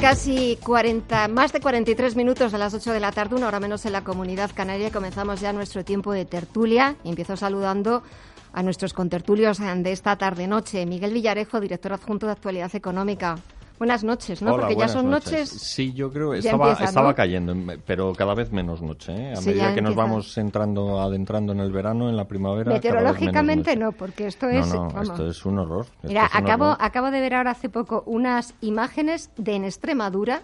Casi 0.00 0.56
40, 0.62 1.26
más 1.26 1.52
de 1.52 1.58
43 1.58 2.14
minutos 2.14 2.52
de 2.52 2.58
las 2.58 2.72
8 2.72 2.92
de 2.92 3.00
la 3.00 3.10
tarde, 3.10 3.34
una 3.34 3.48
hora 3.48 3.58
menos 3.58 3.84
en 3.84 3.92
la 3.92 4.04
comunidad 4.04 4.52
canaria. 4.54 4.92
Comenzamos 4.92 5.40
ya 5.40 5.52
nuestro 5.52 5.84
tiempo 5.84 6.12
de 6.12 6.24
tertulia. 6.24 6.94
Empiezo 7.02 7.36
saludando 7.36 8.04
a 8.52 8.62
nuestros 8.62 8.92
contertulios 8.94 9.58
de 9.58 9.90
esta 9.90 10.16
tarde-noche. 10.16 10.86
Miguel 10.86 11.12
Villarejo, 11.12 11.60
director 11.60 11.92
adjunto 11.92 12.26
de 12.26 12.32
Actualidad 12.32 12.74
Económica. 12.76 13.38
Buenas 13.78 14.02
noches, 14.02 14.42
¿no? 14.42 14.56
Porque 14.56 14.74
ya 14.74 14.88
son 14.88 15.08
noches. 15.08 15.48
Sí, 15.48 15.92
yo 15.92 16.10
creo 16.10 16.32
que 16.32 16.38
estaba, 16.38 16.72
estaba 16.72 17.14
cayendo, 17.14 17.54
pero 17.86 18.12
cada 18.12 18.34
vez 18.34 18.50
menos 18.50 18.82
noche. 18.82 19.12
¿eh? 19.12 19.34
A 19.36 19.40
medida 19.40 19.74
que 19.74 19.82
nos 19.82 19.94
vamos 19.94 20.36
entrando, 20.36 21.00
adentrando 21.00 21.52
en 21.52 21.60
el 21.60 21.70
verano, 21.70 22.08
en 22.08 22.16
la 22.16 22.26
primavera. 22.26 22.72
Meteorológicamente 22.72 23.76
no, 23.76 23.92
porque 23.92 24.26
esto 24.26 24.48
es. 24.48 24.66
No, 24.66 24.88
no, 24.88 25.02
esto 25.02 25.28
es 25.28 25.46
un 25.46 25.60
horror. 25.60 25.86
Mira, 26.02 26.28
acabo, 26.32 26.76
acabo 26.78 27.10
de 27.10 27.20
ver 27.20 27.34
ahora 27.34 27.52
hace 27.52 27.68
poco 27.68 28.02
unas 28.06 28.54
imágenes 28.60 29.30
de 29.36 29.54
en 29.54 29.64
Extremadura 29.64 30.42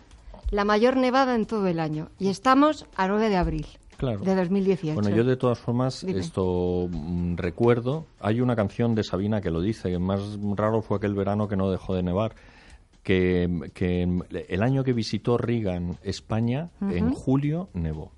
la 0.51 0.65
mayor 0.65 0.97
nevada 0.97 1.35
en 1.35 1.47
todo 1.47 1.67
el 1.67 1.81
año. 1.81 2.09
Y 2.19 2.29
estamos 2.29 2.87
a 2.97 3.09
9 3.09 3.29
de 3.29 3.37
abril. 3.37 3.67
Claro. 3.97 4.19
de 4.19 4.35
2018. 4.35 5.01
Bueno, 5.01 5.17
yo 5.17 5.23
de 5.23 5.37
todas 5.37 5.59
formas 5.59 6.03
esto 6.03 6.89
mm, 6.91 7.37
recuerdo, 7.37 8.07
hay 8.21 8.41
una 8.41 8.57
canción 8.57 8.97
de 8.97 9.05
Sabina 9.05 9.41
que 9.41 9.53
lo 9.53 9.61
dice, 9.61 9.89
que 9.89 10.01
más 10.01 10.21
raro 10.57 10.83
fue 10.83 10.97
aquel 10.97 11.15
verano 11.15 11.47
que 11.47 11.57
no 11.57 11.71
dejó 11.71 11.95
de 11.95 12.03
nevar 12.03 12.35
que, 13.05 13.71
que 13.75 14.03
el 14.49 14.63
año 14.63 14.83
que 14.83 14.93
visitó 14.93 15.39
Reagan 15.39 15.99
España, 16.03 16.71
en 16.81 17.13
julio, 17.13 17.69
nevó 17.75 18.11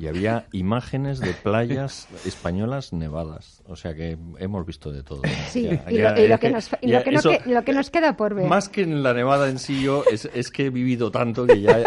y 0.00 0.06
había 0.06 0.46
imágenes 0.52 1.20
de 1.20 1.34
playas 1.34 2.08
españolas 2.24 2.94
nevadas. 2.94 3.62
O 3.66 3.76
sea 3.76 3.94
que 3.94 4.16
hemos 4.38 4.64
visto 4.64 4.90
de 4.90 5.02
todo. 5.02 5.20
Sí, 5.50 5.68
y, 5.88 5.98
lo, 5.98 6.38
que 6.38 7.72
nos, 7.72 7.90
queda 7.90 8.16
por 8.16 8.34
ver. 8.34 8.48
Más 8.48 8.70
que 8.70 8.82
en 8.82 9.02
la 9.02 9.12
nevada 9.12 9.50
en 9.50 9.58
sí, 9.58 9.82
yo 9.82 10.04
es, 10.10 10.50
que 10.50 10.66
he 10.66 10.70
vivido 10.70 11.10
tanto 11.10 11.46
que 11.46 11.60
ya, 11.60 11.82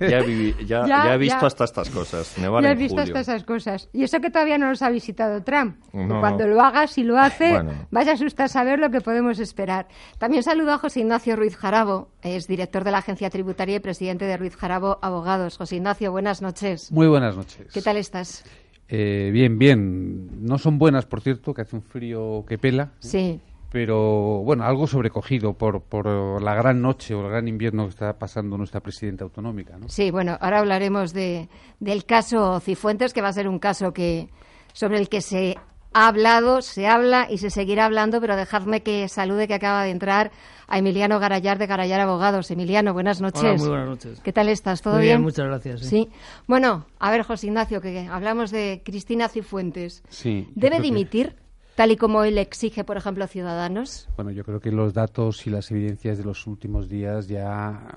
ya, 0.00 1.14
he 1.14 1.18
visto 1.18 1.44
hasta 1.44 1.64
estas 1.64 1.90
cosas. 1.90 2.38
Nevar 2.38 2.62
ya 2.62 2.70
he 2.70 2.74
visto 2.74 2.98
hasta 2.98 3.20
esas 3.20 3.44
cosas. 3.44 3.90
Y 3.92 4.04
eso 4.04 4.20
que 4.20 4.30
todavía 4.30 4.56
no 4.56 4.68
nos 4.68 4.80
ha 4.80 4.88
visitado 4.88 5.42
Trump. 5.42 5.76
Cuando 5.92 6.46
lo 6.46 6.62
haga, 6.62 6.86
si 6.86 7.02
lo 7.02 7.18
hace, 7.18 7.60
vaya 7.90 8.12
a 8.12 8.14
asustar 8.14 8.48
saber 8.48 8.78
lo 8.78 8.90
que 8.90 9.02
podemos 9.02 9.38
esperar. 9.38 9.86
También 10.16 10.42
saludo 10.42 10.72
a 10.72 10.78
José 10.78 11.00
Ignacio 11.00 11.36
Ruiz 11.36 11.56
Jarabo, 11.56 12.08
es 12.22 12.46
director 12.46 12.84
de 12.84 12.90
la 12.90 12.98
Agencia 12.98 13.28
Tributaria 13.28 13.76
y 13.76 13.80
presidente 13.80 14.24
de 14.24 14.38
Ruiz 14.38 14.56
Jarabo 14.56 14.98
Abogados. 15.02 15.58
José 15.58 15.76
Ignacio, 15.76 16.10
buenas 16.10 16.40
noches. 16.40 16.90
Muy 16.90 17.06
buenas 17.06 17.36
noches. 17.36 17.49
¿Qué 17.72 17.82
tal 17.82 17.96
estás? 17.96 18.44
Eh, 18.88 19.30
bien, 19.32 19.58
bien. 19.58 20.44
No 20.44 20.58
son 20.58 20.78
buenas, 20.78 21.06
por 21.06 21.20
cierto, 21.20 21.54
que 21.54 21.62
hace 21.62 21.76
un 21.76 21.82
frío 21.82 22.44
que 22.46 22.58
pela. 22.58 22.92
Sí. 22.98 23.40
Pero 23.70 24.42
bueno, 24.42 24.64
algo 24.64 24.88
sobrecogido 24.88 25.54
por, 25.54 25.82
por 25.82 26.42
la 26.42 26.54
gran 26.56 26.82
noche 26.82 27.14
o 27.14 27.24
el 27.24 27.30
gran 27.30 27.46
invierno 27.46 27.84
que 27.84 27.90
está 27.90 28.18
pasando 28.18 28.58
nuestra 28.58 28.80
presidenta 28.80 29.22
autonómica. 29.22 29.78
¿no? 29.78 29.88
Sí, 29.88 30.10
bueno, 30.10 30.36
ahora 30.40 30.58
hablaremos 30.58 31.12
de, 31.12 31.48
del 31.78 32.04
caso 32.04 32.58
Cifuentes, 32.58 33.12
que 33.12 33.22
va 33.22 33.28
a 33.28 33.32
ser 33.32 33.46
un 33.46 33.60
caso 33.60 33.92
que 33.92 34.28
sobre 34.72 34.98
el 34.98 35.08
que 35.08 35.20
se 35.20 35.56
ha 35.92 36.08
hablado, 36.08 36.62
se 36.62 36.86
habla 36.86 37.26
y 37.30 37.38
se 37.38 37.50
seguirá 37.50 37.86
hablando, 37.86 38.20
pero 38.20 38.36
dejadme 38.36 38.82
que 38.82 39.08
salude 39.08 39.48
que 39.48 39.54
acaba 39.54 39.84
de 39.84 39.90
entrar 39.90 40.30
a 40.68 40.78
Emiliano 40.78 41.18
Garayar 41.18 41.58
de 41.58 41.66
Garayar 41.66 42.00
Abogados. 42.00 42.50
Emiliano, 42.50 42.92
buenas 42.92 43.20
noches. 43.20 43.42
Hola, 43.42 43.56
muy 43.56 43.68
buenas 43.68 43.88
noches. 43.88 44.20
¿Qué 44.20 44.32
tal 44.32 44.48
estás? 44.48 44.82
¿Todo 44.82 44.94
muy 44.94 45.02
bien? 45.02 45.20
Muchas 45.20 45.46
gracias. 45.46 45.80
Sí. 45.80 46.08
Bueno, 46.46 46.86
a 46.98 47.10
ver, 47.10 47.22
José 47.22 47.48
Ignacio, 47.48 47.80
que 47.80 48.06
hablamos 48.08 48.52
de 48.52 48.82
Cristina 48.84 49.28
Cifuentes. 49.28 50.02
Sí. 50.08 50.46
¿Debe 50.54 50.80
dimitir? 50.80 51.34
Tal 51.80 51.92
y 51.92 51.96
como 51.96 52.24
él 52.24 52.36
exige, 52.36 52.84
por 52.84 52.98
ejemplo, 52.98 53.24
a 53.24 53.26
Ciudadanos? 53.26 54.06
Bueno, 54.14 54.32
yo 54.32 54.44
creo 54.44 54.60
que 54.60 54.70
los 54.70 54.92
datos 54.92 55.46
y 55.46 55.50
las 55.50 55.70
evidencias 55.70 56.18
de 56.18 56.24
los 56.24 56.46
últimos 56.46 56.90
días 56.90 57.26
ya 57.26 57.96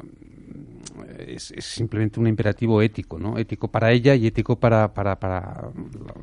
es, 1.28 1.54
simplemente 1.60 2.18
un 2.18 2.28
imperativo 2.28 2.82
ético, 2.82 3.20
¿no? 3.20 3.38
Ético 3.38 3.68
para 3.68 3.92
ella 3.92 4.16
y 4.16 4.26
ético 4.26 4.58
para, 4.58 4.94
para, 4.94 5.20
para 5.20 5.68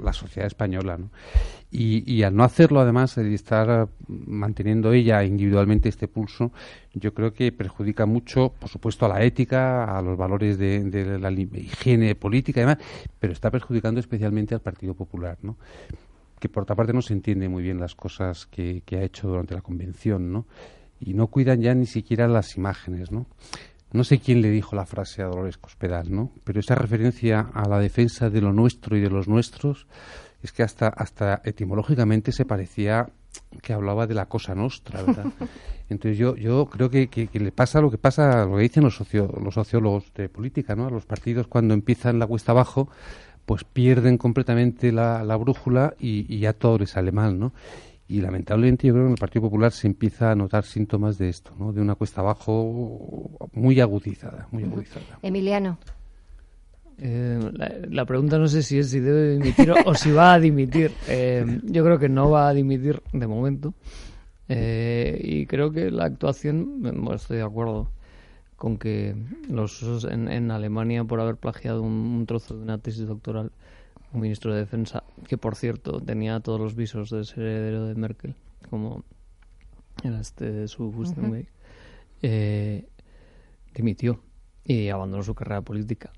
la 0.03 0.15
sociedad 0.15 0.47
española, 0.47 0.97
¿no? 0.97 1.11
Y, 1.71 2.23
al 2.23 2.35
no 2.35 2.45
hacerlo, 2.45 2.81
además, 2.81 3.15
de 3.15 3.35
estar 3.35 3.91
manteniendo 4.09 4.95
ella 4.95 5.23
individualmente 5.23 5.91
este 5.91 6.09
pulso, 6.09 6.53
yo 6.95 7.13
creo 7.13 7.35
que 7.35 7.53
perjudica 7.53 8.07
mucho, 8.07 8.55
por 8.59 8.71
supuesto, 8.71 9.05
a 9.05 9.11
la 9.11 9.23
ética, 9.23 9.85
a 9.99 10.01
los 10.01 10.17
valores 10.17 10.57
de, 10.57 10.83
de 10.85 11.19
la 11.19 11.31
higiene 11.31 12.15
política 12.15 12.61
y 12.61 12.63
demás, 12.63 12.79
pero 13.19 13.35
está 13.35 13.51
perjudicando 13.51 14.01
especialmente 14.01 14.55
al 14.55 14.63
Partido 14.63 14.95
Popular, 14.95 15.37
¿no? 15.43 15.59
Que 16.41 16.49
por 16.49 16.65
otra 16.65 16.75
parte 16.75 16.93
no 16.93 17.03
se 17.03 17.13
entiende 17.13 17.49
muy 17.49 17.63
bien 17.63 17.79
las 17.79 17.95
cosas 17.95 18.47
que, 18.47 18.83
que 18.85 18.97
ha 18.97 19.03
hecho 19.05 19.29
durante 19.29 19.55
la 19.55 19.61
convención, 19.61 20.33
¿no? 20.33 20.47
Y 20.99 21.15
no 21.15 21.29
cuidan 21.29 21.61
ya 21.61 21.75
ni 21.75 21.87
siquiera 21.87 22.27
las 22.27 22.57
imágenes, 22.57 23.13
¿no? 23.13 23.27
No 23.93 24.05
sé 24.05 24.19
quién 24.19 24.41
le 24.41 24.51
dijo 24.51 24.77
la 24.77 24.87
frase 24.87 25.23
a 25.23 25.27
Dolores 25.27 25.59
Cospedal, 25.59 26.13
¿no? 26.13 26.33
Pero 26.45 26.61
esa 26.61 26.75
referencia 26.75 27.51
a 27.53 27.69
la 27.69 27.79
defensa 27.79 28.31
de 28.31 28.41
lo 28.41 28.53
nuestro 28.53 28.97
y 28.97 29.01
de 29.01 29.11
los 29.11 29.29
nuestros 29.29 29.87
es 30.43 30.53
que 30.53 30.63
hasta, 30.63 30.89
hasta 30.89 31.43
etimológicamente 31.45 32.33
se 32.33 32.45
parecía 32.45 33.09
que 33.63 33.73
hablaba 33.73 34.07
de 34.07 34.15
la 34.15 34.27
cosa 34.27 34.55
nuestra, 34.55 35.03
¿verdad? 35.03 35.27
Entonces 35.89 36.19
yo, 36.19 36.37
yo 36.37 36.67
creo 36.67 36.89
que, 36.89 37.09
que, 37.09 37.29
le 37.41 37.51
pasa 37.51 37.81
lo 37.81 37.91
que 37.91 37.99
pasa, 37.99 38.45
lo 38.45 38.57
que 38.57 38.63
dicen 38.63 38.85
los, 38.85 39.01
los 39.13 39.55
sociólogos 39.55 40.13
de 40.15 40.29
política, 40.29 40.77
¿no? 40.77 40.87
A 40.87 40.91
los 40.91 41.05
partidos 41.05 41.49
cuando 41.49 41.75
empiezan 41.75 42.21
la 42.21 42.29
cuesta 42.29 42.53
abajo, 42.53 42.89
pues 43.51 43.65
pierden 43.65 44.17
completamente 44.17 44.93
la, 44.93 45.25
la 45.25 45.35
brújula 45.35 45.95
y, 45.99 46.25
y, 46.33 46.39
ya 46.39 46.53
todo 46.53 46.79
les 46.79 46.91
sale 46.91 47.11
mal, 47.11 47.37
¿no? 47.37 47.53
Y 48.07 48.21
lamentablemente 48.21 48.87
yo 48.87 48.93
creo 48.93 49.07
que 49.07 49.09
en 49.09 49.15
el 49.15 49.19
Partido 49.19 49.43
Popular 49.43 49.73
se 49.73 49.89
empieza 49.89 50.31
a 50.31 50.37
notar 50.37 50.63
síntomas 50.63 51.19
de 51.19 51.31
esto, 51.31 51.51
¿no? 51.59 51.73
De 51.73 51.81
una 51.81 51.97
cuesta 51.97 52.21
abajo 52.21 53.49
muy 53.53 53.81
agudizada, 53.81 54.47
muy 54.53 54.63
agudizada. 54.63 55.19
Emiliano. 55.23 55.79
Eh, 56.97 57.41
la, 57.91 58.05
pregunta 58.05 58.39
no 58.39 58.47
sé 58.47 58.63
si 58.63 58.79
es 58.79 58.89
si 58.89 59.01
debe 59.01 59.33
dimitir 59.33 59.73
o, 59.85 59.95
si 59.97 60.13
va 60.13 60.35
a 60.35 60.39
dimitir. 60.39 60.93
Eh, 61.09 61.45
yo 61.65 61.83
creo 61.83 61.99
que 61.99 62.09
no 62.09 62.31
va 62.31 62.51
a 62.51 62.55
dimitir 62.55 63.03
de 63.13 63.27
momento. 63.27 63.75
Eh, 64.49 65.21
y 65.25 65.47
creo 65.47 65.73
que 65.73 65.91
la 65.91 66.05
actuación, 66.05 66.83
bueno, 66.83 67.15
estoy 67.15 67.39
de 67.39 67.43
acuerdo 67.43 67.91
con 68.61 68.77
que 68.77 69.17
los 69.49 69.81
usos 69.81 70.05
en, 70.05 70.29
en 70.29 70.51
Alemania 70.51 71.03
por 71.03 71.19
haber 71.19 71.37
plagiado 71.37 71.81
un 71.81 72.27
trozo 72.27 72.59
de 72.59 72.63
una 72.63 72.77
tesis 72.77 73.07
doctoral 73.07 73.53
un 74.13 74.21
ministro 74.21 74.53
de 74.53 74.61
Defensa, 74.61 75.03
que 75.27 75.39
por 75.39 75.57
cierto 75.57 75.99
tenía 75.99 76.41
todos 76.41 76.61
los 76.61 76.75
visos 76.75 77.09
de 77.09 77.25
ser 77.25 77.39
heredero 77.39 77.87
de 77.87 77.95
Merkel, 77.95 78.35
como 78.69 79.03
era 80.05 80.21
este 80.21 80.69
su 80.69 80.93
eh, 82.21 82.87
dimitió 83.75 84.21
y 84.63 84.89
abandonó 84.89 85.23
su 85.23 85.35
carrera 85.35 85.63
política. 85.63 86.13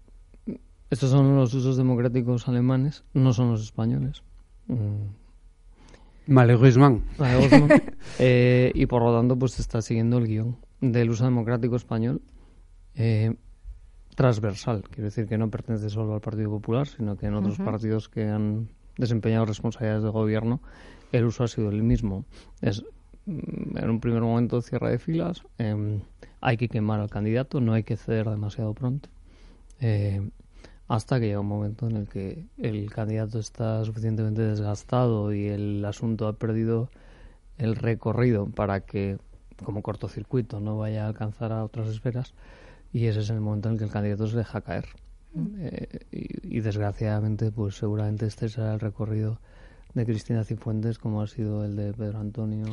Estos 0.90 1.10
son 1.10 1.36
los 1.36 1.54
usos 1.54 1.76
democráticos 1.76 2.48
alemanes, 2.48 3.04
no 3.14 3.32
son 3.32 3.52
los 3.52 3.62
españoles. 3.62 4.24
Mm. 4.66 5.22
Malheureusement. 6.26 7.02
eh, 8.18 8.72
y 8.74 8.86
por 8.86 9.02
lo 9.02 9.16
tanto, 9.16 9.38
pues 9.38 9.60
está 9.60 9.80
siguiendo 9.80 10.18
el 10.18 10.26
guion 10.26 10.56
del 10.80 11.10
uso 11.10 11.24
democrático 11.24 11.76
español. 11.76 12.20
Eh, 12.94 13.34
transversal. 14.14 14.82
Quiero 14.90 15.04
decir 15.04 15.26
que 15.26 15.38
no 15.38 15.50
pertenece 15.50 15.90
solo 15.90 16.14
al 16.14 16.20
Partido 16.20 16.50
Popular, 16.50 16.86
sino 16.86 17.16
que 17.16 17.26
en 17.26 17.34
otros 17.34 17.58
partidos 17.58 18.08
que 18.08 18.28
han 18.28 18.68
desempeñado 18.96 19.46
responsabilidades 19.46 20.04
de 20.04 20.10
gobierno, 20.10 20.60
el 21.12 21.24
uso 21.24 21.44
ha 21.44 21.48
sido 21.48 21.70
el 21.70 21.82
mismo. 21.82 22.24
Es 22.60 22.84
mm, 23.26 23.78
en 23.78 23.90
un 23.90 24.00
primer 24.00 24.22
momento 24.22 24.60
cierre 24.60 24.90
de 24.90 24.98
filas, 24.98 25.42
em, 25.58 26.00
hay 26.40 26.56
que 26.56 26.68
quemar 26.68 27.00
al 27.00 27.10
candidato, 27.10 27.60
no 27.60 27.72
hay 27.72 27.84
que 27.84 27.96
ceder 27.96 28.28
demasiado 28.28 28.74
pronto, 28.74 29.08
eh, 29.80 30.28
hasta 30.88 31.18
que 31.18 31.26
llega 31.26 31.40
un 31.40 31.46
momento 31.46 31.88
en 31.88 31.96
el 31.96 32.08
que 32.08 32.46
el 32.58 32.90
candidato 32.90 33.38
está 33.38 33.84
suficientemente 33.84 34.42
desgastado 34.42 35.32
y 35.32 35.46
el 35.46 35.84
asunto 35.84 36.26
ha 36.28 36.34
perdido 36.34 36.90
el 37.56 37.76
recorrido 37.76 38.46
para 38.46 38.80
que, 38.80 39.16
como 39.64 39.82
cortocircuito, 39.82 40.60
no 40.60 40.76
vaya 40.76 41.04
a 41.04 41.08
alcanzar 41.08 41.52
a 41.52 41.64
otras 41.64 41.88
esferas 41.88 42.34
y 42.92 43.06
ese 43.06 43.20
es 43.20 43.30
el 43.30 43.40
momento 43.40 43.68
en 43.68 43.74
el 43.74 43.78
que 43.78 43.84
el 43.84 43.90
candidato 43.90 44.26
se 44.26 44.36
deja 44.36 44.60
caer. 44.60 44.86
Mm. 45.34 45.46
Eh, 45.60 45.98
y, 46.42 46.60
desgraciadamente, 46.60 47.50
pues 47.50 47.76
seguramente 47.76 48.26
este 48.26 48.48
será 48.48 48.74
el 48.74 48.80
recorrido 48.80 49.40
de 49.94 50.04
Cristina 50.04 50.44
Cifuentes 50.44 50.98
como 50.98 51.22
ha 51.22 51.26
sido 51.26 51.64
el 51.64 51.76
de 51.76 51.92
Pedro 51.92 52.20
Antonio. 52.20 52.66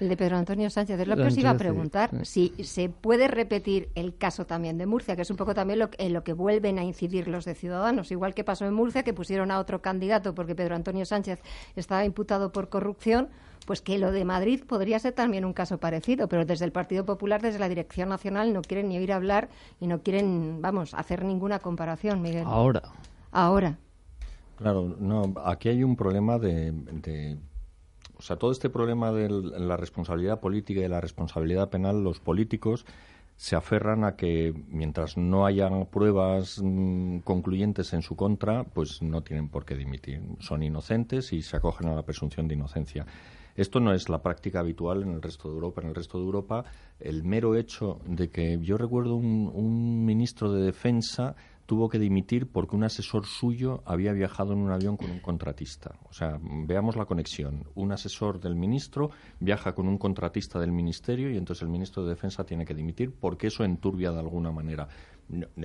El 0.00 0.08
de 0.08 0.16
Pedro 0.16 0.36
Antonio 0.36 0.70
Sánchez. 0.70 0.98
Es 0.98 1.08
lo 1.08 1.16
que 1.16 1.22
os 1.22 1.36
iba 1.36 1.50
a 1.50 1.56
preguntar. 1.56 2.10
Si 2.24 2.52
se 2.62 2.88
puede 2.88 3.28
repetir 3.28 3.90
el 3.94 4.16
caso 4.16 4.44
también 4.44 4.76
de 4.78 4.86
Murcia, 4.86 5.16
que 5.16 5.22
es 5.22 5.30
un 5.30 5.36
poco 5.36 5.54
también 5.54 5.78
lo, 5.78 5.90
en 5.98 6.12
lo 6.12 6.24
que 6.24 6.32
vuelven 6.32 6.78
a 6.78 6.84
incidir 6.84 7.28
los 7.28 7.44
de 7.44 7.54
Ciudadanos. 7.54 8.10
Igual 8.10 8.34
que 8.34 8.44
pasó 8.44 8.66
en 8.66 8.74
Murcia, 8.74 9.02
que 9.02 9.14
pusieron 9.14 9.50
a 9.50 9.58
otro 9.58 9.80
candidato 9.80 10.34
porque 10.34 10.54
Pedro 10.54 10.74
Antonio 10.74 11.04
Sánchez 11.04 11.40
estaba 11.76 12.04
imputado 12.04 12.52
por 12.52 12.68
corrupción 12.68 13.28
pues 13.64 13.80
que 13.80 13.98
lo 13.98 14.12
de 14.12 14.24
Madrid 14.24 14.62
podría 14.66 14.98
ser 14.98 15.12
también 15.12 15.44
un 15.44 15.52
caso 15.52 15.78
parecido, 15.78 16.28
pero 16.28 16.44
desde 16.44 16.64
el 16.64 16.72
Partido 16.72 17.04
Popular, 17.04 17.40
desde 17.40 17.58
la 17.58 17.68
Dirección 17.68 18.08
Nacional, 18.08 18.52
no 18.52 18.62
quieren 18.62 18.88
ni 18.88 18.98
oír 18.98 19.12
hablar 19.12 19.48
y 19.80 19.86
no 19.86 20.02
quieren, 20.02 20.60
vamos, 20.60 20.94
hacer 20.94 21.24
ninguna 21.24 21.58
comparación, 21.58 22.20
Miguel. 22.20 22.44
Ahora. 22.46 22.82
Ahora. 23.32 23.78
Claro, 24.56 24.96
no, 25.00 25.34
aquí 25.44 25.68
hay 25.68 25.82
un 25.82 25.96
problema 25.96 26.38
de, 26.38 27.38
sea, 28.24 28.36
todo 28.36 28.52
este 28.52 28.70
problema 28.70 29.12
de 29.12 29.28
la 29.28 29.76
responsabilidad 29.76 30.40
política 30.40 30.80
y 30.80 30.84
de 30.84 30.88
la 30.88 31.00
responsabilidad 31.00 31.68
penal, 31.68 32.02
los 32.02 32.20
políticos 32.20 32.86
se 33.36 33.56
aferran 33.56 34.04
a 34.04 34.16
que 34.16 34.54
mientras 34.68 35.16
no 35.16 35.44
haya 35.44 35.68
pruebas 35.90 36.60
mm, 36.62 37.18
concluyentes 37.18 37.92
en 37.92 38.02
su 38.02 38.16
contra, 38.16 38.64
pues 38.64 39.02
no 39.02 39.22
tienen 39.22 39.48
por 39.48 39.64
qué 39.64 39.74
dimitir. 39.74 40.22
Son 40.38 40.62
inocentes 40.62 41.32
y 41.32 41.42
se 41.42 41.56
acogen 41.56 41.88
a 41.88 41.94
la 41.94 42.02
presunción 42.02 42.46
de 42.48 42.54
inocencia. 42.54 43.06
Esto 43.56 43.78
no 43.78 43.92
es 43.92 44.08
la 44.08 44.22
práctica 44.22 44.60
habitual 44.60 45.02
en 45.02 45.10
el 45.10 45.22
resto 45.22 45.48
de 45.48 45.54
Europa. 45.54 45.82
En 45.82 45.88
el 45.88 45.94
resto 45.94 46.18
de 46.18 46.24
Europa, 46.24 46.64
el 46.98 47.22
mero 47.24 47.54
hecho 47.56 48.00
de 48.06 48.30
que 48.30 48.58
yo 48.60 48.76
recuerdo 48.78 49.16
un 49.16 50.04
ministro 50.04 50.52
de 50.52 50.64
Defensa 50.64 51.36
tuvo 51.66 51.88
que 51.88 51.98
dimitir 51.98 52.46
porque 52.46 52.76
un 52.76 52.84
asesor 52.84 53.26
suyo 53.26 53.82
había 53.86 54.12
viajado 54.12 54.52
en 54.52 54.58
un 54.58 54.70
avión 54.70 54.96
con 54.96 55.10
un 55.10 55.20
contratista. 55.20 55.98
O 56.08 56.12
sea, 56.12 56.38
veamos 56.42 56.96
la 56.96 57.06
conexión. 57.06 57.64
Un 57.74 57.92
asesor 57.92 58.40
del 58.40 58.54
ministro 58.54 59.10
viaja 59.40 59.74
con 59.74 59.88
un 59.88 59.98
contratista 59.98 60.58
del 60.58 60.72
ministerio 60.72 61.30
y 61.30 61.36
entonces 61.36 61.62
el 61.62 61.68
ministro 61.68 62.04
de 62.04 62.10
Defensa 62.10 62.44
tiene 62.44 62.64
que 62.64 62.74
dimitir 62.74 63.12
porque 63.12 63.46
eso 63.46 63.64
enturbia 63.64 64.12
de 64.12 64.20
alguna 64.20 64.52
manera. 64.52 64.88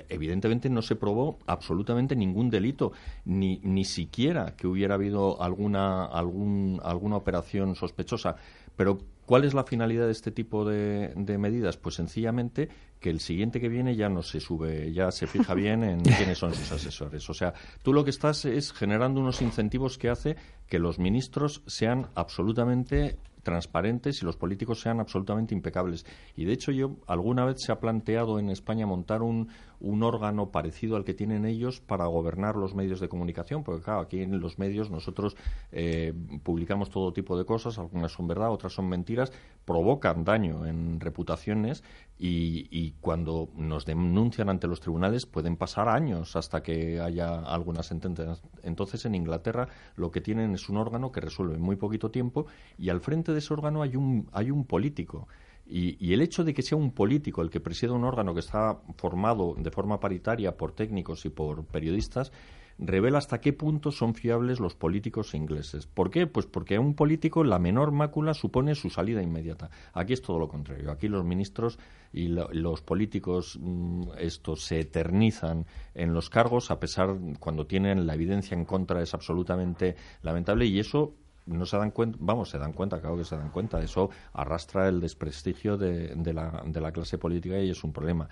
evidentemente 0.07 0.69
no 0.69 0.81
se 0.81 0.95
probó 0.95 1.37
absolutamente 1.45 2.15
ningún 2.15 2.49
delito, 2.49 2.93
ni, 3.25 3.59
ni 3.63 3.83
siquiera 3.83 4.55
que 4.55 4.67
hubiera 4.67 4.95
habido 4.95 5.41
alguna, 5.41 6.05
algún, 6.05 6.79
alguna 6.83 7.17
operación 7.17 7.75
sospechosa. 7.75 8.37
Pero 8.75 8.99
¿Cuál 9.29 9.43
es 9.43 9.53
la 9.53 9.63
finalidad 9.63 10.07
de 10.07 10.11
este 10.11 10.31
tipo 10.31 10.65
de, 10.65 11.13
medidas? 11.37 11.77
Pues 11.77 11.93
sencillamente 11.93 12.67
que 12.99 13.11
el 13.11 13.19
siguiente 13.19 13.61
que 13.61 13.69
viene 13.69 13.95
ya 13.95 14.09
no 14.09 14.23
se 14.23 14.39
sube, 14.39 14.91
ya 14.91 15.11
se 15.11 15.27
fija 15.27 15.53
bien 15.53 15.83
en 15.83 16.01
quiénes 16.01 16.39
son 16.39 16.51
sus 16.55 16.71
asesores. 16.71 17.29
O 17.29 17.35
sea, 17.35 17.53
tú 17.83 17.93
lo 17.93 18.03
que 18.03 18.09
estás 18.09 18.45
es 18.45 18.73
generando 18.73 19.21
unos 19.21 19.43
incentivos 19.43 19.99
que 19.99 20.09
hace 20.09 20.35
que 20.67 20.79
los 20.79 20.97
ministros 20.97 21.61
sean 21.67 22.07
absolutamente 22.15 23.19
transparentes 23.43 24.19
y 24.21 24.25
los 24.25 24.35
políticos 24.35 24.81
sean 24.81 24.99
absolutamente 24.99 25.53
impecables. 25.53 26.07
Y 26.35 26.45
de 26.45 26.53
hecho 26.53 26.71
yo 26.71 26.97
alguna 27.05 27.45
vez 27.45 27.57
se 27.59 27.71
ha 27.71 27.79
planteado 27.79 28.39
en 28.39 28.49
España 28.49 28.87
montar 28.87 29.21
un, 29.21 29.49
un 29.79 30.03
órgano 30.03 30.51
parecido 30.51 30.95
al 30.95 31.03
que 31.03 31.13
tienen 31.13 31.45
ellos 31.45 31.79
para 31.79 32.05
gobernar 32.05 32.55
los 32.55 32.75
medios 32.75 32.99
de 32.99 33.09
comunicación, 33.09 33.63
porque 33.63 33.83
claro, 33.83 34.01
aquí 34.01 34.21
en 34.21 34.39
los 34.39 34.59
medios 34.59 34.89
nosotros 34.89 35.35
eh, 35.71 36.13
publicamos 36.43 36.89
todo 36.89 37.13
tipo 37.13 37.37
de 37.37 37.45
cosas, 37.45 37.79
algunas 37.79 38.11
son 38.11 38.27
verdad, 38.27 38.51
otras 38.51 38.73
son 38.73 38.89
mentiras, 38.89 39.31
provocan 39.65 40.23
daño 40.23 40.65
en 40.65 40.99
reputaciones 40.99 41.83
y, 42.17 42.95
cuando 42.99 43.49
nos 43.55 43.85
denuncian 43.85 44.49
ante 44.49 44.67
los 44.67 44.81
tribunales 44.81 45.25
pueden 45.25 45.55
pasar 45.55 45.87
años 45.87 46.35
hasta 46.35 46.61
que 46.61 46.99
haya 46.99 47.39
alguna 47.39 47.83
sentencia. 47.83 48.33
Entonces 48.63 49.05
en 49.05 49.15
Inglaterra 49.15 49.69
lo 49.95 50.11
que 50.11 50.19
tienen 50.19 50.53
es 50.53 50.67
un 50.69 50.77
órgano 50.77 51.11
que 51.11 51.21
resuelve 51.21 51.55
en 51.55 51.61
muy 51.61 51.77
poquito 51.77 52.11
tiempo 52.11 52.47
y 52.77 52.89
al 52.89 52.99
frente 52.99 53.31
de 53.31 53.39
ese 53.39 53.53
órgano 53.53 53.81
hay 53.81 53.95
un, 53.95 54.27
hay 54.33 54.51
un 54.51 54.65
político. 54.65 55.27
Y, 55.71 56.13
el 56.13 56.21
hecho 56.21 56.43
de 56.43 56.53
que 56.53 56.63
sea 56.63 56.77
un 56.77 56.91
político 56.91 57.43
el 57.43 57.51
que 57.51 57.59
presida 57.59 57.93
un 57.93 58.03
órgano 58.03 58.33
que 58.33 58.39
está 58.39 58.79
formado 58.97 59.55
de 59.55 59.69
forma 59.69 59.99
paritaria 59.99 60.57
por 60.57 60.71
técnicos 60.71 61.25
y 61.25 61.29
por 61.29 61.63
periodistas 61.65 62.31
revela 62.79 63.17
hasta 63.17 63.41
qué 63.41 63.53
punto 63.53 63.91
son 63.91 64.15
fiables 64.15 64.59
los 64.59 64.73
políticos 64.73 65.35
ingleses. 65.35 65.85
¿Por 65.85 66.09
qué? 66.09 66.27
Pues 66.27 66.47
porque 66.47 66.77
a 66.77 66.81
un 66.81 66.95
político 66.95 67.43
la 67.43 67.59
menor 67.59 67.91
mácula 67.91 68.33
supone 68.33 68.73
su 68.73 68.89
salida 68.89 69.21
inmediata. 69.21 69.69
Aquí 69.93 70.13
es 70.13 70.21
todo 70.21 70.39
lo 70.39 70.47
contrario. 70.47 70.89
Aquí 70.89 71.07
los 71.07 71.25
ministros 71.25 71.77
y 72.13 72.29
los 72.29 72.81
políticos 72.81 73.59
mm, 73.61 74.11
estos 74.17 74.63
se 74.63 74.79
eternizan 74.79 75.65
en 75.93 76.13
los 76.13 76.29
cargos 76.29 76.71
a 76.71 76.79
pesar 76.79 77.15
cuando 77.39 77.67
tienen 77.67 78.07
la 78.07 78.15
evidencia 78.15 78.55
en 78.55 78.65
contra 78.65 79.01
es 79.01 79.13
absolutamente 79.13 79.95
lamentable 80.23 80.65
y 80.65 80.79
eso 80.79 81.13
no 81.49 81.65
se 81.65 81.77
dan 81.77 81.91
cuenta, 81.91 82.17
vamos, 82.21 82.49
se 82.49 82.57
dan 82.57 82.73
cuenta, 82.73 82.99
claro 83.01 83.17
que 83.17 83.25
se 83.25 83.35
dan 83.35 83.49
cuenta, 83.49 83.81
eso 83.81 84.09
arrastra 84.33 84.87
el 84.87 85.01
desprestigio 85.01 85.77
de, 85.77 86.13
de, 86.15 86.33
la, 86.33 86.63
de 86.65 86.81
la 86.81 86.91
clase 86.91 87.17
política 87.17 87.59
y 87.59 87.69
es 87.69 87.83
un 87.83 87.91
problema. 87.91 88.29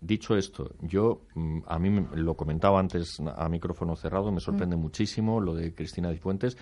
Dicho 0.00 0.36
esto, 0.36 0.70
yo 0.80 1.22
mm, 1.34 1.60
a 1.66 1.78
mí 1.80 2.06
lo 2.14 2.36
comentaba 2.36 2.78
antes 2.78 3.20
a 3.20 3.48
micrófono 3.48 3.96
cerrado, 3.96 4.30
me 4.30 4.40
sorprende 4.40 4.76
mm. 4.76 4.80
muchísimo 4.80 5.40
lo 5.40 5.54
de 5.54 5.74
Cristina 5.74 6.12
Cifuentes. 6.12 6.56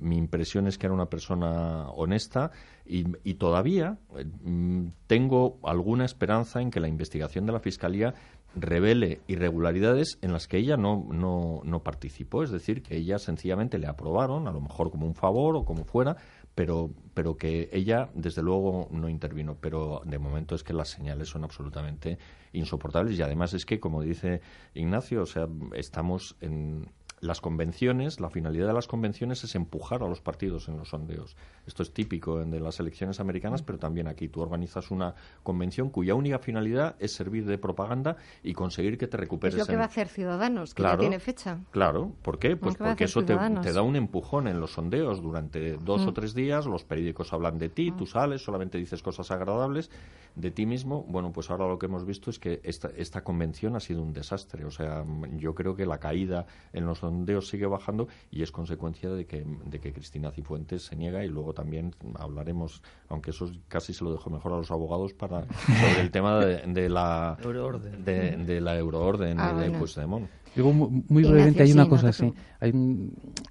Mi 0.00 0.16
impresión 0.16 0.66
es 0.66 0.76
que 0.76 0.86
era 0.86 0.94
una 0.94 1.06
persona 1.06 1.88
honesta 1.90 2.50
y, 2.84 3.04
y 3.22 3.34
todavía 3.34 3.98
mm, 4.42 4.88
tengo 5.06 5.60
alguna 5.62 6.04
esperanza 6.04 6.60
en 6.60 6.70
que 6.72 6.80
la 6.80 6.88
investigación 6.88 7.46
de 7.46 7.52
la 7.52 7.60
Fiscalía 7.60 8.14
revele 8.56 9.20
irregularidades 9.28 10.18
en 10.22 10.32
las 10.32 10.48
que 10.48 10.58
ella 10.58 10.76
no, 10.76 11.06
no, 11.12 11.60
no 11.64 11.82
participó, 11.82 12.42
es 12.42 12.50
decir, 12.50 12.82
que 12.82 12.96
ella 12.96 13.18
sencillamente 13.18 13.78
le 13.78 13.86
aprobaron, 13.86 14.48
a 14.48 14.52
lo 14.52 14.60
mejor 14.60 14.90
como 14.90 15.06
un 15.06 15.14
favor 15.14 15.56
o 15.56 15.64
como 15.64 15.84
fuera, 15.84 16.16
pero, 16.54 16.90
pero 17.14 17.36
que 17.36 17.68
ella 17.72 18.10
desde 18.14 18.42
luego 18.42 18.88
no 18.90 19.08
intervino. 19.08 19.56
Pero 19.60 20.02
de 20.04 20.18
momento 20.18 20.54
es 20.54 20.62
que 20.62 20.72
las 20.72 20.88
señales 20.88 21.28
son 21.28 21.44
absolutamente 21.44 22.18
insoportables 22.52 23.18
y 23.18 23.22
además 23.22 23.54
es 23.54 23.64
que, 23.64 23.80
como 23.80 24.02
dice 24.02 24.40
Ignacio, 24.74 25.22
o 25.22 25.26
sea, 25.26 25.48
estamos 25.74 26.36
en, 26.40 26.90
las 27.20 27.40
convenciones, 27.40 28.18
la 28.18 28.30
finalidad 28.30 28.66
de 28.66 28.72
las 28.72 28.86
convenciones 28.86 29.44
es 29.44 29.54
empujar 29.54 30.02
a 30.02 30.08
los 30.08 30.20
partidos 30.20 30.68
en 30.68 30.78
los 30.78 30.88
sondeos. 30.88 31.36
Esto 31.66 31.82
es 31.82 31.92
típico 31.92 32.38
de 32.44 32.60
las 32.60 32.80
elecciones 32.80 33.20
americanas, 33.20 33.62
pero 33.62 33.78
también 33.78 34.08
aquí. 34.08 34.28
Tú 34.28 34.40
organizas 34.40 34.90
una 34.90 35.14
convención 35.42 35.90
cuya 35.90 36.14
única 36.14 36.38
finalidad 36.38 36.96
es 36.98 37.12
servir 37.12 37.44
de 37.44 37.58
propaganda 37.58 38.16
y 38.42 38.54
conseguir 38.54 38.96
que 38.96 39.06
te 39.06 39.18
recuperes. 39.18 39.54
Es 39.54 39.60
lo 39.60 39.66
que 39.66 39.76
va 39.76 39.82
a 39.82 39.86
hacer 39.86 40.08
Ciudadanos, 40.08 40.74
que 40.74 40.82
ya 40.82 40.96
tiene 40.96 41.20
fecha. 41.20 41.58
Claro, 41.70 42.12
¿por 42.22 42.38
qué? 42.38 42.56
Pues 42.56 42.76
porque 42.76 43.04
eso 43.04 43.24
te, 43.24 43.34
da 43.34 43.82
un 43.82 43.96
empujón 43.96 44.48
en 44.48 44.58
los 44.58 44.72
sondeos 44.72 45.20
durante 45.20 45.76
dos 45.76 46.06
o 46.06 46.12
tres 46.12 46.34
días, 46.34 46.66
los 46.66 46.84
periódicos 46.84 47.32
hablan 47.32 47.58
de 47.58 47.68
ti, 47.68 47.92
tú 47.92 48.04
mm. 48.04 48.06
sales, 48.06 48.42
solamente 48.42 48.78
dices 48.78 49.02
cosas 49.02 49.30
agradables 49.30 49.90
de 50.34 50.50
ti 50.50 50.64
mismo. 50.64 51.04
Bueno, 51.08 51.32
pues 51.32 51.50
ahora 51.50 51.66
lo 51.66 51.78
que 51.78 51.86
hemos 51.86 52.04
visto 52.06 52.30
es 52.30 52.38
que 52.38 52.60
esta, 52.64 52.90
esta 52.96 53.22
convención 53.22 53.76
ha 53.76 53.80
sido 53.80 54.02
un 54.02 54.12
desastre. 54.12 54.64
O 54.64 54.70
sea, 54.70 55.04
yo 55.36 55.54
creo 55.54 55.74
que 55.74 55.86
la 55.86 55.98
caída 55.98 56.46
en 56.72 56.86
los 56.86 57.02
sondeos 57.10 57.48
sigue 57.48 57.66
bajando 57.66 58.08
y 58.30 58.42
es 58.42 58.52
consecuencia 58.52 59.10
de 59.10 59.26
que, 59.26 59.44
de 59.64 59.80
que 59.80 59.92
Cristina 59.92 60.30
Cifuentes 60.30 60.82
se 60.82 60.96
niega 60.96 61.24
y 61.24 61.28
luego 61.28 61.52
también 61.52 61.94
hablaremos, 62.18 62.82
aunque 63.08 63.30
eso 63.30 63.50
casi 63.68 63.92
se 63.92 64.04
lo 64.04 64.12
dejo 64.12 64.30
mejor 64.30 64.52
a 64.52 64.56
los 64.56 64.70
abogados 64.70 65.12
para 65.12 65.42
sobre 65.42 66.00
el 66.00 66.10
tema 66.10 66.38
de, 66.38 66.88
la 66.88 67.36
euroorden 67.42 68.04
de, 68.04 68.60
la 68.60 68.78
euroorden 68.78 69.40
ah, 69.40 69.52
de 69.54 69.70
Puigdemont. 69.70 70.28
Digo 70.54 70.72
muy, 70.72 71.22
brevemente, 71.22 71.62
hay 71.62 71.72
una 71.72 71.88
cosa 71.88 72.08
así. 72.08 72.32
Hay 72.58 72.72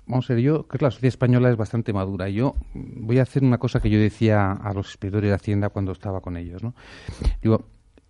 vamos 0.05 0.29
a 0.29 0.33
ver, 0.33 0.43
yo 0.43 0.67
creo 0.67 0.79
que 0.79 0.85
la 0.85 0.91
sociedad 0.91 1.07
española 1.07 1.49
es 1.49 1.55
bastante 1.55 1.93
madura. 1.93 2.27
Yo 2.29 2.55
voy 2.73 3.19
a 3.19 3.23
hacer 3.23 3.43
una 3.43 3.57
cosa 3.57 3.79
que 3.79 3.89
yo 3.89 3.99
decía 3.99 4.51
a 4.51 4.73
los 4.73 4.87
inspectores 4.87 5.29
de 5.29 5.35
Hacienda 5.35 5.69
cuando 5.69 5.93
estaba 5.93 6.19
con 6.19 6.35
ellos. 6.35 6.61
¿no? 6.61 6.73
Digo, 7.41 7.63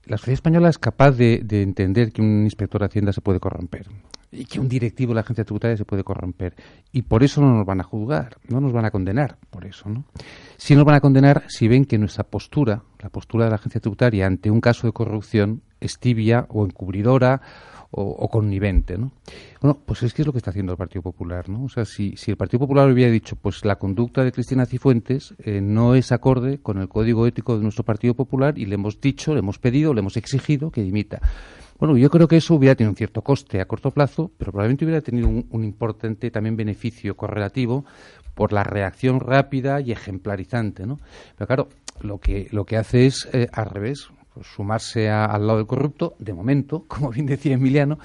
la 0.06 0.18
sociedad 0.18 0.34
española 0.34 0.70
es 0.70 0.79
capaz 0.79 1.12
de, 1.12 1.41
de, 1.44 1.62
entender 1.62 2.12
que 2.12 2.22
un 2.22 2.44
inspector 2.46 2.82
de 2.82 2.88
Hacienda 2.88 3.13
se 3.13 3.22
puede 3.22 3.39
corromper 3.39 3.88
y 4.31 4.45
que 4.45 4.59
un 4.59 4.69
directivo 4.69 5.12
de 5.12 5.15
la 5.15 5.21
agencia 5.21 5.43
tributaria 5.43 5.77
se 5.77 5.86
puede 5.86 6.03
corromper. 6.03 6.55
Y 6.91 7.03
por 7.03 7.24
eso 7.24 7.41
no 7.41 7.53
nos 7.53 7.65
van 7.65 7.81
a 7.81 7.83
juzgar, 7.83 8.38
no 8.48 8.62
nos 8.62 8.71
van 8.71 8.86
a 8.86 8.91
condenar 8.91 9.38
por 9.50 9.65
eso. 9.65 9.89
¿no? 9.89 10.05
Sí 10.57 10.75
nos 10.75 10.86
van 10.86 10.95
a 10.95 11.01
condenar 11.01 11.43
si 11.48 11.67
ven 11.67 11.86
que 11.86 11.98
nuestra 11.98 12.24
postura, 12.24 12.83
la 13.00 13.09
postura 13.09 13.45
de 13.45 13.51
la 13.51 13.55
agencia 13.55 13.81
tributaria 13.81 14.27
ante 14.27 14.51
un 14.51 14.62
caso 14.62 14.88
de 14.88 14.93
corrupción, 14.93 15.62
es 15.79 15.98
tibia 16.00 16.45
o 16.50 16.65
encubridora 16.65 17.41
o, 17.91 18.29
connivente, 18.29 18.98
¿no? 18.98 19.12
Bueno, 19.62 19.79
pues 19.83 20.03
es 20.03 20.13
que 20.13 20.21
es 20.21 20.25
lo 20.25 20.31
que 20.31 20.38
está 20.38 20.51
haciendo 20.51 20.74
el 20.74 20.77
Partido 20.77 21.01
Popular, 21.01 21.50
¿no? 21.50 21.63
O 21.63 21.69
sea, 21.69 21.86
si, 21.86 22.15
si 22.17 22.29
el 22.29 22.38
Partido 22.38 22.59
Popular 22.59 22.88
hubiera 22.89 23.12
dicho, 23.12 23.36
pues 23.36 23.65
la 23.65 23.77
conducta 23.77 24.24
de 24.24 24.31
Cristina 24.31 24.67
Cifuentes 24.67 25.33
eh, 25.39 25.59
no 25.59 25.95
es 25.95 26.12
acorde 26.12 26.59
con 26.59 26.77
el 26.77 26.88
código 26.88 27.25
ético 27.25 27.57
de 27.57 27.63
nuestro 27.63 27.83
Partido 27.83 28.13
Popular 28.13 28.59
y 28.59 28.67
le 28.67 28.75
hemos 28.75 29.01
dicho, 29.01 29.33
le 29.33 29.39
hemos 29.39 29.57
pedido, 29.57 29.93
le 29.93 30.01
hemos 30.01 30.17
exigido 30.17 30.69
que 30.69 30.83
dimita. 30.83 31.19
Bueno, 31.79 31.95
yo 31.95 32.09
creo 32.09 32.27
que 32.27 32.36
eso 32.36 32.55
hubiera 32.55 32.75
tenido 32.75 32.91
un 32.91 32.98
cierto 32.98 33.21
coste 33.21 33.62
a 33.62 33.65
corto 33.65 33.91
plazo, 33.91 34.29
pero 34.38 34.51
probablemente 34.51 34.83
hubiera 34.83 35.00
tenido 35.00 35.29
un, 35.29 35.63
importante 35.63 36.29
también 36.29 36.57
beneficio 36.57 37.15
correlativo 37.15 37.86
por 38.36 38.51
la 38.51 38.65
reacción 38.65 39.21
rápida 39.21 39.79
y 39.79 39.93
ejemplarizante, 39.93 40.86
¿no? 40.86 41.00
Pero 41.38 41.48
claro, 41.48 41.69
lo 42.01 42.17
que, 42.19 42.50
lo 42.51 42.65
que 42.65 42.75
hace 42.75 43.05
es 43.05 43.29
eh, 43.31 43.48
al 43.53 43.69
revés, 43.69 44.09
sumarse 44.41 45.09
al 45.09 45.48
lado 45.48 45.59
del 45.59 45.67
corrupto, 45.67 46.15
de 46.19 46.33
momento, 46.33 46.83
como 46.88 47.12
bien 47.12 47.25
decía 47.25 47.53
Emiliano, 47.53 47.98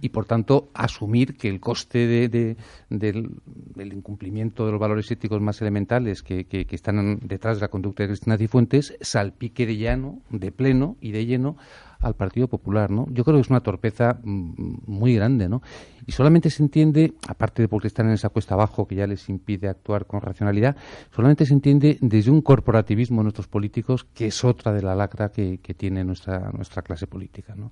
y 0.00 0.08
por 0.08 0.24
tanto 0.24 0.70
asumir 0.72 1.36
que 1.36 1.50
el 1.50 1.60
coste 1.60 2.06
de, 2.06 2.56
del, 2.88 3.30
incumplimiento 3.76 4.64
de 4.64 4.72
los 4.72 4.80
valores 4.80 5.10
éticos 5.10 5.42
más 5.42 5.60
elementales 5.60 6.22
que, 6.22 6.46
que, 6.46 6.66
están 6.70 7.18
detrás 7.22 7.58
de 7.58 7.62
la 7.62 7.68
conducta 7.68 8.04
de 8.04 8.08
Cristina 8.08 8.38
Cifuentes 8.38 8.96
salpique 9.02 9.66
de 9.66 9.76
llano, 9.76 10.22
de 10.30 10.50
pleno 10.50 10.96
y 11.02 11.12
de 11.12 11.26
lleno 11.26 11.56
al 12.00 12.14
Partido 12.14 12.48
Popular, 12.48 12.90
¿no? 12.90 13.06
Yo 13.10 13.24
creo 13.24 13.36
que 13.36 13.40
es 13.40 13.50
una 13.50 13.60
torpeza 13.60 14.20
mm, 14.22 14.82
muy 14.86 15.14
grande, 15.14 15.48
¿no? 15.48 15.62
Y 16.06 16.12
solamente 16.12 16.50
se 16.50 16.62
entiende, 16.62 17.14
aparte 17.26 17.62
de 17.62 17.68
porque 17.68 17.88
están 17.88 18.06
en 18.06 18.12
esa 18.12 18.28
cuesta 18.28 18.54
abajo 18.54 18.86
que 18.86 18.94
ya 18.94 19.06
les 19.06 19.28
impide 19.28 19.68
actuar 19.68 20.06
con 20.06 20.20
racionalidad, 20.20 20.76
solamente 21.10 21.44
se 21.44 21.54
entiende 21.54 21.98
desde 22.00 22.30
un 22.30 22.40
corporativismo 22.40 23.18
de 23.18 23.24
nuestros 23.24 23.48
políticos 23.48 24.04
que 24.14 24.26
es 24.26 24.44
otra 24.44 24.72
de 24.72 24.82
la 24.82 24.94
lacra 24.94 25.30
que, 25.30 25.58
tiene 25.76 26.02
nuestra, 26.02 26.50
nuestra 26.52 26.82
clase 26.82 27.06
política, 27.06 27.54
¿no? 27.54 27.70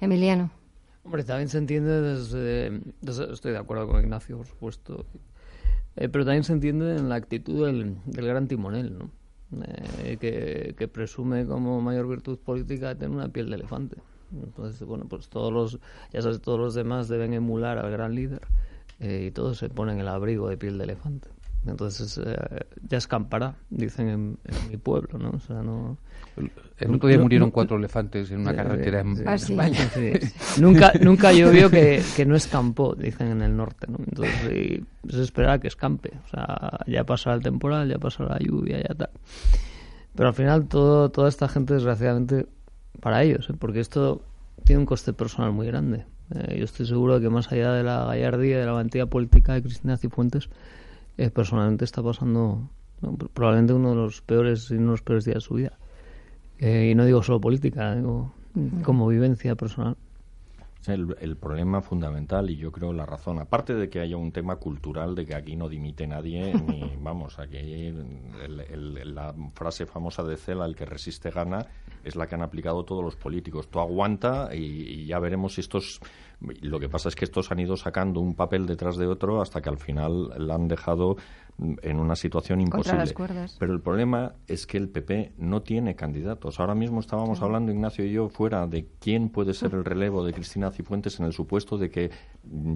Emiliano. 0.00 0.50
Hombre, 1.04 1.24
también 1.24 1.48
se 1.48 1.58
entiende 1.58 2.00
desde, 2.00 2.80
Estoy 3.32 3.52
de 3.52 3.58
acuerdo 3.58 3.88
con 3.88 4.00
Ignacio, 4.00 4.36
por 4.36 4.46
supuesto. 4.46 5.06
Eh, 5.96 6.08
pero 6.08 6.24
también 6.24 6.44
se 6.44 6.52
entiende 6.52 6.96
en 6.96 7.08
la 7.08 7.16
actitud 7.16 7.66
del, 7.66 7.96
del 8.06 8.26
gran 8.26 8.46
timonel, 8.46 8.98
¿no? 8.98 9.10
Eh, 10.02 10.74
que, 10.76 10.88
presume 10.88 11.46
como 11.46 11.80
mayor 11.80 12.08
virtud 12.08 12.38
política 12.38 12.94
tener 12.94 13.14
una 13.16 13.28
piel 13.28 13.50
de 13.50 13.56
elefante. 13.56 13.96
Entonces, 14.32 14.86
bueno, 14.86 15.06
pues 15.08 15.28
todos 15.28 15.52
los, 15.52 15.78
ya 16.12 16.22
sabes, 16.22 16.40
todos 16.40 16.58
los 16.58 16.74
demás 16.74 17.08
deben 17.08 17.34
emular 17.34 17.78
al 17.78 17.90
gran 17.90 18.14
líder 18.14 18.40
eh, 19.00 19.26
y 19.28 19.30
todos 19.30 19.58
se 19.58 19.68
ponen 19.68 20.00
el 20.00 20.08
abrigo 20.08 20.48
de 20.48 20.56
piel 20.56 20.78
de 20.78 20.84
elefante. 20.84 21.28
Entonces 21.66 22.20
eh, 22.24 22.36
ya 22.88 22.98
escampará, 22.98 23.54
dicen 23.70 24.08
en, 24.08 24.38
mi 24.68 24.76
pueblo, 24.76 25.18
¿no? 25.18 25.30
O 25.30 25.40
sea, 25.40 25.62
no... 25.62 25.96
El 26.78 26.94
otro 26.94 27.08
día 27.08 27.18
murieron 27.18 27.50
cuatro 27.50 27.76
elefantes 27.76 28.30
en 28.30 28.40
una 28.40 28.56
carretera 28.56 29.00
en, 29.00 29.28
ah, 29.28 29.34
España. 29.34 29.78
nunca, 30.60 30.92
nunca 31.00 31.32
llovió 31.32 31.70
que, 31.70 32.02
que, 32.16 32.26
no 32.26 32.34
escampó, 32.34 32.94
dicen 32.94 33.28
en 33.28 33.42
el 33.42 33.56
norte, 33.56 33.86
¿no? 33.88 33.98
Entonces 33.98 34.82
se 35.08 35.22
espera 35.22 35.58
que 35.60 35.68
escampe. 35.68 36.10
O 36.24 36.28
sea, 36.28 36.80
ya 36.86 37.04
pasará 37.04 37.36
el 37.36 37.42
temporal, 37.42 37.88
ya 37.88 37.98
pasará 37.98 38.30
la 38.30 38.38
lluvia, 38.38 38.82
ya 38.82 38.94
tal. 38.94 39.10
Pero 40.14 40.28
al 40.28 40.34
final 40.34 40.68
todo, 40.68 41.10
toda 41.10 41.28
esta 41.28 41.48
gente, 41.48 41.74
desgraciadamente, 41.74 42.46
para 43.00 43.22
ellos, 43.22 43.48
¿eh? 43.50 43.54
porque 43.58 43.80
esto 43.80 44.22
tiene 44.64 44.80
un 44.80 44.86
coste 44.86 45.12
personal 45.12 45.52
muy 45.52 45.66
grande. 45.66 46.04
Eh, 46.34 46.56
yo 46.58 46.64
estoy 46.64 46.86
seguro 46.86 47.16
de 47.16 47.20
que 47.20 47.30
más 47.30 47.50
allá 47.50 47.72
de 47.72 47.82
la 47.82 48.04
gallardía 48.04 48.56
y 48.56 48.60
de 48.60 48.66
la 48.66 48.72
valentía 48.72 49.06
política 49.06 49.54
de 49.54 49.62
Cristina 49.62 49.96
Cifuentes, 49.96 50.48
eh, 51.18 51.30
personalmente 51.30 51.84
está 51.84 52.02
pasando 52.02 52.68
probablemente 53.34 53.72
uno 53.72 53.90
de 53.90 53.96
los 53.96 54.22
peores 54.22 54.70
y 54.70 54.74
uno 54.74 54.86
de 54.86 54.92
los 54.92 55.02
peores 55.02 55.24
días 55.24 55.36
de 55.36 55.40
su 55.40 55.54
vida. 55.54 55.78
Eh, 56.58 56.90
y 56.92 56.94
no 56.94 57.04
digo 57.04 57.22
solo 57.22 57.40
política, 57.40 57.94
digo 57.94 58.32
como 58.84 59.08
vivencia 59.08 59.54
personal. 59.56 59.96
El, 60.86 61.16
el, 61.20 61.36
problema 61.36 61.80
fundamental 61.80 62.50
y 62.50 62.56
yo 62.56 62.72
creo 62.72 62.92
la 62.92 63.06
razón, 63.06 63.38
aparte 63.38 63.72
de 63.72 63.88
que 63.88 64.00
haya 64.00 64.16
un 64.16 64.32
tema 64.32 64.56
cultural 64.56 65.14
de 65.14 65.24
que 65.24 65.36
aquí 65.36 65.54
no 65.54 65.68
dimite 65.68 66.08
nadie, 66.08 66.52
ni 66.66 66.96
vamos, 67.00 67.38
aquí 67.38 67.94
la 69.04 69.32
frase 69.54 69.86
famosa 69.86 70.24
de 70.24 70.36
Cela, 70.36 70.66
el 70.66 70.74
que 70.74 70.84
resiste 70.84 71.30
gana, 71.30 71.66
es 72.02 72.16
la 72.16 72.26
que 72.26 72.34
han 72.34 72.42
aplicado 72.42 72.84
todos 72.84 73.04
los 73.04 73.14
políticos. 73.14 73.68
Tú 73.68 73.78
aguanta 73.78 74.50
y, 74.52 74.58
y 74.58 75.06
ya 75.06 75.20
veremos 75.20 75.54
si 75.54 75.60
estos 75.60 76.00
lo 76.60 76.80
que 76.80 76.88
pasa 76.88 77.08
es 77.08 77.14
que 77.14 77.24
estos 77.24 77.50
han 77.50 77.60
ido 77.60 77.76
sacando 77.76 78.20
un 78.20 78.34
papel 78.34 78.66
detrás 78.66 78.96
de 78.96 79.06
otro 79.06 79.40
hasta 79.40 79.60
que 79.60 79.68
al 79.68 79.78
final 79.78 80.30
la 80.36 80.54
han 80.54 80.68
dejado 80.68 81.16
en 81.58 82.00
una 82.00 82.16
situación 82.16 82.60
imposible. 82.60 83.04
Pero 83.58 83.72
el 83.72 83.80
problema 83.80 84.34
es 84.48 84.66
que 84.66 84.78
el 84.78 84.88
PP 84.88 85.32
no 85.38 85.62
tiene 85.62 85.94
candidatos. 85.94 86.58
Ahora 86.58 86.74
mismo 86.74 87.00
estábamos 87.00 87.42
hablando, 87.42 87.72
Ignacio 87.72 88.04
y 88.04 88.12
yo, 88.12 88.28
fuera 88.28 88.66
de 88.66 88.86
quién 89.00 89.28
puede 89.28 89.54
ser 89.54 89.74
el 89.74 89.84
relevo 89.84 90.24
de 90.24 90.32
Cristina 90.32 90.70
Cifuentes 90.70 91.20
en 91.20 91.26
el 91.26 91.32
supuesto 91.32 91.78
de 91.78 91.90
que 91.90 92.10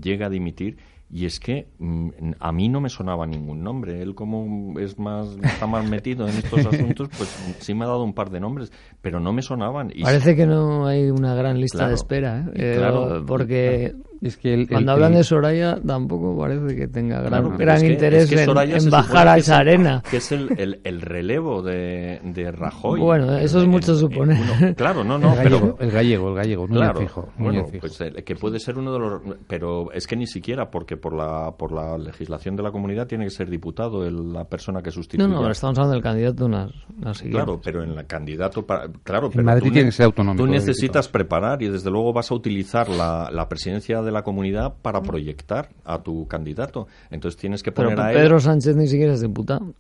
llegue 0.00 0.24
a 0.24 0.28
dimitir 0.28 0.78
y 1.08 1.24
es 1.24 1.38
que 1.38 1.68
mm, 1.78 2.32
a 2.40 2.52
mí 2.52 2.68
no 2.68 2.80
me 2.80 2.88
sonaba 2.88 3.26
ningún 3.26 3.62
nombre. 3.62 4.02
Él 4.02 4.14
como 4.14 4.78
es 4.80 4.98
más 4.98 5.28
está 5.42 5.66
más 5.66 5.88
metido 5.88 6.26
en 6.28 6.36
estos 6.36 6.66
asuntos, 6.66 7.08
pues 7.16 7.28
sí 7.60 7.74
me 7.74 7.84
ha 7.84 7.88
dado 7.88 8.02
un 8.02 8.12
par 8.12 8.30
de 8.30 8.40
nombres, 8.40 8.72
pero 9.00 9.20
no 9.20 9.32
me 9.32 9.42
sonaban. 9.42 9.92
Parece 10.02 10.34
que 10.34 10.46
no 10.46 10.86
hay 10.86 11.10
una 11.10 11.34
gran 11.34 11.60
lista 11.60 11.88
de 11.88 11.94
espera, 11.94 12.50
¿eh? 12.54 12.74
claro, 12.76 13.24
porque 13.24 13.94
es 14.22 14.36
que 14.36 14.66
cuando 14.66 14.92
hablan 14.92 15.14
de 15.14 15.24
Soraya 15.24 15.78
tampoco 15.84 16.36
parece 16.38 16.74
que 16.74 16.88
tenga 16.88 17.20
gran, 17.20 17.56
gran 17.56 17.84
interés 17.84 18.30
en, 18.32 18.90
bajar 18.90 19.28
a 19.28 19.36
esa 19.36 19.58
arena. 19.58 20.02
Que 20.10 20.18
es 20.18 20.32
el, 20.32 20.80
el, 20.82 21.00
relevo 21.00 21.62
de, 21.62 22.20
de, 22.24 22.50
Rajoy. 22.50 23.00
Bueno, 23.00 23.36
eso 23.36 23.60
es 23.60 23.66
mucho 23.66 23.94
suponer. 23.94 24.74
claro, 24.76 25.04
no, 25.04 25.18
no, 25.18 25.32
el 25.34 25.42
gallego, 25.42 25.76
el 25.80 25.90
gallego, 25.90 26.28
el 26.30 26.34
gallego, 26.34 26.66
claro, 26.66 27.00
fijo, 27.00 27.28
bueno, 27.38 27.66
pues 27.80 28.00
eh, 28.00 28.24
que 28.24 28.34
puede 28.36 28.58
ser 28.58 28.78
uno 28.78 28.92
de 28.92 28.98
los, 28.98 29.22
pero 29.46 29.92
es 29.92 30.06
que 30.06 30.16
ni 30.16 30.26
siquiera 30.26 30.70
porque 30.70 30.96
por 30.96 31.14
la 31.14 31.52
por 31.56 31.72
la 31.72 31.98
legislación 31.98 32.56
de 32.56 32.62
la 32.62 32.70
comunidad 32.70 33.06
tiene 33.06 33.24
que 33.24 33.30
ser 33.30 33.50
diputado 33.50 34.08
la 34.10 34.44
persona 34.44 34.82
que 34.82 34.90
sustituye. 34.90 35.28
No, 35.28 35.42
no, 35.42 35.50
estamos 35.50 35.78
hablando 35.78 35.94
del 35.94 36.02
candidato 36.02 36.46
unas, 36.46 36.72
Claro, 37.30 37.60
pero 37.62 37.82
en 37.82 37.90
el 37.90 38.06
candidato, 38.06 38.64
para, 38.64 38.88
claro, 39.02 39.30
en 39.32 39.44
Madrid 39.44 39.72
tiene 39.72 39.88
que 39.88 39.92
ser 39.92 40.06
autonómico. 40.06 40.44
Tú 40.44 40.50
necesitas 40.50 41.08
preparar 41.08 41.62
y 41.62 41.68
desde 41.68 41.90
luego 41.90 42.12
vas 42.12 42.30
a 42.30 42.34
utilizar 42.34 42.88
la, 42.88 43.30
la 43.30 43.48
presidencia 43.48 44.02
de 44.06 44.12
la 44.12 44.22
comunidad 44.22 44.74
para 44.80 45.02
proyectar 45.02 45.68
a 45.84 46.02
tu 46.02 46.26
candidato. 46.26 46.86
Entonces 47.10 47.38
tienes 47.38 47.62
que 47.62 47.72
poner 47.72 48.00
a 48.00 48.12
él... 48.12 48.16
Pedro 48.16 48.40
Sánchez 48.40 48.76
ni 48.76 48.86
siquiera 48.86 49.12
es 49.12 49.20
diputado. 49.20 49.74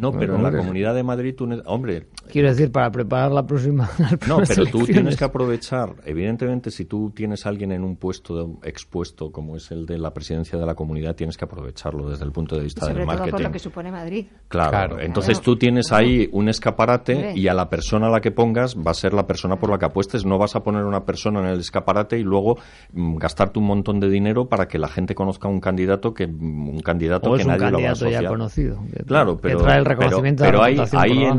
No, 0.00 0.12
pero 0.12 0.36
en 0.36 0.42
la 0.42 0.50
Comunidad 0.50 0.94
de 0.94 1.02
Madrid, 1.02 1.34
tú, 1.36 1.48
hombre... 1.66 2.06
Quiero 2.30 2.48
decir, 2.48 2.72
para 2.72 2.90
preparar 2.90 3.32
la 3.32 3.46
próxima... 3.46 3.88
no, 4.28 4.38
pero 4.46 4.66
tú 4.66 4.84
tienes 4.84 5.16
que 5.16 5.24
aprovechar, 5.24 5.94
evidentemente, 6.04 6.70
si 6.70 6.84
tú 6.84 7.10
tienes 7.14 7.46
a 7.46 7.50
alguien 7.50 7.72
en 7.72 7.84
un 7.84 7.96
puesto 7.96 8.58
expuesto, 8.62 9.30
como 9.30 9.56
es 9.56 9.70
el 9.70 9.86
de 9.86 9.98
la 9.98 10.12
presidencia 10.12 10.58
de 10.58 10.66
la 10.66 10.74
comunidad, 10.74 11.14
tienes 11.14 11.36
que 11.36 11.44
aprovecharlo 11.44 12.08
desde 12.08 12.24
el 12.24 12.32
punto 12.32 12.56
de 12.56 12.62
vista 12.62 12.86
del 12.86 13.04
marketing. 13.04 13.30
por 13.30 13.40
lo 13.42 13.52
que 13.52 13.58
supone 13.58 13.90
Madrid. 13.90 14.26
Claro, 14.48 15.00
entonces 15.00 15.40
tú 15.40 15.56
tienes 15.56 15.92
ahí 15.92 16.28
un 16.32 16.48
escaparate 16.48 17.32
y 17.34 17.48
a 17.48 17.54
la 17.54 17.68
persona 17.68 18.06
a 18.06 18.10
la 18.10 18.20
que 18.20 18.30
pongas 18.30 18.76
va 18.76 18.90
a 18.92 18.94
ser 18.94 19.12
la 19.12 19.26
persona 19.26 19.56
por 19.56 19.70
la 19.70 19.78
que 19.78 19.86
apuestes. 19.86 20.24
No 20.24 20.38
vas 20.38 20.56
a 20.56 20.62
poner 20.62 20.84
una 20.84 21.04
persona 21.04 21.40
en 21.40 21.46
el 21.46 21.60
escaparate 21.60 22.18
y 22.18 22.22
luego 22.22 22.58
mm, 22.92 23.16
gastarte 23.16 23.58
un 23.58 23.66
montón 23.66 24.00
de 24.00 24.08
dinero 24.08 24.48
para 24.48 24.66
que 24.66 24.78
la 24.78 24.88
gente 24.88 25.14
conozca 25.14 25.48
un 25.48 25.60
candidato 25.60 26.14
que 26.14 26.24
un 26.24 26.80
candidato 26.80 27.34
que 27.34 27.44
nadie 27.44 27.70
lo 27.70 27.80
va 27.80 27.88
a 27.88 27.92
asociar. 27.92 28.22
ya 28.22 28.28
conocido. 28.28 28.78
claro, 29.06 29.38
pero 29.40 29.60
pero, 29.96 30.62
ahí, 30.62 30.78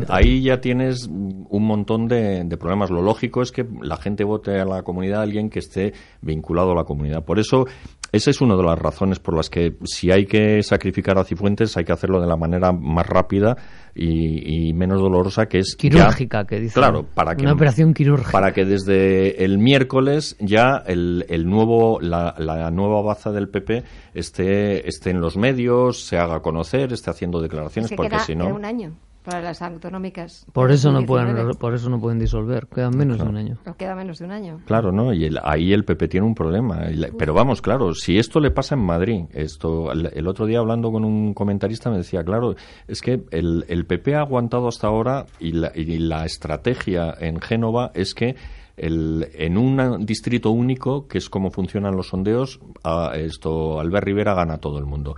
ahí, 0.08 0.42
ya 0.42 0.60
tienes 0.60 1.06
un 1.08 1.66
montón 1.66 2.08
de, 2.08 2.44
problemas. 2.58 2.90
Lo 2.90 3.02
lógico 3.02 3.42
es 3.42 3.52
que 3.52 3.66
la 3.82 3.96
gente 3.96 4.24
vote 4.24 4.60
a 4.60 4.64
la 4.64 4.82
comunidad 4.82 5.20
a 5.20 5.22
alguien 5.22 5.50
que 5.50 5.58
esté 5.58 5.92
vinculado 6.20 6.72
a 6.72 6.74
la 6.74 6.84
comunidad. 6.84 7.24
Por 7.24 7.38
eso, 7.38 7.66
esa 8.12 8.30
es 8.30 8.40
una 8.42 8.56
de 8.56 8.62
las 8.62 8.78
razones 8.78 9.18
por 9.18 9.34
las 9.34 9.48
que 9.48 9.76
si 9.84 10.10
hay 10.10 10.26
que 10.26 10.62
sacrificar 10.62 11.18
a 11.18 11.24
Cifuentes 11.24 11.76
hay 11.76 11.84
que 11.84 11.92
hacerlo 11.92 12.20
de 12.20 12.26
la 12.26 12.36
manera 12.36 12.70
más 12.72 13.06
rápida 13.06 13.56
y, 13.94 14.72
menos 14.74 15.00
dolorosa 15.00 15.46
que 15.46 15.58
es 15.58 15.76
quirúrgica 15.76 16.46
que 16.46 16.60
dice 16.60 16.74
claro 16.74 17.04
para 17.14 17.34
que 17.34 17.42
una 17.42 17.52
operación 17.52 17.92
quirúrgica. 17.92 18.30
para 18.30 18.52
que 18.52 18.64
desde 18.64 19.44
el 19.44 19.58
miércoles 19.58 20.36
ya 20.40 20.82
el, 20.86 21.26
el 21.28 21.46
nuevo 21.46 22.00
la, 22.00 22.34
la, 22.38 22.70
nueva 22.70 23.02
baza 23.02 23.32
del 23.32 23.48
PP 23.48 23.82
esté 24.14 24.88
esté 24.88 25.10
en 25.10 25.20
los 25.20 25.36
medios 25.36 26.04
se 26.04 26.16
haga 26.16 26.40
conocer 26.40 26.92
esté 26.92 27.10
haciendo 27.10 27.40
declaraciones 27.40 27.92
porque 27.96 28.18
si 28.20 28.34
no 28.34 28.48
un 28.48 28.64
año 28.64 28.94
para 29.22 29.40
las 29.40 29.62
autonómicas. 29.62 30.46
Por 30.52 30.70
eso 30.70 30.92
no 30.92 31.04
pueden 31.04 31.52
por 31.58 31.74
eso 31.74 31.88
no 31.88 32.00
pueden 32.00 32.18
disolver, 32.18 32.66
quedan 32.66 32.96
menos 32.96 33.18
de 33.18 33.24
un 33.24 33.36
año. 33.36 33.58
queda 33.78 33.94
menos 33.94 34.18
de 34.18 34.24
un 34.24 34.32
año. 34.32 34.60
Claro, 34.66 34.92
¿no? 34.92 35.12
Y 35.12 35.30
ahí 35.42 35.72
el 35.72 35.84
PP 35.84 36.08
tiene 36.08 36.26
un 36.26 36.34
problema, 36.34 36.86
pero 37.18 37.34
vamos, 37.34 37.62
claro, 37.62 37.94
si 37.94 38.18
esto 38.18 38.40
le 38.40 38.50
pasa 38.50 38.74
en 38.74 38.84
Madrid, 38.84 39.24
esto 39.32 39.92
el, 39.92 40.26
otro 40.26 40.46
día 40.46 40.58
hablando 40.58 40.90
con 40.90 41.04
un 41.04 41.34
comentarista 41.34 41.90
me 41.90 41.98
decía, 41.98 42.22
claro, 42.24 42.54
es 42.86 43.00
que 43.00 43.22
el, 43.30 43.64
el 43.68 43.86
PP 43.86 44.14
ha 44.14 44.20
aguantado 44.20 44.68
hasta 44.68 44.86
ahora 44.86 45.26
y 45.38 45.52
la, 45.52 45.72
y 45.74 45.98
la 45.98 46.24
estrategia 46.24 47.14
en 47.18 47.40
Génova 47.40 47.90
es 47.94 48.14
que 48.14 48.36
el, 48.76 49.28
en 49.34 49.58
un 49.58 50.04
distrito 50.04 50.50
único, 50.50 51.06
que 51.06 51.18
es 51.18 51.28
como 51.28 51.50
funcionan 51.50 51.96
los 51.96 52.08
sondeos, 52.08 52.60
a 52.82 53.12
esto 53.14 53.80
Albert 53.80 54.06
Rivera 54.06 54.34
gana 54.34 54.58
todo 54.58 54.78
el 54.78 54.86
mundo. 54.86 55.14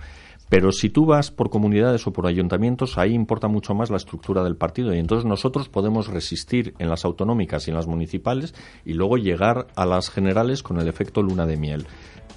Pero 0.49 0.71
si 0.71 0.89
tú 0.89 1.05
vas 1.05 1.31
por 1.31 1.49
comunidades 1.49 2.05
o 2.05 2.13
por 2.13 2.27
ayuntamientos, 2.27 2.97
ahí 2.97 3.13
importa 3.13 3.47
mucho 3.47 3.73
más 3.73 3.89
la 3.89 3.97
estructura 3.97 4.43
del 4.43 4.55
partido. 4.55 4.93
Y 4.93 4.99
entonces 4.99 5.25
nosotros 5.25 5.69
podemos 5.69 6.07
resistir 6.07 6.75
en 6.77 6.89
las 6.89 7.03
autonómicas 7.03 7.67
y 7.67 7.71
en 7.71 7.77
las 7.77 7.87
municipales 7.87 8.53
y 8.85 8.93
luego 8.93 9.17
llegar 9.17 9.67
a 9.75 9.85
las 9.85 10.09
generales 10.09 10.61
con 10.61 10.79
el 10.79 10.87
efecto 10.87 11.23
luna 11.23 11.45
de 11.45 11.57
miel. 11.57 11.87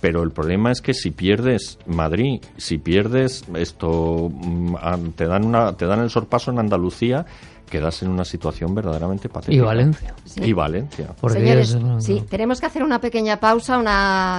Pero 0.00 0.22
el 0.22 0.30
problema 0.30 0.70
es 0.70 0.80
que 0.80 0.94
si 0.94 1.10
pierdes 1.10 1.78
Madrid, 1.86 2.40
si 2.56 2.78
pierdes 2.78 3.44
esto, 3.54 4.30
mm, 4.32 5.10
te 5.16 5.26
dan, 5.26 5.44
una, 5.44 5.76
te 5.76 5.86
dan 5.86 6.00
el 6.00 6.10
sorpaso 6.10 6.50
en 6.50 6.60
Andalucía 6.60 7.26
quedas 7.68 8.02
en 8.02 8.08
una 8.08 8.24
situación 8.24 8.74
verdaderamente 8.74 9.28
patética. 9.28 9.56
Y 9.56 9.60
Valencia. 9.60 10.14
Y 10.36 10.52
Valencia. 10.52 11.14
Señores, 11.28 11.76
sí, 11.98 12.24
tenemos 12.28 12.60
que 12.60 12.66
hacer 12.66 12.82
una 12.82 13.00
pequeña 13.00 13.38
pausa, 13.38 13.78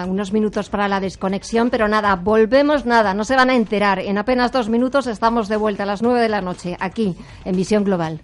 unos 0.08 0.34
minutos 0.34 0.70
para 0.70 0.88
la 0.88 1.00
desconexión, 1.00 1.70
pero 1.70 1.88
nada, 1.88 2.16
volvemos 2.16 2.86
nada, 2.86 3.14
no 3.14 3.24
se 3.24 3.36
van 3.36 3.50
a 3.50 3.56
enterar. 3.56 4.00
En 4.00 4.18
apenas 4.18 4.52
dos 4.52 4.70
minutos 4.70 5.08
estamos 5.08 5.48
de 5.48 5.58
vuelta 5.58 5.84
a 5.84 5.86
las 5.86 6.02
nueve 6.02 6.22
de 6.22 6.30
la 6.30 6.42
noche, 6.42 6.76
aquí, 6.80 7.16
en 7.46 7.56
Visión 7.56 7.84
Global. 7.84 8.22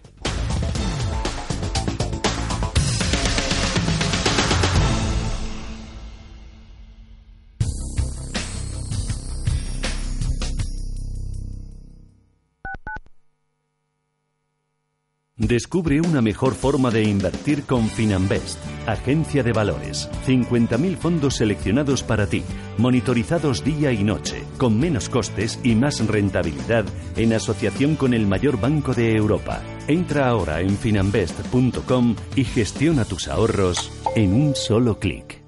Descubre 15.38 16.00
una 16.00 16.22
mejor 16.22 16.54
forma 16.54 16.92
de 16.92 17.04
invertir 17.04 17.64
con 17.66 17.90
Finanbest, 17.90 18.58
agencia 18.88 19.44
de 19.44 19.52
valores. 19.52 20.10
50.000 20.26 20.96
fondos 20.96 21.36
seleccionados 21.36 22.04
para 22.04 22.28
ti, 22.28 22.42
monitorizados 22.78 23.62
día 23.62 23.92
y 23.92 24.06
noche, 24.06 24.46
con 24.58 24.80
menos 24.80 25.10
costes 25.10 25.60
y 25.62 25.76
más 25.76 26.00
rentabilidad 26.08 26.86
en 27.18 27.34
asociación 27.34 27.98
con 27.98 28.14
el 28.14 28.28
mayor 28.28 28.62
banco 28.62 28.94
de 28.94 29.12
Europa. 29.12 29.62
Entra 29.90 30.30
ahora 30.30 30.62
en 30.62 30.78
finanbest.com 30.78 32.16
y 32.38 32.46
gestiona 32.46 33.04
tus 33.04 33.28
ahorros 33.28 33.92
en 34.16 34.34
un 34.34 34.56
solo 34.56 35.00
clic. 35.00 35.45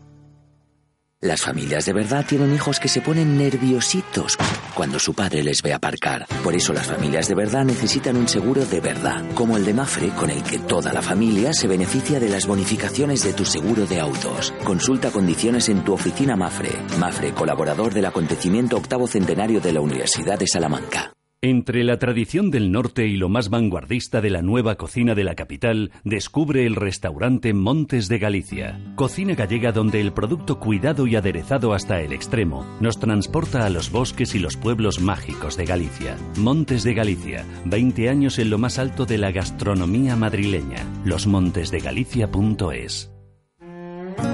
Las 1.19 1.41
familias 1.41 1.87
de 1.87 1.93
verdad 1.93 2.23
tienen 2.27 2.53
hijos 2.53 2.79
que 2.79 2.87
se 2.87 3.01
ponen 3.01 3.39
nerviositos 3.39 4.37
cuando 4.75 4.99
su 4.99 5.15
padre 5.15 5.41
les 5.41 5.63
ve 5.63 5.73
aparcar. 5.73 6.27
Por 6.43 6.53
eso 6.55 6.73
las 6.73 6.85
familias 6.85 7.27
de 7.27 7.33
verdad 7.33 7.65
necesitan 7.65 8.17
un 8.17 8.27
seguro 8.27 8.63
de 8.67 8.79
verdad, 8.79 9.25
como 9.33 9.57
el 9.57 9.65
de 9.65 9.73
Mafre, 9.73 10.09
con 10.09 10.29
el 10.29 10.43
que 10.43 10.59
toda 10.59 10.93
la 10.93 11.01
familia 11.01 11.53
se 11.53 11.67
beneficia 11.67 12.19
de 12.19 12.29
las 12.29 12.45
bonificaciones 12.45 13.23
de 13.23 13.33
tu 13.33 13.45
seguro 13.45 13.87
de 13.87 13.99
autos. 13.99 14.53
Consulta 14.63 15.09
condiciones 15.09 15.69
en 15.69 15.83
tu 15.83 15.93
oficina 15.93 16.35
Mafre. 16.35 16.69
Mafre, 16.99 17.33
colaborador 17.33 17.95
del 17.95 18.05
acontecimiento 18.05 18.77
octavo 18.77 19.07
centenario 19.07 19.59
de 19.59 19.73
la 19.73 19.81
Universidad 19.81 20.37
de 20.37 20.45
Salamanca. 20.45 21.16
Entre 21.47 21.83
la 21.85 21.97
tradición 21.97 22.51
del 22.51 22.73
norte 22.73 23.07
y 23.07 23.15
lo 23.15 23.29
más 23.29 23.49
vanguardista 23.49 24.19
de 24.19 24.29
la 24.29 24.41
nueva 24.41 24.75
cocina 24.75 25.15
de 25.15 25.23
la 25.23 25.33
capital, 25.33 25.91
descubre 26.03 26.65
el 26.65 26.75
restaurante 26.75 27.53
Montes 27.53 28.09
de 28.09 28.19
Galicia. 28.19 28.77
Cocina 28.95 29.33
gallega 29.33 29.71
donde 29.71 30.01
el 30.01 30.11
producto 30.11 30.59
cuidado 30.59 31.07
y 31.07 31.15
aderezado 31.15 31.71
hasta 31.71 32.01
el 32.01 32.11
extremo 32.11 32.65
nos 32.81 32.99
transporta 32.99 33.65
a 33.65 33.69
los 33.69 33.93
bosques 33.93 34.35
y 34.35 34.39
los 34.39 34.57
pueblos 34.57 34.99
mágicos 34.99 35.55
de 35.55 35.63
Galicia. 35.63 36.17
Montes 36.37 36.83
de 36.83 36.93
Galicia, 36.93 37.45
20 37.63 38.09
años 38.09 38.39
en 38.39 38.49
lo 38.49 38.57
más 38.57 38.77
alto 38.77 39.05
de 39.05 39.17
la 39.17 39.31
gastronomía 39.31 40.17
madrileña. 40.17 40.85
Losmontesdegalicia.es 41.05 43.16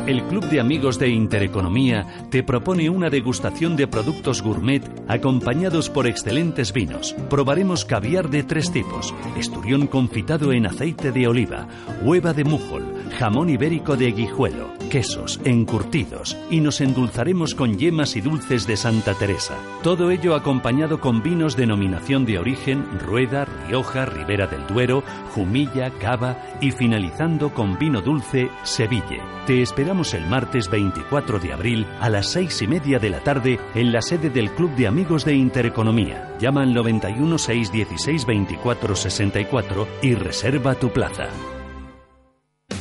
el 0.07 0.21
Club 0.23 0.45
de 0.49 0.59
Amigos 0.59 0.99
de 0.99 1.09
Intereconomía 1.09 2.05
te 2.29 2.43
propone 2.43 2.89
una 2.89 3.09
degustación 3.09 3.75
de 3.75 3.87
productos 3.87 4.41
gourmet 4.41 4.83
acompañados 5.07 5.89
por 5.89 6.07
excelentes 6.07 6.73
vinos. 6.73 7.15
Probaremos 7.29 7.85
caviar 7.85 8.29
de 8.29 8.43
tres 8.43 8.71
tipos, 8.71 9.13
esturión 9.37 9.87
confitado 9.87 10.51
en 10.51 10.65
aceite 10.65 11.11
de 11.11 11.27
oliva, 11.27 11.67
hueva 12.03 12.33
de 12.33 12.43
mújol, 12.43 12.83
jamón 13.13 13.49
ibérico 13.49 13.95
de 13.95 14.11
guijuelo, 14.11 14.69
quesos, 14.89 15.39
encurtidos 15.45 16.37
y 16.49 16.59
nos 16.59 16.81
endulzaremos 16.81 17.55
con 17.55 17.77
yemas 17.77 18.15
y 18.15 18.21
dulces 18.21 18.67
de 18.67 18.75
Santa 18.77 19.13
Teresa. 19.13 19.55
Todo 19.81 20.11
ello 20.11 20.35
acompañado 20.35 20.99
con 20.99 21.21
vinos 21.23 21.55
denominación 21.55 22.25
de 22.25 22.39
origen 22.39 22.85
Rueda, 22.99 23.45
Rioja, 23.45 24.05
Ribera 24.05 24.47
del 24.47 24.65
Duero, 24.67 25.03
Jumilla, 25.33 25.91
Cava 25.91 26.37
y 26.61 26.71
finalizando 26.71 27.53
con 27.53 27.77
vino 27.77 28.01
dulce 28.01 28.49
Seville. 28.63 29.21
Te 29.45 29.61
esperamos 29.61 30.13
el 30.13 30.25
martes 30.27 30.69
24 30.69 31.39
de 31.39 31.53
abril 31.53 31.85
a 31.99 32.09
las 32.09 32.27
seis 32.27 32.61
y 32.61 32.67
media 32.67 32.99
de 32.99 33.09
la 33.09 33.19
tarde 33.19 33.59
en 33.75 33.91
la 33.91 34.01
sede 34.01 34.29
del 34.29 34.51
Club 34.51 34.75
de 34.75 34.87
Amigos 34.87 35.25
de 35.25 35.35
Intereconomía. 35.35 36.35
Llama 36.39 36.63
al 36.63 36.73
91 36.73 37.37
616 37.37 38.25
24 38.25 38.95
64 38.95 39.87
y 40.01 40.15
reserva 40.15 40.75
tu 40.75 40.89
plaza. 40.89 41.29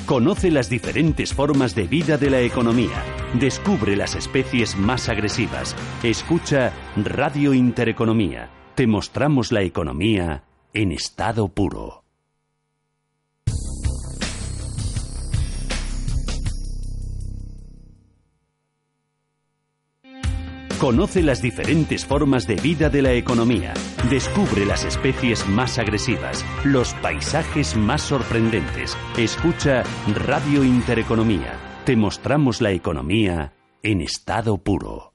Conoce 0.07 0.51
las 0.51 0.69
diferentes 0.69 1.33
formas 1.33 1.77
de 1.77 1.85
vida 1.85 2.19
de 2.19 2.29
la 2.29 2.41
economía. 2.41 3.05
Descubre 3.35 3.95
las 3.97 4.17
especies 4.17 4.77
más 4.77 5.09
agresivas. 5.09 5.77
Escucha 6.03 6.73
Radio 6.97 7.55
Intereconomía. 7.55 8.51
Te 8.75 8.89
mostramos 8.89 9.53
la 9.53 9.63
economía 9.63 10.43
en 10.75 10.91
estado 10.91 11.49
puro. 11.49 12.02
Conoce 20.83 21.23
las 21.23 21.41
diferentes 21.41 22.05
formas 22.05 22.49
de 22.49 22.57
vida 22.57 22.91
de 22.91 23.03
la 23.03 23.13
economía. 23.13 23.73
Descubre 24.11 24.67
las 24.67 24.85
especies 24.85 25.49
más 25.49 25.79
agresivas, 25.79 26.45
los 26.65 26.93
paisajes 26.95 27.77
más 27.77 28.03
sorprendentes. 28.03 28.99
Escucha 29.17 29.85
Radio 30.27 30.65
Intereconomía. 30.65 31.57
Te 31.85 31.95
mostramos 31.95 32.61
la 32.61 32.73
economía 32.73 33.55
en 33.85 34.01
estado 34.01 34.59
puro. 34.59 35.15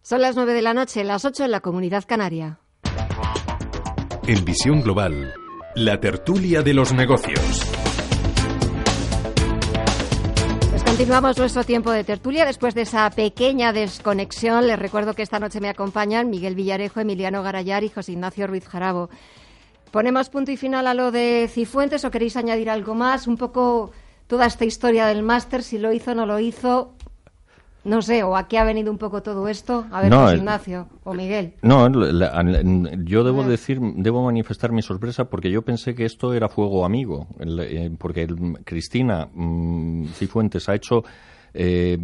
Son 0.00 0.22
las 0.22 0.36
nueve 0.36 0.54
de 0.54 0.62
la 0.62 0.72
noche, 0.72 1.04
las 1.04 1.26
ocho 1.26 1.44
en 1.44 1.50
la 1.50 1.60
comunidad 1.60 2.04
canaria. 2.08 2.60
En 4.26 4.46
visión 4.46 4.80
global, 4.80 5.34
la 5.74 6.00
tertulia 6.00 6.62
de 6.62 6.72
los 6.72 6.94
negocios. 6.94 7.73
Continuamos 10.94 11.36
nuestro 11.38 11.64
tiempo 11.64 11.90
de 11.90 12.04
tertulia 12.04 12.44
después 12.44 12.72
de 12.72 12.82
esa 12.82 13.10
pequeña 13.10 13.72
desconexión. 13.72 14.68
Les 14.68 14.78
recuerdo 14.78 15.14
que 15.14 15.22
esta 15.22 15.40
noche 15.40 15.60
me 15.60 15.68
acompañan 15.68 16.30
Miguel 16.30 16.54
Villarejo, 16.54 17.00
Emiliano 17.00 17.42
Garayar 17.42 17.82
y 17.82 17.88
José 17.88 18.12
Ignacio 18.12 18.46
Ruiz 18.46 18.64
Jarabo. 18.68 19.10
¿Ponemos 19.90 20.28
punto 20.28 20.52
y 20.52 20.56
final 20.56 20.86
a 20.86 20.94
lo 20.94 21.10
de 21.10 21.50
Cifuentes 21.52 22.04
o 22.04 22.12
queréis 22.12 22.36
añadir 22.36 22.70
algo 22.70 22.94
más? 22.94 23.26
Un 23.26 23.36
poco 23.36 23.90
toda 24.28 24.46
esta 24.46 24.66
historia 24.66 25.06
del 25.06 25.24
máster, 25.24 25.64
si 25.64 25.78
lo 25.78 25.92
hizo 25.92 26.12
o 26.12 26.14
no 26.14 26.26
lo 26.26 26.38
hizo. 26.38 26.93
No 27.84 28.00
sé, 28.00 28.22
o 28.22 28.36
a 28.36 28.48
qué 28.48 28.58
ha 28.58 28.64
venido 28.64 28.90
un 28.90 28.98
poco 28.98 29.22
todo 29.22 29.46
esto. 29.48 29.86
A 29.90 30.00
ver, 30.00 30.12
Ignacio 30.36 30.88
o 31.04 31.12
Miguel. 31.12 31.54
No, 31.62 31.86
yo 33.04 33.24
debo 33.24 33.44
decir, 33.44 33.78
debo 33.80 34.24
manifestar 34.24 34.72
mi 34.72 34.80
sorpresa 34.80 35.26
porque 35.26 35.50
yo 35.50 35.62
pensé 35.62 35.94
que 35.94 36.06
esto 36.06 36.32
era 36.32 36.48
fuego 36.48 36.84
amigo, 36.84 37.26
eh, 37.40 37.90
porque 37.98 38.26
Cristina 38.64 39.28
mm, 39.34 40.06
Cifuentes 40.14 40.68
ha 40.68 40.74
hecho. 40.74 41.04
Eh, 41.52 41.98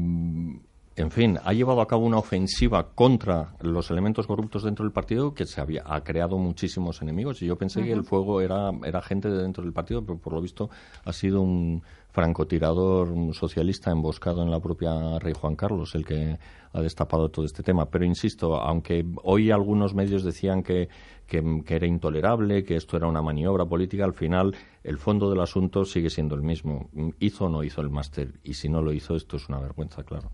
en 0.96 1.10
fin, 1.10 1.38
ha 1.42 1.52
llevado 1.52 1.80
a 1.80 1.86
cabo 1.86 2.04
una 2.04 2.18
ofensiva 2.18 2.90
contra 2.94 3.54
los 3.60 3.90
elementos 3.90 4.26
corruptos 4.26 4.64
dentro 4.64 4.84
del 4.84 4.92
partido 4.92 5.34
que 5.34 5.46
se 5.46 5.60
había, 5.60 5.82
ha 5.86 6.02
creado 6.02 6.36
muchísimos 6.36 7.00
enemigos 7.00 7.40
y 7.42 7.46
yo 7.46 7.56
pensé 7.56 7.82
que 7.82 7.92
el 7.92 8.04
fuego 8.04 8.40
era, 8.40 8.70
era 8.84 9.00
gente 9.00 9.30
de 9.30 9.42
dentro 9.42 9.62
del 9.64 9.72
partido, 9.72 10.04
pero 10.04 10.18
por 10.18 10.32
lo 10.34 10.40
visto 10.40 10.68
ha 11.04 11.12
sido 11.12 11.40
un, 11.40 11.82
francotirador 12.12 13.34
socialista 13.34 13.90
emboscado 13.90 14.42
en 14.42 14.50
la 14.50 14.60
propia 14.60 15.18
Rey 15.18 15.32
Juan 15.32 15.56
Carlos 15.56 15.94
el 15.94 16.04
que 16.04 16.38
ha 16.72 16.80
destapado 16.80 17.30
todo 17.30 17.44
este 17.44 17.62
tema. 17.62 17.86
Pero 17.86 18.04
insisto, 18.04 18.56
aunque 18.56 19.04
hoy 19.22 19.50
algunos 19.50 19.94
medios 19.94 20.22
decían 20.24 20.62
que, 20.62 20.88
que, 21.26 21.62
era 21.68 21.86
intolerable, 21.86 22.64
que 22.64 22.76
esto 22.76 22.96
era 22.96 23.06
una 23.06 23.22
maniobra 23.22 23.64
política, 23.64 24.04
al 24.04 24.14
final 24.14 24.54
el 24.82 24.98
fondo 24.98 25.30
del 25.30 25.40
asunto 25.40 25.84
sigue 25.84 26.10
siendo 26.10 26.34
el 26.34 26.42
mismo. 26.42 26.90
¿Hizo 27.18 27.46
o 27.46 27.48
no 27.48 27.62
hizo 27.62 27.80
el 27.80 27.90
máster? 27.90 28.40
Y 28.42 28.54
si 28.54 28.68
no 28.68 28.82
lo 28.82 28.92
hizo, 28.92 29.16
esto 29.16 29.36
es 29.36 29.48
una 29.48 29.60
vergüenza, 29.60 30.02
claro. 30.02 30.30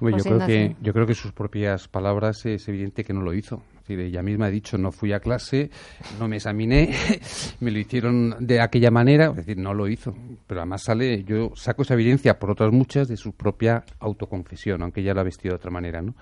Yo, 0.00 0.16
creo 0.16 0.46
que, 0.46 0.76
yo 0.80 0.92
creo 0.92 1.06
que 1.06 1.14
sus 1.14 1.32
propias 1.32 1.88
palabras 1.88 2.46
es 2.46 2.68
evidente 2.68 3.04
que 3.04 3.12
no 3.12 3.22
lo 3.22 3.34
hizo 3.34 3.62
ella 3.98 4.22
misma 4.22 4.46
ha 4.46 4.50
dicho, 4.50 4.78
no 4.78 4.92
fui 4.92 5.12
a 5.12 5.20
clase, 5.20 5.70
no 6.18 6.28
me 6.28 6.36
examiné, 6.36 6.94
me 7.60 7.70
lo 7.70 7.78
hicieron 7.78 8.36
de 8.38 8.60
aquella 8.60 8.90
manera, 8.90 9.30
es 9.30 9.36
decir, 9.36 9.58
no 9.58 9.74
lo 9.74 9.88
hizo. 9.88 10.14
Pero 10.46 10.60
además 10.60 10.82
sale, 10.82 11.24
yo 11.24 11.52
saco 11.56 11.82
esa 11.82 11.94
evidencia 11.94 12.38
por 12.38 12.50
otras 12.50 12.72
muchas 12.72 13.08
de 13.08 13.16
su 13.16 13.32
propia 13.32 13.84
autoconfesión, 13.98 14.82
aunque 14.82 15.00
ella 15.00 15.14
lo 15.14 15.20
ha 15.20 15.24
vestido 15.24 15.54
de 15.54 15.56
otra 15.56 15.70
manera, 15.70 16.02
¿no? 16.02 16.14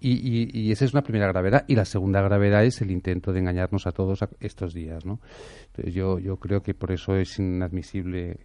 Y, 0.00 0.48
y, 0.56 0.70
esa 0.70 0.84
es 0.84 0.92
una 0.92 1.02
primera 1.02 1.26
gravedad. 1.26 1.64
Y 1.66 1.74
la 1.74 1.84
segunda 1.84 2.22
gravedad 2.22 2.64
es 2.64 2.80
el 2.82 2.92
intento 2.92 3.32
de 3.32 3.40
engañarnos 3.40 3.88
a 3.88 3.90
todos 3.90 4.20
estos 4.38 4.72
días, 4.72 5.04
¿no? 5.04 5.18
Entonces 5.66 5.92
yo, 5.92 6.20
yo 6.20 6.36
creo 6.36 6.62
que 6.62 6.72
por 6.72 6.92
eso 6.92 7.16
es 7.16 7.36
inadmisible 7.40 8.36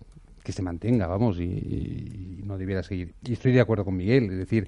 que 0.43 0.51
se 0.51 0.61
mantenga, 0.61 1.07
vamos, 1.07 1.39
y, 1.39 2.41
no 2.43 2.57
debiera 2.57 2.83
seguir. 2.83 3.13
Y 3.23 3.33
estoy 3.33 3.53
de 3.53 3.61
acuerdo 3.61 3.85
con 3.85 3.95
Miguel, 3.95 4.25
es 4.31 4.37
decir, 4.37 4.67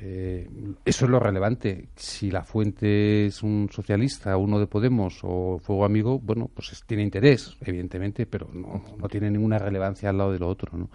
eh, 0.00 0.48
eso 0.84 1.04
es 1.04 1.10
lo 1.10 1.20
relevante. 1.20 1.88
Si 1.94 2.30
la 2.30 2.42
fuente 2.42 3.26
es 3.26 3.42
un 3.42 3.68
socialista, 3.70 4.36
uno 4.36 4.58
de 4.58 4.66
Podemos 4.66 5.18
o 5.22 5.58
Fuego 5.62 5.84
Amigo, 5.84 6.18
bueno, 6.18 6.50
pues 6.52 6.82
tiene 6.86 7.02
interés, 7.02 7.56
evidentemente, 7.60 8.26
pero 8.26 8.48
no, 8.52 8.82
no, 8.98 9.08
tiene 9.08 9.30
ninguna 9.30 9.58
relevancia 9.58 10.08
al 10.08 10.18
lado 10.18 10.32
de 10.32 10.38
lo 10.38 10.48
otro, 10.48 10.76
¿no? 10.76 10.90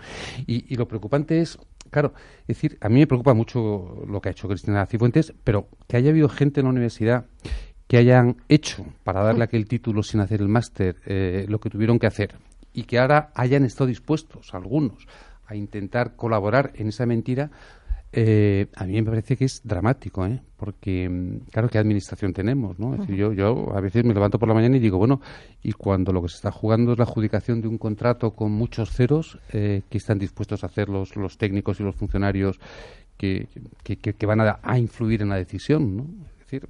Y, 0.48 0.74
y 0.74 0.76
lo 0.76 0.88
preocupante 0.88 1.40
es 1.40 1.60
Claro, 1.92 2.14
es 2.42 2.48
decir, 2.48 2.78
a 2.82 2.90
mí 2.90 3.00
me 3.00 3.08
preocupa 3.08 3.34
mucho 3.34 4.04
lo 4.08 4.22
que 4.22 4.30
ha 4.30 4.32
hecho 4.32 4.48
Cristina 4.48 4.86
Cifuentes, 4.86 5.34
pero 5.44 5.68
que 5.88 5.98
haya 5.98 6.12
habido 6.12 6.30
gente 6.30 6.60
en 6.60 6.66
la 6.66 6.70
universidad 6.70 7.26
que 7.88 7.98
hayan 7.98 8.38
hecho 8.48 8.86
para 9.04 9.24
darle 9.24 9.44
aquel 9.44 9.68
título 9.68 10.04
sin 10.04 10.20
hacer 10.20 10.42
el 10.42 10.48
máster 10.48 10.98
eh, 11.08 11.48
lo 11.50 11.60
que 11.60 11.72
tuvieron 11.72 11.98
que 11.98 12.06
hacer 12.06 12.36
y 12.74 12.84
que 12.84 13.00
ahora 13.00 13.32
hayan 13.36 13.66
estado 13.66 13.88
dispuestos 13.88 14.54
algunos 14.54 15.08
a 15.46 15.56
intentar 15.56 16.16
colaborar 16.16 16.72
en 16.76 16.90
esa 16.90 17.06
mentira, 17.06 17.50
eh, 18.12 18.68
a 18.76 18.86
mí 18.86 18.94
me 18.94 19.04
parece 19.04 19.38
que 19.38 19.46
es 19.46 19.62
dramático, 19.64 20.26
¿eh? 20.26 20.42
porque, 20.58 21.08
mm, 21.08 21.52
claro, 21.52 21.70
¿qué 21.70 21.78
administración 21.78 22.34
tenemos? 22.34 22.80
¿no? 22.80 22.94
Es 22.94 23.02
decir, 23.02 23.16
yo, 23.16 23.34
yo 23.34 23.76
a 23.76 23.82
veces 23.82 24.04
me 24.04 24.14
levanto 24.14 24.40
por 24.40 24.48
la 24.48 24.56
mañana 24.56 24.78
y 24.78 24.80
digo, 24.80 24.98
bueno, 24.98 25.22
y 25.62 25.74
cuando 25.74 26.12
lo 26.12 26.22
que 26.22 26.30
se 26.30 26.36
está 26.36 26.52
jugando 26.52 26.94
es 26.94 26.98
la 26.98 27.04
adjudicación 27.04 27.62
de 27.62 27.68
un 27.68 27.78
contrato 27.78 28.32
con 28.32 28.52
muchos 28.52 28.92
ceros, 28.92 29.38
eh, 29.54 29.84
¿qué 29.90 29.98
están 30.00 30.18
dispuestos 30.18 30.64
a 30.64 30.68
hacer 30.68 30.90
los, 30.90 31.16
los 31.16 31.38
técnicos 31.38 31.80
y 31.80 31.84
los 31.84 31.96
funcionarios 31.96 32.60
que, 33.16 33.48
que, 33.84 33.98
que, 33.98 34.26
van 34.26 34.42
a, 34.42 34.60
a, 34.64 34.80
influir 34.80 35.22
en 35.22 35.30
la 35.30 35.36
decisión? 35.36 35.98
¿no? 35.98 36.08
Es 36.32 36.40
decir, 36.40 36.68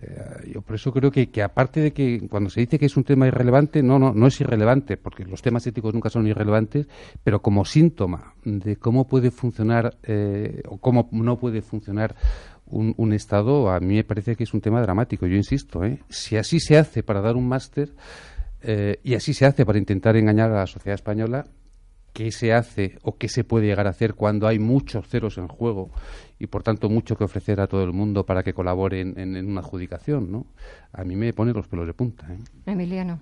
eh, 0.00 0.52
yo 0.54 0.62
por 0.62 0.76
eso 0.76 0.92
creo 0.92 1.10
que, 1.10 1.30
que, 1.30 1.42
aparte 1.42 1.80
de 1.80 1.92
que 1.92 2.26
cuando 2.28 2.48
se 2.48 2.60
dice 2.60 2.78
que 2.78 2.86
es 2.86 2.96
un 2.96 3.04
tema 3.04 3.26
irrelevante, 3.26 3.82
no, 3.82 3.98
no, 3.98 4.12
no 4.12 4.26
es 4.26 4.40
irrelevante, 4.40 4.96
porque 4.96 5.24
los 5.24 5.42
temas 5.42 5.66
éticos 5.66 5.92
nunca 5.92 6.10
son 6.10 6.26
irrelevantes, 6.26 6.86
pero 7.22 7.42
como 7.42 7.64
síntoma 7.64 8.34
de 8.44 8.76
cómo 8.76 9.06
puede 9.06 9.30
funcionar 9.30 9.98
eh, 10.04 10.62
o 10.68 10.78
cómo 10.78 11.08
no 11.12 11.38
puede 11.38 11.60
funcionar 11.62 12.14
un, 12.66 12.94
un, 12.96 13.12
Estado, 13.12 13.70
a 13.70 13.80
mí 13.80 13.96
me 13.96 14.04
parece 14.04 14.36
que 14.36 14.44
es 14.44 14.54
un 14.54 14.60
tema 14.60 14.80
dramático. 14.80 15.26
Yo 15.26 15.36
insisto, 15.36 15.84
¿eh? 15.84 16.00
si 16.08 16.36
así 16.36 16.60
se 16.60 16.78
hace 16.78 17.02
para 17.02 17.20
dar 17.20 17.36
un 17.36 17.48
máster 17.48 17.92
y 19.02 19.14
así 19.14 19.32
se 19.32 19.46
hace 19.46 19.64
para 19.64 19.78
intentar 19.78 20.16
engañar 20.16 20.50
a 20.50 20.60
la 20.60 20.66
sociedad 20.66 20.94
española, 20.94 21.46
qué 22.12 22.30
se 22.30 22.52
hace 22.52 22.98
o 23.02 23.16
qué 23.16 23.28
se 23.28 23.44
puede 23.44 23.66
llegar 23.66 23.86
a 23.86 23.90
hacer 23.90 24.14
cuando 24.14 24.46
hay 24.46 24.58
muchos 24.58 25.06
ceros 25.08 25.38
en 25.38 25.48
juego 25.48 25.90
y 26.38 26.46
por 26.46 26.62
tanto 26.62 26.88
mucho 26.88 27.16
que 27.16 27.24
ofrecer 27.24 27.60
a 27.60 27.66
todo 27.66 27.82
el 27.82 27.92
mundo 27.92 28.24
para 28.24 28.42
que 28.42 28.52
colaboren 28.52 29.18
en, 29.18 29.46
una 29.46 29.60
adjudicación, 29.60 30.32
¿no? 30.32 30.46
A 30.92 31.04
mí 31.04 31.16
me 31.16 31.32
pone 31.32 31.52
los 31.52 31.66
pelos 31.68 31.86
de 31.86 31.94
punta. 31.94 32.26
¿eh? 32.32 32.38
Emiliano. 32.66 33.20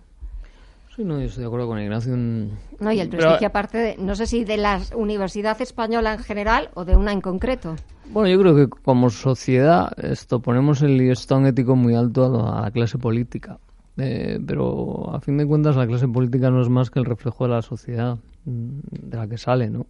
Sí, 0.95 1.05
no, 1.05 1.19
yo 1.21 1.27
estoy 1.27 1.43
de 1.43 1.47
acuerdo 1.47 1.69
con 1.69 1.81
Ignacio. 1.81 2.17
No, 2.17 2.93
y 2.93 3.01
el 3.01 3.09
prestigio 3.09 3.47
aparte, 3.47 3.79
de, 3.79 3.97
no 3.99 4.15
sé 4.15 4.27
si 4.27 4.45
de 4.45 4.57
la 4.57 4.81
Universidad 4.97 5.61
Española 5.61 6.15
en 6.15 6.19
general 6.21 6.71
o 6.75 6.85
de 6.85 6.97
una 6.97 7.13
en 7.13 7.21
concreto. 7.21 7.77
Bueno, 8.11 8.29
yo 8.29 8.41
creo 8.41 8.57
que 8.57 8.69
como 8.69 9.11
sociedad 9.11 9.93
esto 9.99 10.41
ponemos 10.41 10.83
el 10.83 10.97
listón 10.97 11.47
ético 11.47 11.77
muy 11.77 11.95
alto 11.95 12.47
a 12.47 12.63
la 12.63 12.71
clase 12.71 12.99
política. 12.99 13.59
Eh, 13.97 14.39
pero 14.47 15.13
a 15.13 15.21
fin 15.21 15.37
de 15.39 15.47
cuentas 15.47 15.77
la 15.77 15.87
clase 15.87 16.07
política 16.07 16.51
no 16.51 16.63
es 16.63 16.69
más 16.69 16.91
que 16.91 17.01
el 17.01 17.05
reflejo 17.05 17.45
de 17.45 17.51
la 17.51 17.63
sociedad 17.63 18.19
de 18.45 19.17
la 19.17 19.29
que 19.29 19.39
sale, 19.39 19.71
¿no? 19.71 19.87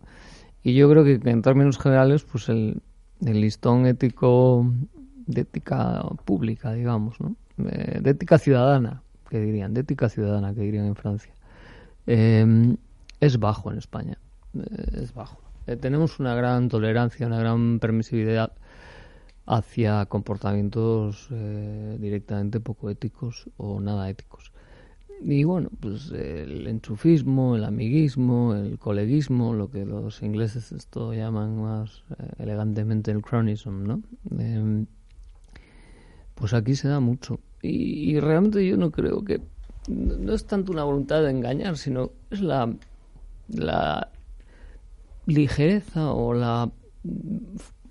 Y 0.62 0.74
yo 0.74 0.90
creo 0.90 1.04
que, 1.04 1.20
en 1.22 1.42
términos 1.42 1.78
generales, 1.78 2.24
pues 2.24 2.48
el, 2.48 2.82
listón 3.20 3.86
ético 3.86 4.70
de 5.26 5.42
ética 5.42 6.04
pública, 6.24 6.72
digamos, 6.72 7.20
¿no? 7.20 7.36
Eh, 7.68 8.00
de 8.00 8.10
ética 8.10 8.38
ciudadana, 8.38 9.02
que 9.28 9.40
dirían, 9.40 9.74
de 9.74 9.80
ética 9.80 10.08
ciudadana, 10.08 10.54
que 10.54 10.60
dirían 10.60 10.86
en 10.86 10.94
Francia, 10.94 11.32
eh, 12.06 12.76
es 13.20 13.38
bajo 13.38 13.70
en 13.72 13.78
España, 13.78 14.18
es 14.94 15.12
bajo. 15.12 15.40
tenemos 15.80 16.20
una 16.20 16.34
gran 16.34 16.68
tolerancia, 16.68 17.26
una 17.26 17.38
gran 17.38 17.78
permisividad 17.80 18.52
hacia 19.48 20.04
comportamientos 20.06 21.28
eh, 21.30 21.96
directamente 21.98 22.60
poco 22.60 22.90
éticos 22.90 23.48
o 23.56 23.80
nada 23.80 24.10
éticos. 24.10 24.52
Y 25.20 25.44
bueno, 25.44 25.68
pues 25.80 26.10
el 26.12 26.66
enchufismo, 26.66 27.56
el 27.56 27.64
amiguismo, 27.64 28.54
el 28.54 28.78
coleguismo, 28.78 29.52
lo 29.52 29.70
que 29.70 29.84
los 29.84 30.22
ingleses 30.22 30.70
esto 30.72 31.12
llaman 31.12 31.60
más 31.60 32.04
eh, 32.18 32.30
elegantemente 32.38 33.10
el 33.10 33.22
cronism, 33.22 33.82
¿no? 33.84 34.02
Em, 34.38 34.86
pues 36.34 36.54
aquí 36.54 36.76
se 36.76 36.88
da 36.88 37.00
mucho. 37.00 37.40
Y, 37.62 38.12
y, 38.12 38.20
realmente 38.20 38.64
yo 38.64 38.76
no 38.76 38.92
creo 38.92 39.24
que 39.24 39.40
no 39.88 40.32
es 40.32 40.46
tanto 40.46 40.70
una 40.70 40.84
voluntad 40.84 41.22
de 41.22 41.30
engañar, 41.30 41.76
sino 41.76 42.12
es 42.30 42.40
la, 42.40 42.72
la 43.48 44.10
ligereza 45.26 46.12
o 46.12 46.32
la 46.34 46.70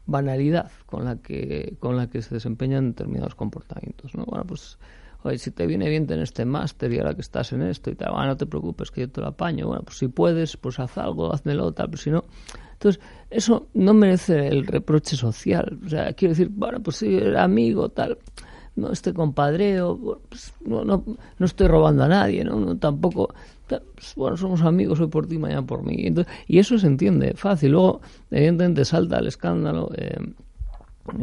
banalidad 0.05 0.71
con 0.85 1.05
la 1.05 1.17
que 1.17 1.75
con 1.79 1.97
la 1.97 2.09
que 2.09 2.21
se 2.21 2.33
desempeñan 2.33 2.91
determinados 2.91 3.35
comportamientos 3.35 4.15
no 4.15 4.25
bueno 4.25 4.45
pues 4.45 4.79
oye 5.23 5.37
si 5.37 5.51
te 5.51 5.65
viene 5.67 5.89
bien 5.89 6.07
tener 6.07 6.23
este 6.23 6.45
máster 6.45 6.91
y 6.93 6.99
ahora 6.99 7.13
que 7.13 7.21
estás 7.21 7.53
en 7.53 7.61
esto 7.63 7.89
y 7.89 7.95
tal 7.95 8.11
bueno, 8.11 8.27
no 8.27 8.37
te 8.37 8.45
preocupes 8.45 8.91
que 8.91 9.01
yo 9.01 9.09
te 9.09 9.21
lo 9.21 9.27
apaño 9.27 9.67
bueno 9.67 9.83
pues 9.83 9.97
si 9.97 10.07
puedes 10.07 10.57
pues 10.57 10.79
haz 10.79 10.97
algo 10.97 11.33
hazmelo 11.33 11.71
tal 11.71 11.89
pero 11.89 12.01
si 12.01 12.09
no 12.09 12.25
entonces 12.73 13.01
eso 13.29 13.67
no 13.73 13.93
merece 13.93 14.47
el 14.47 14.65
reproche 14.65 15.15
social 15.15 15.79
o 15.85 15.89
sea 15.89 16.13
quiero 16.13 16.33
decir 16.33 16.49
bueno 16.49 16.81
pues 16.81 16.97
si 16.97 17.15
era 17.15 17.43
amigo 17.43 17.89
tal 17.89 18.17
no 18.75 18.91
este 18.91 19.13
compadreo 19.13 20.21
pues, 20.29 20.53
no, 20.65 20.83
no, 20.83 21.03
no 21.37 21.45
estoy 21.45 21.67
robando 21.67 22.03
a 22.03 22.07
nadie 22.07 22.43
no, 22.43 22.59
no 22.59 22.77
tampoco 22.77 23.33
pues, 23.67 24.13
bueno, 24.15 24.37
somos 24.37 24.61
amigos 24.61 24.99
hoy 24.99 25.07
por 25.07 25.27
ti, 25.27 25.37
mañana 25.37 25.65
por 25.65 25.83
mí. 25.83 26.13
y 26.47 26.59
eso 26.59 26.77
se 26.77 26.87
entiende 26.87 27.33
fácil. 27.35 27.71
Luego, 27.71 28.01
evidentemente, 28.31 28.85
salta 28.85 29.19
el 29.19 29.27
escándalo. 29.27 29.91
Eh, 29.95 30.17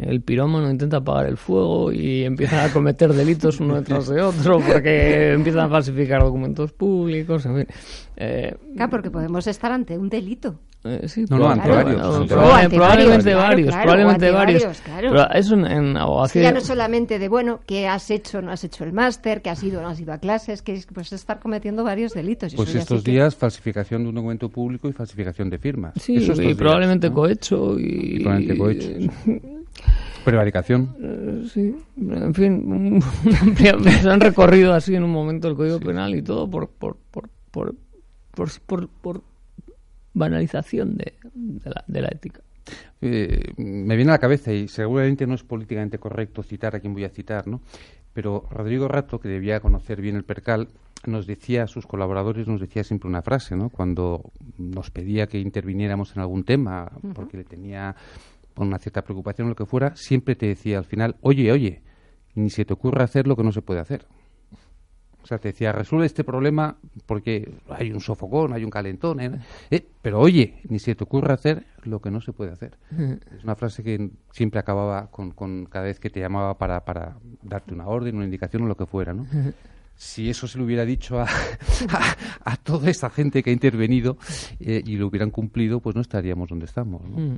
el 0.01 0.21
pirómano 0.21 0.69
intenta 0.69 0.97
apagar 0.97 1.27
el 1.27 1.37
fuego 1.37 1.91
y 1.91 2.23
empieza 2.23 2.65
a 2.65 2.71
cometer 2.71 3.13
delitos 3.13 3.59
uno 3.59 3.75
detrás 3.75 4.07
de 4.07 4.21
otro 4.21 4.59
porque 4.59 5.33
empiezan 5.33 5.65
a 5.65 5.69
falsificar 5.69 6.21
documentos 6.21 6.71
públicos, 6.71 7.45
en 7.45 7.55
fin. 7.55 7.67
Eh, 8.17 8.55
claro, 8.75 8.89
porque 8.89 9.11
podemos 9.11 9.45
estar 9.47 9.71
ante 9.71 9.97
un 9.97 10.09
delito. 10.09 10.59
Eh, 10.85 11.07
sí, 11.07 11.25
no, 11.29 11.39
no, 11.39 11.49
ante 11.49 11.67
varios. 11.67 12.27
probablemente 12.27 13.33
varios, 13.33 13.75
probablemente 13.75 14.29
varios. 14.29 14.81
Pero 14.85 15.31
eso 15.31 15.55
en, 15.55 15.97
abogacía... 15.97 16.43
Ya 16.43 16.51
no 16.51 16.61
solamente 16.61 17.17
de, 17.17 17.27
bueno, 17.27 17.61
que 17.65 17.87
has 17.87 18.11
hecho 18.11 18.39
no 18.41 18.51
has 18.51 18.63
hecho 18.63 18.83
el 18.83 18.93
máster, 18.93 19.41
que 19.41 19.49
has 19.49 19.63
ido 19.63 19.79
o 19.79 19.81
no 19.81 19.89
has 19.89 19.99
ido 19.99 20.13
a 20.13 20.19
clases, 20.19 20.61
que 20.61 20.79
pues 20.93 21.11
estar 21.11 21.39
cometiendo 21.39 21.83
varios 21.83 22.13
delitos. 22.13 22.53
Pues 22.53 22.75
estos 22.75 23.03
días 23.03 23.35
falsificación 23.35 24.03
de 24.03 24.09
un 24.09 24.15
documento 24.15 24.49
público 24.49 24.87
y 24.87 24.93
falsificación 24.93 25.49
de 25.49 25.57
firmas. 25.57 25.93
Sí, 25.95 26.17
y 26.17 26.53
probablemente 26.53 27.11
cohecho 27.11 27.79
y... 27.79 28.19
probablemente 28.19 28.57
cohecho, 28.57 28.89
Prevaricación. 30.25 30.95
Eh, 30.99 31.47
sí, 31.53 31.75
en 31.97 32.33
fin, 32.33 33.01
se 34.01 34.09
han 34.09 34.19
recorrido 34.19 34.73
así 34.73 34.95
en 34.95 35.03
un 35.03 35.11
momento 35.11 35.47
el 35.47 35.55
Código 35.55 35.79
Penal 35.79 36.15
y 36.15 36.21
todo 36.21 36.49
por, 36.49 36.67
por, 36.67 36.97
por, 37.11 37.29
por, 37.51 37.75
por, 38.65 38.89
por 38.89 39.21
banalización 40.13 40.97
de, 40.97 41.13
la, 41.63 41.83
de 41.87 42.01
la 42.01 42.07
ética. 42.07 42.41
Eh, 43.01 43.53
me 43.57 43.95
viene 43.95 44.11
a 44.11 44.15
la 44.15 44.19
cabeza, 44.19 44.51
y 44.51 44.67
seguramente 44.67 45.27
no 45.27 45.35
es 45.35 45.43
políticamente 45.43 45.99
correcto 45.99 46.41
citar 46.41 46.75
a 46.75 46.79
quien 46.79 46.93
voy 46.93 47.03
a 47.03 47.09
citar, 47.09 47.47
¿no? 47.47 47.61
pero 48.15 48.45
Rodrigo 48.49 48.87
Rato, 48.87 49.19
que 49.19 49.27
debía 49.27 49.59
conocer 49.59 49.99
bien 50.01 50.15
el 50.15 50.23
percal, 50.23 50.69
nos 51.05 51.27
decía 51.27 51.63
a 51.63 51.67
sus 51.67 51.85
colaboradores, 51.85 52.47
nos 52.47 52.61
decía 52.61 52.85
siempre 52.85 53.09
una 53.09 53.21
frase, 53.21 53.57
¿no? 53.57 53.69
cuando 53.69 54.31
nos 54.57 54.89
pedía 54.89 55.27
que 55.27 55.37
interviniéramos 55.37 56.15
en 56.15 56.21
algún 56.21 56.45
tema, 56.45 56.89
porque 57.13 57.35
le 57.35 57.43
tenía 57.43 57.93
una 58.63 58.79
cierta 58.79 59.03
preocupación 59.03 59.47
o 59.47 59.49
lo 59.49 59.55
que 59.55 59.65
fuera, 59.65 59.95
siempre 59.95 60.35
te 60.35 60.47
decía 60.47 60.77
al 60.77 60.85
final, 60.85 61.15
oye, 61.21 61.51
oye, 61.51 61.81
ni 62.35 62.49
se 62.49 62.65
te 62.65 62.73
ocurra 62.73 63.03
hacer 63.03 63.27
lo 63.27 63.35
que 63.35 63.43
no 63.43 63.51
se 63.51 63.61
puede 63.61 63.79
hacer. 63.79 64.05
O 65.25 65.27
sea, 65.27 65.39
te 65.39 65.47
decía, 65.47 65.71
resuelve 65.71 66.05
este 66.05 66.23
problema 66.23 66.77
porque 67.07 67.51
hay 67.69 67.91
un 67.91 67.99
sofocón, 67.99 68.53
hay 68.53 68.63
un 68.63 68.69
calentón, 68.69 69.19
¿eh? 69.19 69.31
Eh, 69.71 69.83
pero 69.99 70.19
oye, 70.19 70.61
ni 70.69 70.77
se 70.77 70.93
te 70.93 71.03
ocurra 71.03 71.33
hacer 71.33 71.65
lo 71.83 71.99
que 71.99 72.11
no 72.11 72.21
se 72.21 72.31
puede 72.31 72.51
hacer. 72.51 72.77
Es 73.35 73.43
una 73.43 73.55
frase 73.55 73.81
que 73.81 74.11
siempre 74.31 74.59
acababa 74.59 75.09
con, 75.09 75.31
con 75.31 75.65
cada 75.65 75.85
vez 75.85 75.99
que 75.99 76.11
te 76.11 76.19
llamaba 76.19 76.59
para, 76.59 76.85
para 76.85 77.17
darte 77.41 77.73
una 77.73 77.87
orden, 77.87 78.17
una 78.17 78.25
indicación 78.25 78.63
o 78.63 78.67
lo 78.67 78.77
que 78.77 78.85
fuera, 78.85 79.13
¿no? 79.13 79.25
si 79.95 80.29
eso 80.29 80.47
se 80.47 80.59
lo 80.59 80.65
hubiera 80.65 80.85
dicho 80.85 81.19
a, 81.19 81.25
a, 82.45 82.57
toda 82.57 82.91
esta 82.91 83.09
gente 83.09 83.41
que 83.41 83.49
ha 83.49 83.53
intervenido 83.53 84.17
eh, 84.59 84.83
y 84.85 84.97
lo 84.97 85.07
hubieran 85.07 85.31
cumplido, 85.31 85.79
pues 85.79 85.95
no 85.95 86.01
estaríamos 86.01 86.49
donde 86.49 86.65
estamos. 86.65 87.01
¿no? 87.03 87.37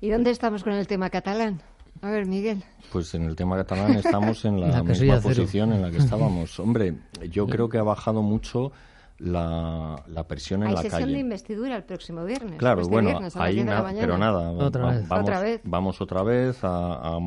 ¿Y 0.00 0.10
dónde 0.10 0.30
estamos 0.30 0.62
con 0.64 0.72
el 0.72 0.86
tema 0.86 1.10
catalán? 1.10 1.60
A 2.02 2.10
ver, 2.10 2.26
Miguel. 2.26 2.64
Pues 2.92 3.14
en 3.14 3.24
el 3.24 3.36
tema 3.36 3.56
catalán 3.56 3.92
estamos 3.94 4.44
en 4.44 4.60
la, 4.60 4.82
misma 4.82 5.20
posición 5.20 5.72
en 5.72 5.82
la 5.82 5.90
que 5.90 5.98
estábamos. 5.98 6.58
Hombre, 6.58 6.94
yo 7.30 7.46
creo 7.48 7.68
que 7.68 7.78
ha 7.78 7.82
bajado 7.82 8.22
mucho 8.22 8.72
la, 9.20 10.02
la 10.06 10.26
presión 10.26 10.62
en 10.62 10.70
la 10.70 10.76
calle. 10.76 10.86
Hay 10.86 10.90
sesión 10.90 11.12
de 11.12 11.18
investidura 11.18 11.76
el 11.76 11.84
próximo 11.84 12.24
viernes. 12.24 12.58
Claro, 12.58 12.80
este 12.80 12.90
bueno, 12.92 13.20
ahí 13.34 13.64
pero 13.98 14.16
nada, 14.16 14.50
otra 14.52 14.90
vez. 14.90 15.08
Vamos, 15.08 15.22
otra 15.22 15.40
vez. 15.40 15.60
vamos 15.64 16.00
otra 16.00 16.22
vez 16.22 16.58
a, 16.62 17.18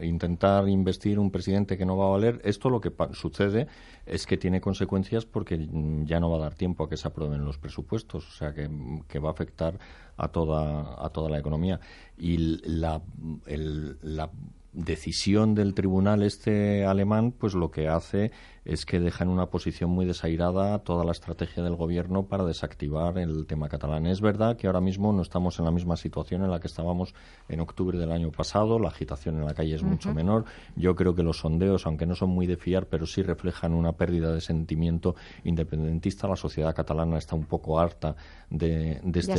intentar 0.00 0.68
investir 0.68 1.18
un 1.18 1.30
presidente 1.30 1.76
que 1.76 1.84
no 1.84 1.96
va 1.96 2.06
a 2.06 2.10
valer. 2.10 2.40
Esto 2.44 2.70
lo 2.70 2.80
que 2.80 2.92
sucede 3.12 3.66
es 4.06 4.26
que 4.26 4.36
tiene 4.36 4.60
consecuencias 4.60 5.26
porque 5.26 5.68
ya 6.04 6.20
no 6.20 6.30
va 6.30 6.36
a 6.36 6.40
dar 6.40 6.54
tiempo 6.54 6.84
a 6.84 6.88
que 6.88 6.96
se 6.96 7.08
aprueben 7.08 7.44
los 7.44 7.58
presupuestos, 7.58 8.28
o 8.28 8.32
sea 8.32 8.54
que, 8.54 8.70
que 9.08 9.18
va 9.18 9.30
a 9.30 9.32
afectar 9.32 9.78
a 10.16 10.28
toda, 10.28 11.04
a 11.04 11.08
toda 11.10 11.28
la 11.30 11.38
economía. 11.38 11.80
Y 12.16 12.36
la, 12.68 13.02
el, 13.46 13.98
la 14.02 14.30
decisión 14.72 15.54
del 15.54 15.74
tribunal 15.74 16.22
este 16.22 16.84
alemán 16.84 17.32
pues 17.32 17.54
lo 17.54 17.70
que 17.70 17.88
hace 17.88 18.30
es 18.64 18.84
que 18.84 19.00
deja 19.00 19.24
en 19.24 19.30
una 19.30 19.46
posición 19.46 19.90
muy 19.90 20.06
desairada 20.06 20.78
toda 20.80 21.04
la 21.04 21.12
estrategia 21.12 21.62
del 21.62 21.76
gobierno 21.76 22.26
para 22.26 22.44
desactivar 22.44 23.18
el 23.18 23.46
tema 23.46 23.68
catalán. 23.68 24.06
Es 24.06 24.20
verdad 24.20 24.56
que 24.56 24.66
ahora 24.66 24.80
mismo 24.80 25.12
no 25.12 25.22
estamos 25.22 25.58
en 25.58 25.64
la 25.64 25.70
misma 25.70 25.96
situación 25.96 26.42
en 26.42 26.50
la 26.50 26.60
que 26.60 26.66
estábamos 26.66 27.14
en 27.48 27.60
octubre 27.60 27.98
del 27.98 28.12
año 28.12 28.30
pasado, 28.30 28.78
la 28.78 28.88
agitación 28.88 29.36
en 29.36 29.46
la 29.46 29.54
calle 29.54 29.74
es 29.74 29.82
mucho 29.82 30.12
menor. 30.14 30.44
Yo 30.76 30.94
creo 30.94 31.14
que 31.14 31.22
los 31.22 31.38
sondeos, 31.38 31.86
aunque 31.86 32.06
no 32.06 32.14
son 32.14 32.30
muy 32.30 32.46
de 32.46 32.56
fiar, 32.56 32.86
pero 32.86 33.06
sí 33.06 33.22
reflejan 33.22 33.72
una 33.72 33.92
pérdida 33.92 34.32
de 34.32 34.40
sentimiento 34.40 35.14
independentista. 35.44 36.28
La 36.28 36.36
sociedad 36.36 36.74
catalana 36.74 37.18
está 37.18 37.34
un 37.36 37.46
poco 37.46 37.80
harta 37.80 38.14
de, 38.50 39.00
este, 39.14 39.32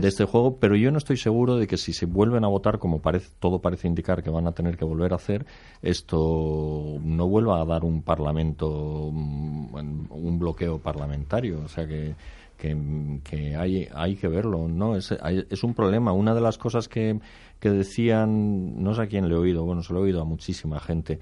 de 0.00 0.08
este 0.08 0.24
juego, 0.24 0.56
pero 0.56 0.76
yo 0.76 0.90
no 0.90 0.98
estoy 0.98 1.16
seguro 1.16 1.56
de 1.56 1.66
que 1.66 1.76
si 1.76 1.92
se 1.92 2.06
vuelven 2.06 2.44
a 2.44 2.48
votar, 2.48 2.78
como 2.78 3.00
parece, 3.00 3.30
todo 3.38 3.60
parece 3.60 3.86
indicar 3.86 4.22
que 4.22 4.30
van 4.30 4.46
a 4.46 4.49
tener 4.52 4.76
que 4.76 4.84
volver 4.84 5.12
a 5.12 5.16
hacer, 5.16 5.46
esto 5.82 6.98
no 7.02 7.28
vuelva 7.28 7.60
a 7.60 7.64
dar 7.64 7.84
un 7.84 8.02
parlamento 8.02 9.10
Mm, 9.10 10.06
un 10.10 10.38
bloqueo 10.38 10.78
parlamentario, 10.78 11.62
o 11.64 11.68
sea 11.68 11.86
que, 11.86 12.14
que, 12.56 13.56
hay, 13.56 13.88
hay 13.94 14.16
que 14.16 14.28
verlo, 14.28 14.68
¿no? 14.68 14.96
Es, 14.96 15.12
es 15.12 15.64
un 15.64 15.74
problema. 15.74 16.12
Una 16.12 16.34
de 16.34 16.40
las 16.40 16.58
cosas 16.58 16.88
que, 16.88 17.18
que 17.58 17.70
decían, 17.70 18.82
no 18.82 18.94
sé 18.94 19.02
a 19.02 19.06
quién 19.06 19.28
le 19.28 19.34
he 19.34 19.38
oído, 19.38 19.64
bueno, 19.64 19.82
se 19.82 19.92
lo 19.92 20.00
he 20.00 20.02
oído 20.04 20.20
a 20.20 20.24
muchísima 20.24 20.78
gente, 20.80 21.20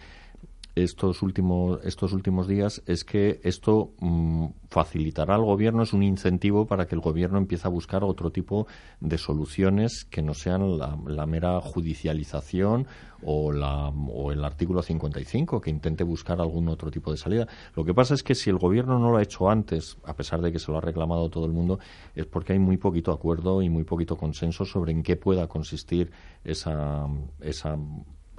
estos 0.82 1.22
últimos 1.22 1.80
estos 1.84 2.12
últimos 2.12 2.46
días 2.46 2.82
es 2.86 3.04
que 3.04 3.40
esto 3.42 3.92
mm, 4.00 4.46
facilitará 4.68 5.34
al 5.34 5.44
gobierno 5.44 5.82
es 5.82 5.92
un 5.92 6.02
incentivo 6.02 6.66
para 6.66 6.86
que 6.86 6.94
el 6.94 7.00
gobierno 7.00 7.38
empiece 7.38 7.66
a 7.66 7.70
buscar 7.70 8.04
otro 8.04 8.30
tipo 8.30 8.66
de 9.00 9.18
soluciones 9.18 10.04
que 10.04 10.22
no 10.22 10.34
sean 10.34 10.78
la, 10.78 11.26
mera 11.26 11.60
judicialización 11.60 12.86
o 13.22 13.52
la 13.52 13.88
o 13.88 14.32
el 14.32 14.44
artículo 14.44 14.82
55 14.82 15.60
que 15.60 15.70
intente 15.70 16.04
buscar 16.04 16.40
algún 16.40 16.68
otro 16.68 16.90
tipo 16.90 17.10
de 17.10 17.16
salida. 17.16 17.48
Lo 17.74 17.84
que 17.84 17.94
pasa 17.94 18.14
es 18.14 18.22
que 18.22 18.34
si 18.34 18.50
el 18.50 18.58
gobierno 18.58 18.98
no 18.98 19.10
lo 19.10 19.18
ha 19.18 19.22
hecho 19.22 19.50
antes 19.50 19.98
a 20.04 20.14
pesar 20.14 20.40
de 20.40 20.52
que 20.52 20.58
se 20.58 20.70
lo 20.70 20.78
ha 20.78 20.80
reclamado 20.80 21.28
todo 21.28 21.46
el 21.46 21.52
mundo 21.52 21.78
es 22.14 22.26
porque 22.26 22.52
hay 22.52 22.58
muy 22.58 22.76
poquito 22.76 23.12
acuerdo 23.12 23.62
y 23.62 23.68
muy 23.68 23.84
poquito 23.84 24.16
consenso 24.16 24.64
sobre 24.64 24.92
en 24.92 25.02
qué 25.02 25.16
pueda 25.16 25.46
consistir 25.48 26.10
esa 26.44 27.06
esa 27.40 27.76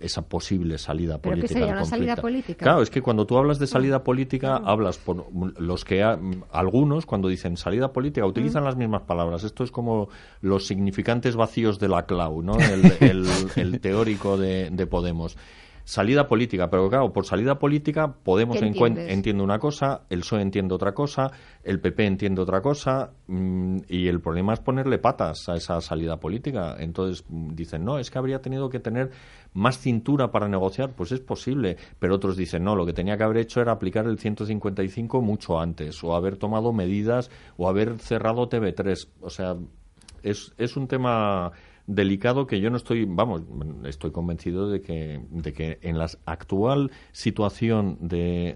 esa 0.02 0.24
posible 0.24 0.78
salida 0.78 1.18
política. 1.18 1.30
¿Pero 1.30 1.42
qué 1.42 1.48
sería 1.48 1.74
una 1.74 1.86
salida 1.86 2.16
política? 2.16 2.64
Claro, 2.64 2.82
es 2.82 2.90
que 2.90 3.02
cuando 3.02 3.26
tú 3.26 3.38
hablas 3.38 3.60
de 3.60 3.68
salida 3.68 4.04
política, 4.04 4.58
hablas 4.58 4.98
por 4.98 5.28
los 5.60 5.86
que 5.86 6.04
algunos 6.04 7.06
cuando 7.06 7.28
dicen 7.28 7.58
salida 7.58 7.92
política 7.92 8.26
utilizan 8.26 8.64
las 8.64 8.76
mismas 8.76 9.04
palabras. 9.04 9.44
Esto 9.44 9.64
es 9.64 9.72
como 9.72 10.10
los 10.42 10.68
significantes 10.68 11.36
vacíos 11.36 11.80
de 11.80 11.88
la 11.88 12.06
clau, 12.06 12.42
¿no? 12.42 12.58
El, 13.00 13.80
teórico 13.82 14.38
de, 14.38 14.70
de 14.72 14.88
Podemos 14.88 15.38
salida 15.90 16.28
política, 16.28 16.70
pero 16.70 16.88
claro, 16.88 17.12
por 17.12 17.26
salida 17.26 17.58
política 17.58 18.14
Podemos 18.14 18.62
entiende 18.62 19.44
una 19.44 19.58
cosa, 19.58 20.04
el 20.12 20.20
PSOE 20.20 20.44
entiende 20.44 20.76
otra 20.76 20.94
cosa, 20.94 21.32
el 21.64 21.80
PP 21.80 22.06
entiende 22.06 22.42
otra 22.42 22.62
cosa, 22.62 23.12
mm, 23.26 23.78
y 23.88 24.08
el 24.08 24.22
problema 24.22 24.54
es 24.54 24.60
ponerle 24.60 25.00
patas 25.00 25.50
a 25.50 25.56
esa 25.56 25.82
salida 25.82 26.18
política. 26.18 26.76
Entonces 26.78 27.26
mm, 27.28 27.56
dicen, 27.56 27.84
no, 27.84 27.98
es 27.98 28.12
que 28.12 28.20
habría 28.20 28.40
tenido 28.40 28.70
que 28.70 28.80
tener 28.80 29.10
más 29.54 29.80
cintura 29.80 30.30
para 30.30 30.48
negociar, 30.48 30.94
pues 30.94 31.12
es 31.12 31.22
posible, 31.22 31.78
pero 31.98 32.16
otros 32.16 32.38
dicen, 32.38 32.64
no, 32.64 32.76
lo 32.76 32.86
que 32.86 32.94
tenía 32.94 33.18
que 33.18 33.24
haber 33.24 33.38
hecho 33.38 33.60
era 33.60 33.72
aplicar 33.72 34.06
el 34.06 34.20
155 34.20 35.22
mucho 35.24 35.60
antes, 35.60 36.04
o 36.04 36.16
haber 36.16 36.38
tomado 36.38 36.72
medidas, 36.72 37.32
o 37.58 37.68
haber 37.68 37.98
cerrado 37.98 38.48
TV3. 38.48 39.08
O 39.22 39.32
sea, 39.32 39.56
es, 40.22 40.54
es 40.60 40.78
un 40.78 40.88
tema 40.88 41.52
delicado 41.90 42.46
que 42.46 42.62
yo 42.62 42.70
no 42.70 42.78
estoy, 42.78 43.06
vamos, 43.06 43.42
estoy 43.84 44.12
convencido 44.12 44.70
de 44.70 44.82
que, 44.82 45.22
de 45.32 45.54
que 45.54 45.80
en 45.82 45.98
la 45.98 46.08
actual 46.26 46.92
situación 47.12 47.98
de, 48.00 48.56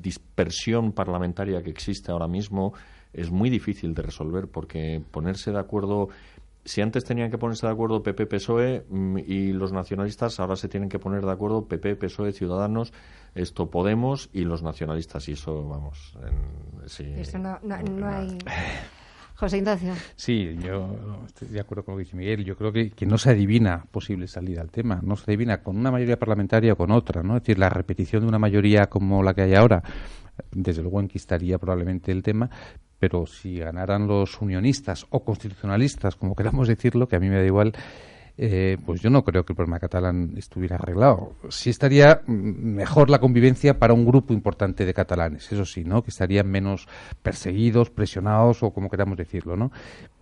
dispersión 0.00 0.92
parlamentaria 0.92 1.62
que 1.62 1.70
existe 1.70 2.12
ahora 2.12 2.28
mismo 2.28 2.72
es 3.12 3.32
muy 3.32 3.50
difícil 3.50 3.94
de 3.94 4.02
resolver 4.02 4.46
porque 4.46 5.02
ponerse 5.10 5.50
de 5.50 5.58
acuerdo 5.58 6.08
si 6.64 6.80
antes 6.80 7.02
tenían 7.02 7.32
que 7.32 7.38
ponerse 7.38 7.66
de 7.66 7.72
acuerdo 7.72 8.04
PP, 8.04 8.26
PSOE 8.26 8.86
mm, 8.88 9.18
y 9.26 9.52
los 9.52 9.72
nacionalistas, 9.72 10.38
ahora 10.38 10.54
se 10.54 10.68
tienen 10.68 10.88
que 10.88 11.00
poner 11.00 11.26
de 11.26 11.32
acuerdo 11.32 11.66
PP, 11.66 11.96
PSOE, 11.96 12.30
Ciudadanos, 12.30 12.92
esto 13.34 13.68
Podemos 13.68 14.30
y 14.32 14.44
los 14.44 14.62
nacionalistas. 14.62 15.28
Y 15.28 15.32
eso, 15.32 15.66
vamos. 15.66 16.16
Eso 16.86 17.38
no, 17.38 17.58
no 17.64 18.06
hay. 18.06 18.38
José 19.34 19.58
Ignacio. 19.58 19.92
Sí, 20.14 20.56
yo 20.62 20.96
estoy 21.26 21.48
de 21.48 21.60
acuerdo 21.60 21.84
con 21.84 21.94
lo 21.94 21.98
que 21.98 22.04
dice 22.04 22.16
Miguel. 22.16 22.44
Yo 22.44 22.56
creo 22.56 22.72
que, 22.72 22.90
que 22.90 23.06
no 23.06 23.18
se 23.18 23.30
adivina 23.30 23.84
posible 23.90 24.28
salida 24.28 24.60
al 24.60 24.70
tema. 24.70 25.00
No 25.02 25.16
se 25.16 25.30
adivina 25.30 25.62
con 25.62 25.76
una 25.76 25.90
mayoría 25.90 26.18
parlamentaria 26.18 26.74
o 26.74 26.76
con 26.76 26.90
otra. 26.90 27.22
¿no? 27.22 27.36
Es 27.36 27.42
decir, 27.42 27.58
la 27.58 27.68
repetición 27.68 28.22
de 28.22 28.28
una 28.28 28.38
mayoría 28.38 28.86
como 28.86 29.22
la 29.22 29.34
que 29.34 29.42
hay 29.42 29.54
ahora, 29.54 29.82
desde 30.50 30.82
luego 30.82 31.00
enquistaría 31.00 31.58
probablemente 31.58 32.12
el 32.12 32.22
tema, 32.22 32.48
pero 32.98 33.26
si 33.26 33.58
ganaran 33.58 34.06
los 34.06 34.40
unionistas 34.40 35.06
o 35.10 35.24
constitucionalistas, 35.24 36.14
como 36.16 36.36
queramos 36.36 36.68
decirlo, 36.68 37.08
que 37.08 37.16
a 37.16 37.20
mí 37.20 37.28
me 37.28 37.36
da 37.36 37.44
igual, 37.44 37.72
eh, 38.38 38.78
pues 38.84 39.00
yo 39.00 39.10
no 39.10 39.24
creo 39.24 39.44
que 39.44 39.52
el 39.52 39.56
problema 39.56 39.78
catalán 39.78 40.32
estuviera 40.36 40.76
arreglado. 40.76 41.34
Sí 41.50 41.70
estaría 41.70 42.22
mejor 42.26 43.10
la 43.10 43.18
convivencia 43.18 43.78
para 43.78 43.92
un 43.92 44.06
grupo 44.06 44.32
importante 44.32 44.86
de 44.86 44.94
catalanes, 44.94 45.52
eso 45.52 45.64
sí, 45.64 45.84
¿no? 45.84 46.02
Que 46.02 46.10
estarían 46.10 46.48
menos 46.48 46.88
perseguidos, 47.22 47.90
presionados 47.90 48.62
o 48.62 48.70
como 48.70 48.88
queramos 48.88 49.18
decirlo, 49.18 49.56
¿no? 49.56 49.70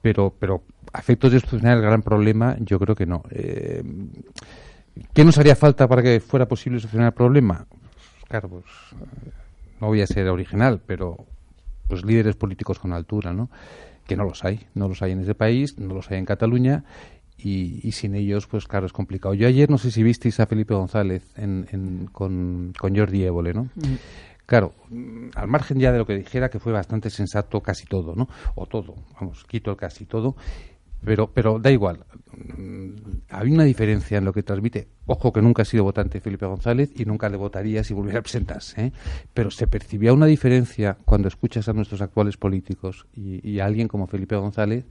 Pero, 0.03 0.35
pero 0.39 0.63
a 0.93 1.03
de 1.03 1.41
solucionar 1.41 1.77
el 1.77 1.83
gran 1.83 2.03
problema, 2.03 2.57
yo 2.61 2.79
creo 2.79 2.97
que 2.97 3.07
no. 3.07 3.23
Eh, 3.31 3.83
¿Qué 5.13 5.25
nos 5.25 5.39
haría 5.39 5.55
falta 5.55 5.87
para 5.87 6.03
que 6.03 6.21
fuera 6.21 6.47
posible 6.47 6.81
solucionar 6.81 7.09
el 7.09 7.15
problema? 7.15 7.67
claro, 8.31 8.49
pues 8.49 8.65
no 9.81 9.89
voy 9.89 10.03
a 10.03 10.07
ser 10.07 10.29
original, 10.29 10.81
pero 10.87 11.17
pues 11.89 12.05
líderes 12.05 12.37
políticos 12.37 12.79
con 12.79 12.93
altura, 12.93 13.33
¿no? 13.33 13.51
Que 14.07 14.17
no 14.17 14.23
los 14.23 14.45
hay, 14.45 14.69
no 14.75 14.87
los 14.87 15.03
hay 15.03 15.13
en 15.13 15.21
ese 15.21 15.35
país, 15.35 15.79
no 15.79 15.95
los 15.95 16.11
hay 16.11 16.19
en 16.19 16.27
Cataluña 16.27 16.85
y, 17.43 17.93
sin 17.93 18.15
ellos, 18.15 18.47
pues 18.47 18.67
claro, 18.67 18.87
es 18.87 18.93
complicado. 18.93 19.35
Yo 19.35 19.47
ayer 19.47 19.71
no 19.71 19.79
sé 19.79 19.91
si 19.91 20.03
visteis 20.03 20.41
a 20.41 20.47
Felipe 20.47 20.75
González 20.75 21.33
en, 21.37 22.09
con, 22.13 22.73
con, 22.79 22.97
Jordi 22.97 23.25
Évole, 23.25 23.55
¿no? 23.55 23.65
Mm. 23.75 23.97
Claro, 24.47 24.75
al 25.37 25.47
margen 25.47 25.79
ya 25.79 25.93
de 25.93 25.99
lo 25.99 26.07
que 26.07 26.17
dijera, 26.17 26.51
que 26.51 26.59
fue 26.59 26.73
bastante 26.73 27.09
sensato 27.09 27.61
casi 27.61 27.87
todo, 27.87 28.17
¿no? 28.17 28.29
O 28.57 28.67
todo, 28.67 28.97
vamos, 29.15 29.45
quito 29.45 29.71
el 29.71 29.77
casi 29.77 30.07
todo, 30.07 30.35
pero, 31.05 31.31
pero 31.33 31.61
da 31.61 31.71
igual. 31.71 32.05
Mm, 32.57 32.91
hay 33.31 33.53
una 33.53 33.63
diferencia 33.63 34.19
en 34.19 34.25
lo 34.25 34.33
que 34.33 34.43
transmite. 34.43 34.89
Ojo 35.07 35.33
que 35.33 35.41
nunca 35.41 35.63
ha 35.63 35.65
sido 35.65 35.85
votante 35.85 36.21
Felipe 36.21 36.47
González 36.47 36.91
y 36.97 37.05
nunca 37.05 37.29
le 37.29 37.37
votaría 37.37 37.85
si 37.85 37.95
volviera 37.95 38.19
a 38.19 38.23
presentarse. 38.23 38.87
¿eh? 38.87 38.93
Pero 39.33 39.53
se 39.53 39.69
percibía 39.69 40.13
una 40.13 40.27
diferencia 40.27 40.99
cuando 41.05 41.29
escuchas 41.29 41.69
a 41.69 41.73
nuestros 41.73 42.01
actuales 42.01 42.37
políticos 42.37 43.07
y, 43.15 43.49
y 43.49 43.61
a 43.61 43.67
alguien 43.67 43.87
como 43.87 44.09
Felipe 44.09 44.35
González 44.35 44.85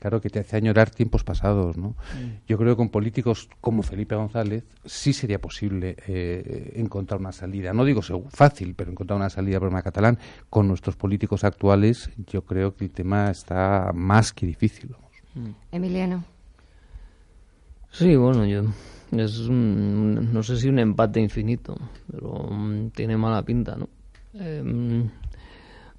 claro, 0.00 0.20
que 0.20 0.30
te 0.30 0.40
hace 0.40 0.56
añorar 0.56 0.90
tiempos 0.90 1.22
pasados, 1.22 1.76
¿no? 1.76 1.90
Mm. 1.90 2.46
Yo 2.48 2.58
creo 2.58 2.70
que 2.72 2.78
con 2.78 2.88
políticos 2.88 3.48
como 3.60 3.82
Felipe 3.82 4.16
González 4.16 4.64
sí 4.84 5.12
sería 5.12 5.40
posible 5.40 5.94
eh, 6.08 6.72
encontrar 6.74 7.20
una 7.20 7.32
salida. 7.32 7.72
No 7.72 7.84
digo 7.84 8.02
fácil, 8.30 8.74
pero 8.74 8.90
encontrar 8.90 9.18
una 9.18 9.30
salida 9.30 9.56
al 9.56 9.60
problema 9.60 9.82
catalán. 9.82 10.18
Con 10.48 10.66
nuestros 10.66 10.96
políticos 10.96 11.44
actuales, 11.44 12.10
yo 12.26 12.42
creo 12.42 12.74
que 12.74 12.86
el 12.86 12.90
tema 12.90 13.30
está 13.30 13.92
más 13.94 14.32
que 14.32 14.46
difícil. 14.46 14.96
Mm. 15.34 15.50
Emiliano. 15.70 16.24
Sí, 17.92 18.16
bueno, 18.16 18.46
yo 18.46 18.64
es 19.12 19.48
no 19.48 20.42
sé 20.42 20.56
si 20.56 20.68
un 20.68 20.78
empate 20.78 21.20
infinito, 21.20 21.76
pero 22.10 22.48
mm, 22.50 22.90
tiene 22.90 23.16
mala 23.16 23.42
pinta, 23.42 23.76
¿no? 23.76 23.88
Eh, 24.34 24.62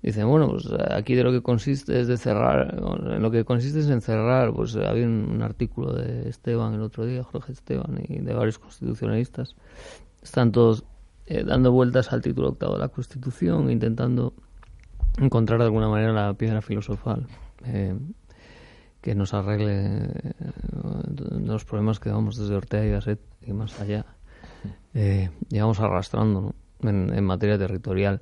Dicen, 0.02 0.28
bueno, 0.28 0.50
pues 0.50 0.68
aquí 0.90 1.14
de 1.14 1.24
lo 1.24 1.32
que 1.32 1.42
consiste 1.42 2.00
es 2.00 2.08
de 2.08 2.18
cerrar, 2.18 2.76
en 2.76 3.22
lo 3.22 3.30
que 3.30 3.46
consiste 3.46 3.80
es 3.80 3.90
en 3.90 4.02
cerrar, 4.02 4.52
pues 4.52 4.76
había 4.76 5.06
un, 5.06 5.42
artículo 5.44 5.94
de 5.94 6.28
Esteban 6.28 6.74
el 6.74 6.82
otro 6.82 7.06
día, 7.06 7.24
Jorge 7.24 7.52
Esteban, 7.52 8.04
y 8.08 8.20
de 8.20 8.34
varios 8.34 8.58
constitucionalistas, 8.58 9.56
están 10.24 10.52
todos 10.52 10.86
eh, 11.28 11.44
dando 11.44 11.72
vueltas 11.72 12.12
al 12.12 12.22
título 12.22 12.50
octavo 12.50 12.74
de 12.74 12.80
la 12.80 12.88
Constitución, 12.88 13.70
intentando 13.70 14.34
encontrar 15.20 15.60
de 15.60 15.66
alguna 15.66 15.88
manera 15.88 16.14
la 16.14 16.34
piedra 16.34 16.62
filosofal 16.62 17.28
eh, 17.66 17.96
que 19.02 19.16
nos 19.16 19.34
arregle 19.34 19.96
eh, 19.98 20.34
los 21.44 21.66
problemas 21.66 22.00
que 22.00 22.10
vamos 22.10 22.38
desde 22.38 22.56
Ortega 22.56 22.86
y 22.86 22.92
Gasset 22.92 23.20
y 23.42 23.54
más 23.54 23.80
allá. 23.80 24.06
Eh, 24.94 25.30
llevamos 25.50 25.80
arrastrando 25.80 26.54
en, 26.82 27.14
en 27.14 27.24
materia 27.24 27.58
territorial. 27.58 28.22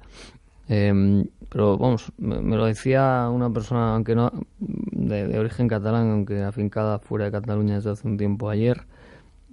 Eh, 0.70 1.26
pero 1.50 1.78
vamos, 1.80 2.12
me, 2.18 2.56
lo 2.56 2.66
decía 2.66 3.28
una 3.32 3.52
persona, 3.52 3.96
aunque 3.96 4.14
no 4.14 4.32
de, 4.60 5.38
origen 5.40 5.68
catalán, 5.68 6.12
aunque 6.12 6.44
afincada 6.44 7.00
fuera 7.00 7.26
de 7.26 7.32
Cataluña 7.32 7.76
desde 7.76 7.90
hace 7.90 8.08
un 8.08 8.18
tiempo 8.18 8.50
ayer, 8.50 8.86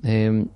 eh, 0.05 0.46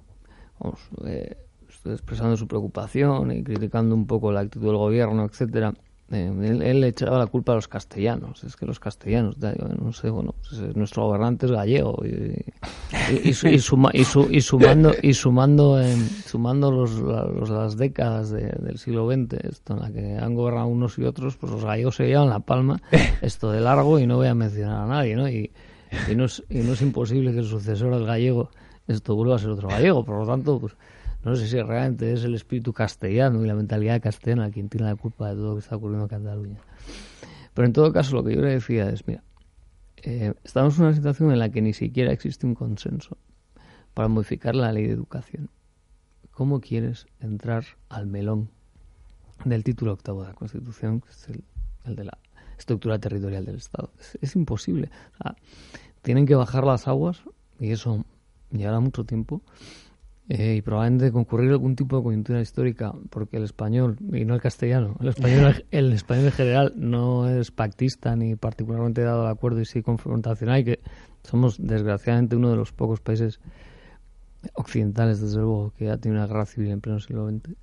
vamos, 0.59 0.81
eh, 1.07 1.39
expresando 1.87 2.37
su 2.37 2.47
preocupación 2.47 3.33
y 3.33 3.43
criticando 3.43 3.95
un 3.95 4.07
poco 4.07 4.33
la 4.33 4.41
actitud 4.41 4.67
del 4.67 4.77
gobierno, 4.77 5.25
etcétera. 5.25 5.73
Eh, 6.13 6.61
él, 6.65 6.81
le 6.81 6.89
echaba 6.89 7.19
la 7.19 7.27
culpa 7.27 7.53
a 7.53 7.55
los 7.55 7.69
castellanos. 7.69 8.43
Es 8.43 8.57
que 8.57 8.67
los 8.67 8.81
castellanos, 8.81 9.37
no 9.39 9.93
sé, 9.93 10.11
bueno, 10.11 10.35
pues, 10.41 10.75
nuestro 10.75 11.05
gobernante 11.05 11.47
es 11.47 11.53
gallego 11.53 12.03
y, 12.05 12.45
y, 13.29 13.59
sumando 13.61 13.91
y 15.01 15.13
sumando 15.13 15.79
sumando 16.27 16.73
los, 16.73 17.49
las 17.49 17.77
décadas 17.77 18.31
del 18.31 18.79
siglo 18.79 19.09
XX, 19.09 19.35
esto 19.45 19.75
en 19.75 19.81
la 19.81 19.93
que 19.93 20.19
han 20.19 20.35
gobernado 20.35 20.67
unos 20.67 20.99
y 20.99 21.05
otros, 21.05 21.37
pues 21.37 21.53
los 21.53 21.65
gallegos 21.65 21.97
se 21.97 22.07
llevan 22.07 22.29
la 22.29 22.41
palma, 22.41 22.81
esto 23.23 23.53
de 23.53 23.61
largo 23.61 24.01
y 24.01 24.07
no 24.07 24.17
voy 24.17 24.27
a 24.27 24.35
mencionar 24.35 24.83
a 24.83 24.87
nadie, 24.87 25.15
¿no? 25.15 25.29
Y, 25.29 25.53
no 26.17 26.25
es, 26.25 26.43
y 26.49 26.59
no 26.59 26.73
es 26.73 26.83
imposible 26.83 27.33
que 27.33 27.39
el 27.41 27.47
sucesor 27.47 27.95
del 27.95 28.07
gallego 28.07 28.51
esto 28.89 29.15
vuelva 29.15 29.37
a 29.37 29.39
ser 29.39 29.51
otro 29.51 29.69
gallego, 29.69 30.05
por 30.05 30.19
lo 30.19 30.27
tanto, 30.27 30.59
pues 30.59 30.77
no 31.25 31.37
sé 31.37 31.47
si 31.47 31.61
realmente 31.61 32.13
es 32.13 32.25
el 32.25 32.35
espíritu 32.35 32.73
castellano 32.73 33.45
y 33.45 33.47
la 33.47 33.55
mentalidad 33.55 34.01
castellana 34.01 34.51
quien 34.51 34.69
tiene 34.69 34.87
la 34.87 34.97
culpa 34.97 35.29
de 35.29 35.35
todo 35.35 35.49
lo 35.49 35.55
que 35.55 35.61
está 35.61 35.77
ocurriendo 35.77 36.05
en 36.05 36.09
Cataluña. 36.09 36.61
Pero 37.55 37.67
en 37.67 37.73
todo 37.73 37.93
caso, 37.93 38.17
lo 38.17 38.25
que 38.25 38.35
yo 38.35 38.41
le 38.41 38.53
decía 38.53 38.89
es, 38.89 39.07
mira, 39.07 39.23
eh, 40.03 40.33
estamos 40.45 40.79
en 40.79 40.85
una 40.85 40.95
situación 40.95 41.31
en 41.31 41.39
la 41.39 41.51
que 41.51 41.61
ni 41.61 41.75
siquiera 41.75 42.13
existe 42.13 42.47
un 42.47 42.55
consenso 42.55 43.19
para 43.93 44.09
modificar 44.09 44.55
la 44.55 44.73
ley 44.73 44.87
de 44.87 44.93
educación. 44.93 45.51
¿Cómo 46.31 46.61
quieres 46.61 47.07
entrar 47.21 47.65
al 47.91 48.07
melón 48.07 48.49
del 49.45 49.63
título 49.63 49.93
octavo 49.93 50.23
de 50.23 50.29
la 50.29 50.35
Constitución, 50.35 51.01
que 51.03 51.11
es 51.11 51.29
el, 51.29 51.97
de 51.97 52.05
la 52.05 52.19
estructura 52.57 52.99
territorial 52.99 53.45
del 53.45 53.57
Estado? 53.57 53.93
Es, 54.23 54.37
imposible. 54.37 54.91
tienen 56.01 56.25
que 56.25 56.35
bajar 56.35 56.65
las 56.65 56.89
aguas 56.89 57.23
y 57.59 57.73
eso 57.73 58.07
llevará 58.51 58.81
mucho 58.81 59.05
tiempo 59.05 59.43
eh, 60.33 60.55
y 60.55 60.63
probablemente 60.63 61.11
concurrir 61.11 61.51
algún 61.51 61.75
tipo 61.75 61.97
de 61.97 62.05
coyuntura 62.05 62.41
histórica, 62.41 62.93
porque 63.11 63.39
el 63.39 63.43
español, 63.43 63.97
y 64.13 64.25
no 64.25 64.37
el 64.37 64.41
castellano, 64.41 64.95
el 65.01 65.09
español, 65.09 65.65
el 65.73 65.93
español 65.93 66.27
en 66.27 66.31
general 66.31 66.73
no 66.77 67.29
es 67.29 67.51
pactista 67.51 68.15
ni 68.15 68.37
particularmente 68.37 69.03
dado 69.03 69.23
al 69.27 69.33
acuerdo 69.33 69.61
y 69.61 69.65
sí 69.65 69.83
confrontacional, 69.83 70.61
y 70.61 70.65
que 70.65 70.81
somos 71.25 71.57
desgraciadamente 71.59 72.37
uno 72.37 72.49
de 72.49 72.57
los 72.57 72.71
pocos 72.71 73.01
países 73.01 73.41
occidentales, 74.55 75.21
desde 75.21 75.39
luego, 75.39 75.73
que 75.77 75.91
ha 75.91 75.97
tenido 75.97 76.21
una 76.21 76.29
guerra 76.29 76.47
civil 76.47 76.71
en 76.71 76.81
pleno 76.81 77.01
siglo 77.01 77.29
XX, 77.29 77.57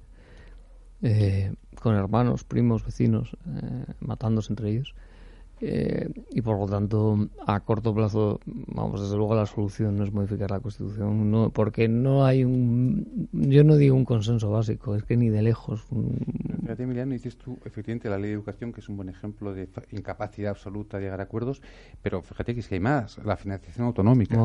eh, 1.03 1.53
con 1.81 1.95
hermanos, 1.95 2.43
primos, 2.43 2.85
vecinos, 2.85 3.37
eh, 3.45 3.93
matándose 4.01 4.51
entre 4.51 4.71
ellos. 4.71 4.93
Eh, 5.59 6.09
y 6.31 6.41
por 6.41 6.59
lo 6.59 6.67
tanto, 6.67 7.29
a 7.45 7.59
corto 7.61 7.93
plazo, 7.93 8.39
vamos, 8.45 9.01
desde 9.01 9.17
luego 9.17 9.33
la 9.35 9.47
solución 9.47 9.97
no 9.97 10.03
es 10.03 10.13
modificar 10.13 10.51
la 10.51 10.59
Constitución, 10.59 11.31
no, 11.31 11.49
porque 11.49 11.87
no 11.87 12.25
hay 12.25 12.43
un. 12.43 13.29
Yo 13.31 13.63
no 13.63 13.75
digo 13.75 13.95
un 13.95 14.05
consenso 14.05 14.51
básico, 14.51 14.95
es 14.95 15.03
que 15.03 15.17
ni 15.17 15.29
de 15.29 15.41
lejos. 15.41 15.83
Fíjate, 16.67 16.83
Emiliano, 16.83 17.13
dices 17.13 17.37
tú, 17.37 17.57
efectivamente, 17.63 18.09
la 18.09 18.17
ley 18.17 18.31
de 18.31 18.33
educación, 18.33 18.73
que 18.73 18.81
es 18.81 18.89
un 18.89 18.97
buen 18.97 19.07
ejemplo 19.07 19.53
de 19.53 19.69
incapacidad 19.91 20.51
absoluta 20.51 20.97
de 20.97 21.05
llegar 21.05 21.21
a 21.21 21.23
acuerdos, 21.23 21.61
pero 22.01 22.21
fíjate 22.21 22.53
que 22.53 22.59
es 22.59 22.67
que 22.67 22.75
hay 22.75 22.81
más, 22.81 23.17
la 23.23 23.37
financiación 23.37 23.87
autonómica. 23.87 24.35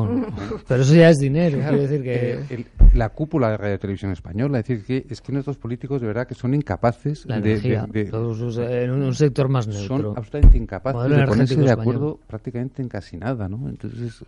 pero 0.65 0.83
eso 0.83 0.95
ya 0.95 1.09
es 1.09 1.17
dinero, 1.17 1.59
quiero 1.59 1.81
decir 1.81 2.01
que. 2.01 2.39
Eh, 2.49 2.65
la 2.93 3.09
cúpula 3.09 3.49
de 3.49 3.57
Radio 3.57 3.77
Televisión 3.77 4.13
Española, 4.13 4.59
es 4.59 4.65
decir, 4.65 4.85
que 4.85 5.05
es 5.13 5.19
que 5.19 5.33
nuestros 5.33 5.57
políticos 5.57 5.99
de 5.99 6.07
verdad 6.07 6.25
que 6.25 6.33
son 6.33 6.53
incapaces 6.53 7.27
de, 7.27 8.07
todos 8.09 8.57
en 8.57 8.91
un 8.91 9.13
sector 9.13 9.49
más 9.49 9.67
neutro. 9.67 9.87
Son 9.87 10.17
absolutamente 10.17 10.57
incapaces 10.57 11.17
de 11.17 11.25
ponerse 11.25 11.55
de 11.57 11.71
acuerdo 11.71 12.21
prácticamente 12.25 12.81
en 12.81 12.87
casi 12.87 13.17
nada, 13.17 13.49
¿no? 13.49 13.67
Entonces... 13.67 14.23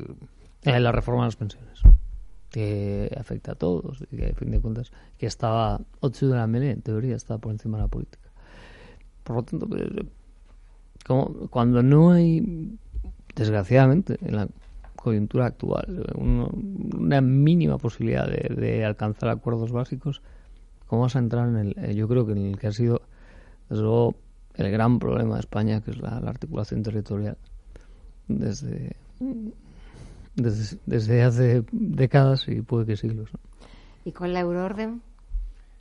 Eh, 0.64 0.80
la 0.82 0.92
reforma 0.92 1.22
de 1.22 1.28
las 1.28 1.36
pensiones, 1.38 1.82
que 2.56 3.12
afecta 3.20 3.52
a 3.52 3.56
todos 3.56 4.02
que, 4.10 4.28
a 4.28 4.34
fin 4.34 4.50
de 4.50 4.62
cuentas, 4.62 4.89
que 5.18 5.26
estaba 5.26 5.82
8 6.00 6.30
de 6.30 6.36
la 6.38 6.48
melee, 6.48 6.72
en 6.72 6.82
teoría, 6.82 7.18
estaba 7.18 7.38
por 7.38 7.52
encima 7.52 7.78
de 7.78 7.84
la 7.84 7.89
política. 7.89 8.30
Por 9.26 9.36
lo 9.36 9.44
tanto, 9.44 9.68
pues, 9.68 9.84
como, 11.06 11.50
cuando 11.50 11.84
no 11.84 12.12
hay, 12.12 12.78
desgraciadamente, 13.36 14.18
en 14.22 14.38
la 14.38 14.48
coyuntura 14.96 15.48
actual, 15.48 16.06
una 16.15 17.20
mínima 17.20 17.78
posibilidad 17.78 18.26
de, 18.26 18.86
alcanzar 18.86 19.28
acuerdos 19.28 19.74
básicos, 19.74 20.22
¿cómo 20.88 21.02
vas 21.02 21.18
a 21.18 21.20
entrar 21.20 21.50
en 21.50 21.58
el, 21.58 21.94
yo 21.94 22.08
creo 22.08 22.26
que 22.26 22.32
en 22.32 22.46
el 22.46 22.58
que 22.58 22.68
ha 22.68 22.72
sido, 22.72 23.02
desde 23.68 23.84
luego, 23.84 24.15
el 24.54 24.72
gran 24.72 24.98
problema 25.00 25.34
de 25.34 25.41
España, 25.41 25.82
que 25.82 25.91
es 25.91 25.98
la, 25.98 26.20
articulación 26.20 26.84
territorial, 26.84 27.38
desde, 28.30 28.96
desde, 30.36 31.24
hace 31.24 31.63
décadas 31.71 32.48
y 32.48 32.62
puede 32.62 32.86
que 32.86 32.98
siglos. 32.98 33.30
¿Y 34.04 34.12
con 34.12 34.34
la 34.34 34.41
euroorden? 34.41 35.02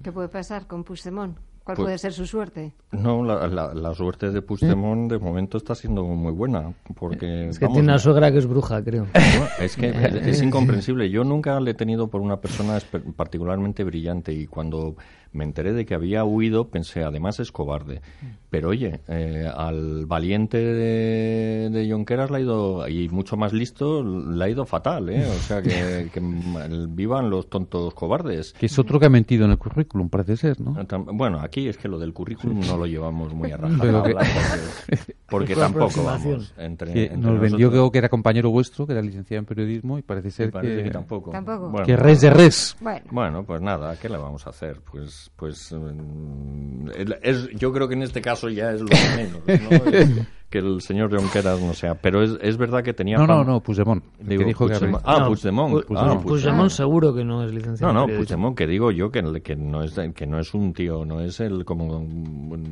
¿Qué 0.03 0.13
puede 0.13 0.29
pasar 0.29 0.67
con 0.67 0.85
Puigdemont? 0.85 1.37
¿Cuál 1.65 1.77
pues 1.77 1.87
puede 1.87 1.99
ser 1.99 2.13
su 2.13 2.27
suerte? 2.27 2.75
No, 2.93 3.25
la, 3.25 3.49
la, 3.49 3.95
suerte 3.95 4.31
de 4.31 4.43
Puigdemont 4.43 5.11
de 5.11 5.19
momento 5.19 5.57
está 5.57 5.75
siendo 5.75 6.05
muy 6.05 6.33
buena. 6.33 6.75
porque 6.95 7.49
Es 7.49 7.59
que 7.59 7.67
tiene 7.69 7.85
una 7.85 7.99
suegra 7.99 8.31
que 8.31 8.37
es 8.37 8.47
bruja, 8.47 8.85
creo. 8.85 9.07
es 9.59 9.75
que 9.75 9.89
es 10.27 10.43
incomprensible. 10.43 11.09
Yo 11.09 11.25
nunca 11.25 11.59
le 11.61 11.71
he 11.71 11.75
tenido 11.75 12.09
por 12.09 12.21
una 12.21 12.37
persona 12.37 12.79
particularmente 13.17 13.83
brillante 13.83 14.35
y 14.35 14.47
cuando 14.47 14.97
me 15.35 15.45
enteré 15.45 15.73
de 15.73 15.85
que 15.85 15.95
había 15.95 16.25
huido, 16.25 16.69
pensé, 16.69 17.03
además 17.03 17.41
es 17.41 17.51
cobarde. 17.51 18.01
Pero 18.51 18.69
oye, 18.69 19.01
eh, 19.09 19.51
al 19.53 20.07
valiente 20.07 20.59
de, 20.59 21.71
de 21.71 21.91
Jonqueras 21.91 22.31
le 22.31 22.37
ha 22.37 22.41
ido, 22.41 22.89
y 22.89 23.09
mucho 23.09 23.37
más 23.37 23.53
listo, 23.53 24.05
le 24.05 24.45
ha 24.45 24.49
ido 24.49 24.65
fatal, 24.65 25.09
¿eh? 25.11 25.27
O 25.27 25.41
sea, 25.41 25.61
que, 25.61 26.09
vivan 26.89 27.31
los 27.31 27.51
tontos 27.51 27.95
cobardes. 27.95 28.53
Que 28.53 28.67
es 28.67 28.79
otro 28.79 29.01
que 29.01 29.07
ha 29.07 29.11
mentido 29.11 29.45
en 29.45 29.51
el 29.51 29.59
currículum, 29.59 30.09
parece 30.09 30.37
ser, 30.37 30.61
¿no? 30.61 30.77
Bueno, 31.13 31.41
aquí 31.41 31.54
es 31.63 31.79
que 31.79 31.89
lo 31.89 31.99
del 31.99 32.13
currículum 32.13 32.61
no 32.61 32.77
lo 32.77 32.87
llevamos 32.87 33.33
muy 33.33 33.51
a 33.53 33.57
rajatabla, 33.57 34.27
porque, 35.29 35.55
tampoco 35.57 36.05
vamos. 36.05 36.53
Entre, 36.59 37.17
nos 37.17 37.41
vendió 37.41 37.71
creo 37.71 37.91
que 37.91 37.99
era 37.99 38.09
compañero 38.09 38.51
vuestro, 38.51 38.87
que 38.87 38.93
era 38.93 39.03
licenciado 39.03 39.41
en 39.41 39.47
periodismo, 39.47 39.99
y 39.99 40.03
parece 40.03 40.31
ser 40.31 40.53
que, 40.53 40.91
tampoco. 40.91 41.33
que 41.85 41.97
res 41.97 42.21
de 42.21 42.31
res. 42.31 42.77
bueno, 43.11 43.45
pues 43.45 43.61
nada, 43.61 43.97
¿qué 43.97 44.09
le 44.09 44.17
vamos 44.17 44.47
a 44.47 44.51
hacer? 44.51 44.81
Pues 44.81 45.31
pues, 45.37 45.73
mm, 45.73 46.89
es, 47.23 47.49
yo 47.51 47.73
creo 47.73 47.89
que 47.89 47.95
en 47.95 48.03
este 48.03 48.21
caso 48.21 48.49
ya 48.49 48.73
es 48.73 48.81
lo 48.81 48.89
menos, 49.17 49.43
que 50.55 50.61
el 50.61 50.81
señor 50.83 51.13
Junqueras 51.13 51.61
no 51.61 51.75
sea. 51.75 51.97
Pero 51.97 52.23
es, 52.23 52.39
es 52.41 52.57
verdad 52.57 52.85
que 52.85 52.95
tenía... 52.95 53.17
No, 53.17 53.27
no, 53.27 53.43
no, 53.43 53.61
Puigdemont. 53.61 54.05
dijo 54.21 54.69
que 54.69 54.75
ah, 55.03 55.19
no, 55.19 55.27
Puigdemont. 55.27 55.85
Puigdemont, 56.23 56.71
seguro 56.71 57.13
que 57.13 57.25
no 57.25 57.43
es 57.43 57.53
licenciado. 57.53 57.93
No, 57.93 58.07
no, 58.07 58.15
Puigdemont, 58.15 58.57
que 58.57 58.69
digo 58.69 58.93
yo 58.93 59.11
que, 59.11 59.21
que, 59.43 59.57
no 59.57 59.83
es, 59.83 59.99
que 60.15 60.27
no 60.29 60.39
es 60.39 60.55
un 60.55 60.73
tío, 60.73 61.05
no 61.05 61.21
es 61.21 61.41
el, 61.41 61.65
como 61.65 62.07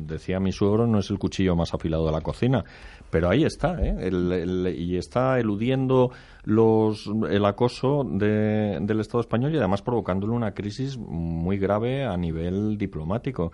decía 0.07 0.39
mi 0.39 0.53
suegro, 0.53 0.87
no 0.87 0.99
es 0.99 1.09
el 1.09 1.19
cuchillo 1.19 1.57
más 1.57 1.73
afilado 1.73 2.05
de 2.05 2.13
la 2.13 2.21
cocina. 2.21 2.63
Pero 3.09 3.29
ahí 3.29 3.43
está, 3.43 3.75
¿eh? 3.81 4.73
y 4.77 4.95
está 4.95 5.37
eludiendo 5.37 6.11
los, 6.45 7.11
el 7.29 7.43
acoso 7.45 8.05
de, 8.09 8.79
del 8.81 9.01
Estado 9.01 9.19
español 9.19 9.53
y 9.53 9.57
además 9.57 9.81
provocándole 9.81 10.31
una 10.31 10.53
crisis 10.53 10.97
muy 10.97 11.57
grave 11.57 12.05
a 12.05 12.15
nivel 12.15 12.77
diplomático. 12.77 13.51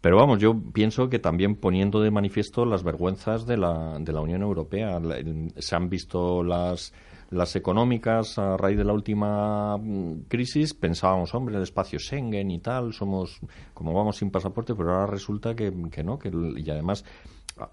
Pero 0.00 0.16
vamos, 0.16 0.38
yo 0.38 0.58
pienso 0.72 1.10
que 1.10 1.18
también 1.18 1.56
poniendo 1.56 2.00
de 2.00 2.10
manifiesto 2.10 2.64
las 2.64 2.82
vergüenzas 2.82 3.46
de 3.46 3.58
la, 3.58 3.98
de 4.00 4.12
la 4.12 4.20
Unión 4.22 4.42
Europea. 4.42 4.98
Se 5.56 5.76
han 5.76 5.90
visto 5.90 6.42
las, 6.42 6.94
las 7.28 7.54
económicas 7.54 8.38
a 8.38 8.56
raíz 8.56 8.78
de 8.78 8.84
la 8.84 8.94
última 8.94 9.76
mm, 9.76 10.22
crisis. 10.28 10.72
Pensábamos, 10.72 11.34
hombre, 11.34 11.56
el 11.56 11.62
espacio 11.62 11.98
Schengen 11.98 12.50
y 12.50 12.60
tal, 12.60 12.94
somos, 12.94 13.40
como 13.74 13.92
vamos 13.92 14.16
sin 14.16 14.30
pasaporte, 14.30 14.74
pero 14.74 14.92
ahora 14.92 15.06
resulta 15.06 15.54
que, 15.54 15.70
que 15.90 16.02
no, 16.02 16.18
que, 16.18 16.30
y 16.56 16.70
además 16.70 17.04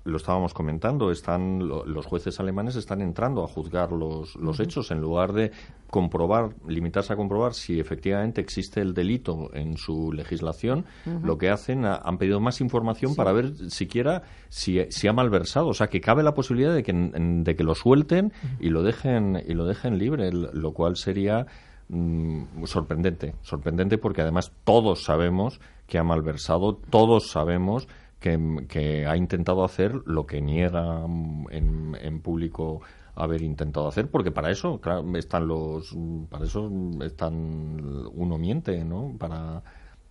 lo 0.03 0.17
estábamos 0.17 0.53
comentando, 0.53 1.11
están 1.11 1.67
los 1.67 2.05
jueces 2.05 2.39
alemanes 2.39 2.75
están 2.75 3.01
entrando 3.01 3.43
a 3.43 3.47
juzgar 3.47 3.91
los, 3.91 4.35
los 4.35 4.59
hechos 4.59 4.91
en 4.91 5.01
lugar 5.01 5.33
de 5.33 5.51
comprobar, 5.89 6.49
limitarse 6.67 7.13
a 7.13 7.15
comprobar 7.15 7.53
si 7.53 7.79
efectivamente 7.79 8.41
existe 8.41 8.81
el 8.81 8.93
delito 8.93 9.49
en 9.53 9.77
su 9.77 10.11
legislación, 10.11 10.85
lo 11.23 11.37
que 11.37 11.49
hacen, 11.49 11.85
han 11.85 12.17
pedido 12.17 12.39
más 12.39 12.61
información 12.61 13.15
para 13.15 13.31
ver 13.31 13.53
siquiera 13.69 14.23
si, 14.49 14.79
si, 14.89 15.07
ha 15.07 15.13
malversado, 15.13 15.67
o 15.67 15.73
sea, 15.73 15.87
que 15.87 16.01
cabe 16.01 16.23
la 16.23 16.33
posibilidad 16.33 16.73
de 16.73 16.83
que, 16.83 16.93
de 16.93 17.55
que 17.55 17.63
lo 17.63 17.75
suelten 17.75 18.33
y 18.59 18.69
lo 18.69 18.83
dejen 18.83 19.41
y 19.47 19.53
lo 19.53 19.65
dejen 19.65 19.97
libre, 19.97 20.31
lo 20.31 20.73
cual 20.73 20.97
sería 20.97 21.45
mm, 21.89 22.63
sorprendente, 22.65 23.35
sorprendente 23.41 23.97
porque 23.97 24.21
además 24.21 24.51
todos 24.63 25.03
sabemos 25.03 25.59
que 25.87 25.97
ha 25.97 26.03
malversado, 26.03 26.75
todos 26.89 27.29
sabemos 27.31 27.87
que, 28.19 29.05
ha 29.07 29.15
intentado 29.15 29.63
hacer 29.63 29.93
lo 30.05 30.25
que 30.25 30.41
niega 30.41 31.05
en, 31.49 31.95
en 32.01 32.21
público 32.21 32.81
haber 33.15 33.41
intentado 33.41 33.87
hacer 33.87 34.09
porque 34.09 34.31
para 34.31 34.51
eso 34.51 34.79
están 35.15 35.47
los 35.47 35.95
para 36.29 36.45
eso 36.45 36.71
están 37.03 38.07
uno 38.13 38.37
miente 38.37 38.83
no 38.85 39.15
para 39.17 39.63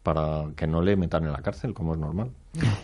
para 0.02 0.50
que 0.56 0.66
no 0.66 0.82
le 0.82 0.96
metan 0.96 1.24
en 1.24 1.32
la 1.32 1.40
cárcel 1.40 1.72
como 1.72 1.94
es 1.94 2.00
normal 2.00 2.30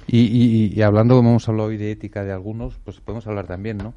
y, 0.07 0.73
y, 0.75 0.83
hablando 0.83 1.17
como 1.17 1.31
hemos 1.31 1.49
hablado 1.49 1.71
hoy 1.71 1.77
de 1.77 1.91
ética 1.91 2.25
de 2.25 2.33
algunos 2.33 2.79
pues 2.85 3.01
podemos 3.01 3.27
hablar 3.27 3.47
también 3.47 3.79
no 3.79 3.95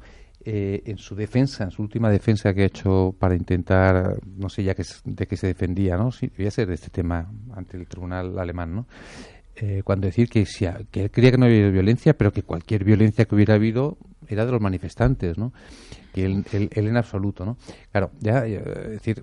eh, 0.48 0.80
en 0.86 0.96
su 0.96 1.16
defensa, 1.16 1.64
en 1.64 1.72
su 1.72 1.82
última 1.82 2.08
defensa 2.08 2.54
que 2.54 2.62
ha 2.62 2.66
hecho 2.66 3.12
para 3.18 3.34
intentar, 3.34 4.16
no 4.24 4.48
sé 4.48 4.62
ya 4.62 4.76
que, 4.76 4.84
de 5.04 5.26
qué 5.26 5.36
se 5.36 5.48
defendía, 5.48 5.96
¿no? 5.96 6.12
Sí, 6.12 6.30
voy 6.38 6.46
a 6.46 6.52
ser 6.52 6.68
de 6.68 6.74
este 6.74 6.88
tema 6.88 7.28
ante 7.52 7.76
el 7.76 7.88
tribunal 7.88 8.38
alemán, 8.38 8.72
¿no? 8.72 8.86
Eh, 9.58 9.80
cuando 9.84 10.06
decir 10.06 10.28
que, 10.28 10.44
si, 10.44 10.66
que 10.90 11.04
él 11.04 11.10
creía 11.10 11.30
que 11.30 11.38
no 11.38 11.46
había 11.46 11.70
violencia, 11.70 12.16
pero 12.16 12.30
que 12.30 12.42
cualquier 12.42 12.84
violencia 12.84 13.24
que 13.24 13.34
hubiera 13.34 13.54
habido 13.54 13.96
era 14.28 14.44
de 14.44 14.52
los 14.52 14.60
manifestantes, 14.60 15.38
¿no? 15.38 15.52
Que 16.12 16.26
él, 16.26 16.44
él, 16.52 16.70
en 16.74 16.96
absoluto, 16.96 17.46
¿no? 17.46 17.56
Claro, 17.90 18.10
ya, 18.20 18.44
es 18.46 18.90
decir, 18.90 19.22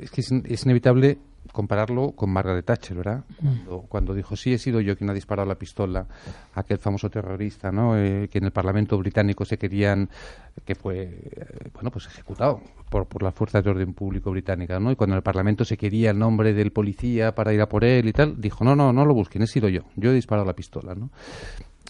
es 0.00 0.10
que 0.10 0.22
es 0.22 0.64
inevitable 0.64 1.18
compararlo 1.52 2.12
con 2.12 2.30
Margaret 2.30 2.64
Thatcher, 2.64 2.96
¿verdad? 2.96 3.24
Mm. 3.40 3.86
Cuando, 3.88 4.14
dijo, 4.14 4.36
sí, 4.36 4.52
he 4.52 4.58
sido 4.58 4.80
yo 4.80 4.96
quien 4.96 5.10
ha 5.10 5.14
disparado 5.14 5.48
la 5.48 5.56
pistola 5.56 6.06
a 6.54 6.60
aquel 6.60 6.78
famoso 6.78 7.10
terrorista, 7.10 7.70
¿no? 7.70 7.96
Eh, 7.96 8.28
que 8.28 8.38
en 8.38 8.44
el 8.44 8.50
Parlamento 8.50 8.98
británico 8.98 9.44
se 9.44 9.58
querían, 9.58 10.08
que 10.64 10.74
fue, 10.74 11.02
eh, 11.02 11.70
bueno, 11.74 11.90
pues 11.90 12.06
ejecutado 12.06 12.60
por, 12.90 13.06
por 13.06 13.22
las 13.22 13.34
fuerzas 13.34 13.62
de 13.62 13.70
orden 13.70 13.94
público 13.94 14.30
británicas, 14.30 14.80
¿no? 14.80 14.90
Y 14.90 14.96
cuando 14.96 15.14
en 15.14 15.18
el 15.18 15.22
Parlamento 15.22 15.64
se 15.64 15.76
quería 15.76 16.10
el 16.10 16.18
nombre 16.18 16.54
del 16.54 16.72
policía 16.72 17.34
para 17.34 17.52
ir 17.52 17.60
a 17.60 17.68
por 17.68 17.84
él 17.84 18.08
y 18.08 18.12
tal, 18.12 18.40
dijo, 18.40 18.64
no, 18.64 18.74
no, 18.74 18.92
no 18.92 19.04
lo 19.04 19.14
busquen, 19.14 19.42
he 19.42 19.46
sido 19.46 19.68
yo, 19.68 19.82
yo 19.96 20.10
he 20.10 20.14
disparado 20.14 20.46
la 20.46 20.54
pistola, 20.54 20.94
¿no? 20.94 21.10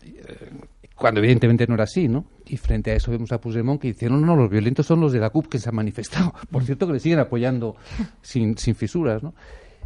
Eh, 0.05 0.50
cuando 0.94 1.20
evidentemente 1.20 1.66
no 1.66 1.74
era 1.74 1.84
así, 1.84 2.09
¿no? 2.09 2.24
Y 2.47 2.57
frente 2.57 2.90
a 2.90 2.95
eso 2.95 3.11
vemos 3.11 3.32
a 3.32 3.40
Puigdemont 3.40 3.80
que 3.80 3.88
dice, 3.88 4.09
no, 4.09 4.18
no, 4.18 4.36
los 4.36 4.51
violentos 4.51 4.86
son 4.86 5.01
los 5.01 5.12
de 5.12 5.20
la 5.20 5.30
CUP 5.30 5.49
que 5.49 5.59
se 5.59 5.68
han 5.68 5.74
manifestado. 5.74 6.34
Por 6.51 6.64
cierto, 6.64 6.86
que 6.86 6.95
le 6.95 7.01
siguen 7.01 7.18
apoyando 7.18 7.76
sin, 8.20 8.59
sin 8.59 8.74
fisuras, 8.74 9.22
¿no? 9.22 9.34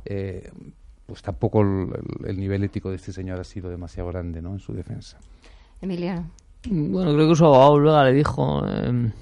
Eh, 0.04 0.50
pues 1.06 1.22
tampoco 1.22 1.62
el, 1.62 2.36
nivel 2.36 2.64
ético 2.64 2.90
de 2.90 2.96
este 2.96 3.12
señor 3.12 3.40
ha 3.40 3.44
sido 3.44 3.70
demasiado 3.70 4.08
grande, 4.10 4.42
¿no? 4.42 4.52
En 4.52 4.58
su 4.58 4.72
defensa. 4.72 5.18
Emiliano. 5.80 6.30
Bueno, 6.68 7.14
creo 7.14 7.28
que 7.28 7.36
su 7.36 7.44
abogado 7.44 7.78
luego 7.78 8.04
le 8.04 8.12
dijo... 8.12 8.62
Eh, 8.66 9.12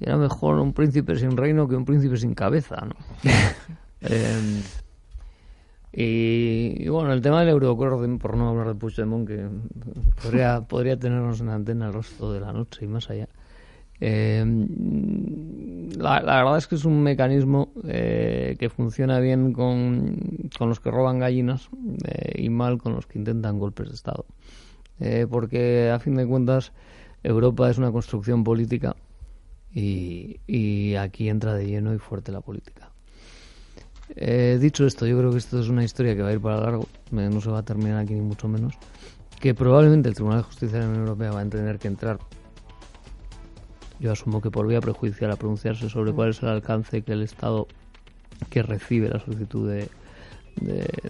era 0.00 0.16
mejor 0.16 0.58
un 0.58 0.72
príncipe 0.72 1.16
sin 1.16 1.36
reino 1.36 1.66
que 1.66 1.74
un 1.74 1.84
príncipe 1.84 2.16
sin 2.16 2.34
cabeza, 2.34 2.76
¿no? 2.76 2.94
Eh, 4.00 4.62
y, 6.00 6.88
bueno, 6.88 7.12
el 7.12 7.20
tema 7.20 7.40
del 7.40 7.48
Euroaccord, 7.48 8.18
por 8.18 8.36
no 8.36 8.50
hablar 8.50 8.68
de 8.68 8.76
Puigdemont, 8.76 9.26
que 9.26 9.48
podría, 10.22 10.60
podría 10.60 10.96
tenernos 10.96 11.40
en 11.40 11.48
antena 11.48 11.88
el 11.88 11.92
resto 11.92 12.32
de 12.32 12.38
la 12.38 12.52
noche 12.52 12.84
y 12.84 12.86
más 12.86 13.10
allá. 13.10 13.26
Eh, 14.00 14.44
la, 15.96 16.20
verdad 16.20 16.56
es 16.56 16.68
que 16.68 16.76
es 16.76 16.84
un 16.84 17.02
mecanismo 17.02 17.72
eh, 17.82 18.54
que 18.60 18.68
funciona 18.68 19.18
bien 19.18 19.52
con, 19.52 20.48
con, 20.56 20.68
los 20.68 20.78
que 20.78 20.92
roban 20.92 21.18
gallinas 21.18 21.68
eh, 22.04 22.44
y 22.44 22.48
mal 22.48 22.78
con 22.78 22.92
los 22.92 23.08
que 23.08 23.18
intentan 23.18 23.58
golpes 23.58 23.88
de 23.88 23.94
Estado. 23.96 24.24
porque 25.28 25.90
a 25.90 25.98
fin 25.98 26.14
de 26.14 26.28
cuentas 26.28 26.72
Europa 27.24 27.68
es 27.68 27.76
una 27.76 27.90
construcción 27.90 28.44
política 28.44 28.94
y, 29.74 30.38
y 30.46 30.94
aquí 30.94 31.28
entra 31.28 31.54
de 31.54 31.66
lleno 31.66 31.92
y 31.92 31.98
fuerte 31.98 32.30
la 32.30 32.40
política. 32.40 32.92
Dicho 34.16 34.86
esto, 34.86 35.06
yo 35.06 35.18
creo 35.18 35.30
que 35.30 35.38
esto 35.38 35.60
es 35.60 35.68
una 35.68 35.84
historia 35.84 36.14
que 36.14 36.22
va 36.22 36.28
a 36.28 36.32
ir 36.32 36.40
para 36.40 36.60
largo, 36.60 36.86
no 37.10 37.40
se 37.40 37.50
va 37.50 37.58
a 37.58 37.62
terminar 37.62 37.98
aquí 37.98 38.14
ni 38.14 38.20
mucho 38.20 38.48
menos, 38.48 38.74
que 39.40 39.54
probablemente 39.54 40.08
el 40.08 40.14
Tribunal 40.14 40.38
de 40.38 40.44
Justicia 40.44 40.78
de 40.78 40.84
la 40.84 40.90
Unión 40.90 41.04
Europea 41.04 41.30
va 41.32 41.40
a 41.40 41.46
tener 41.46 41.78
que 41.78 41.88
entrar 41.88 42.18
yo 44.00 44.12
asumo 44.12 44.40
que 44.40 44.50
por 44.50 44.66
vía 44.66 44.80
prejudicial 44.80 45.32
a 45.32 45.36
pronunciarse 45.36 45.88
sobre 45.88 46.12
cuál 46.12 46.30
es 46.30 46.42
el 46.42 46.48
alcance 46.48 47.02
que 47.02 47.12
el 47.12 47.22
Estado 47.22 47.66
que 48.50 48.62
recibe 48.62 49.08
la 49.08 49.18
solicitud 49.18 49.68
de, 49.68 49.88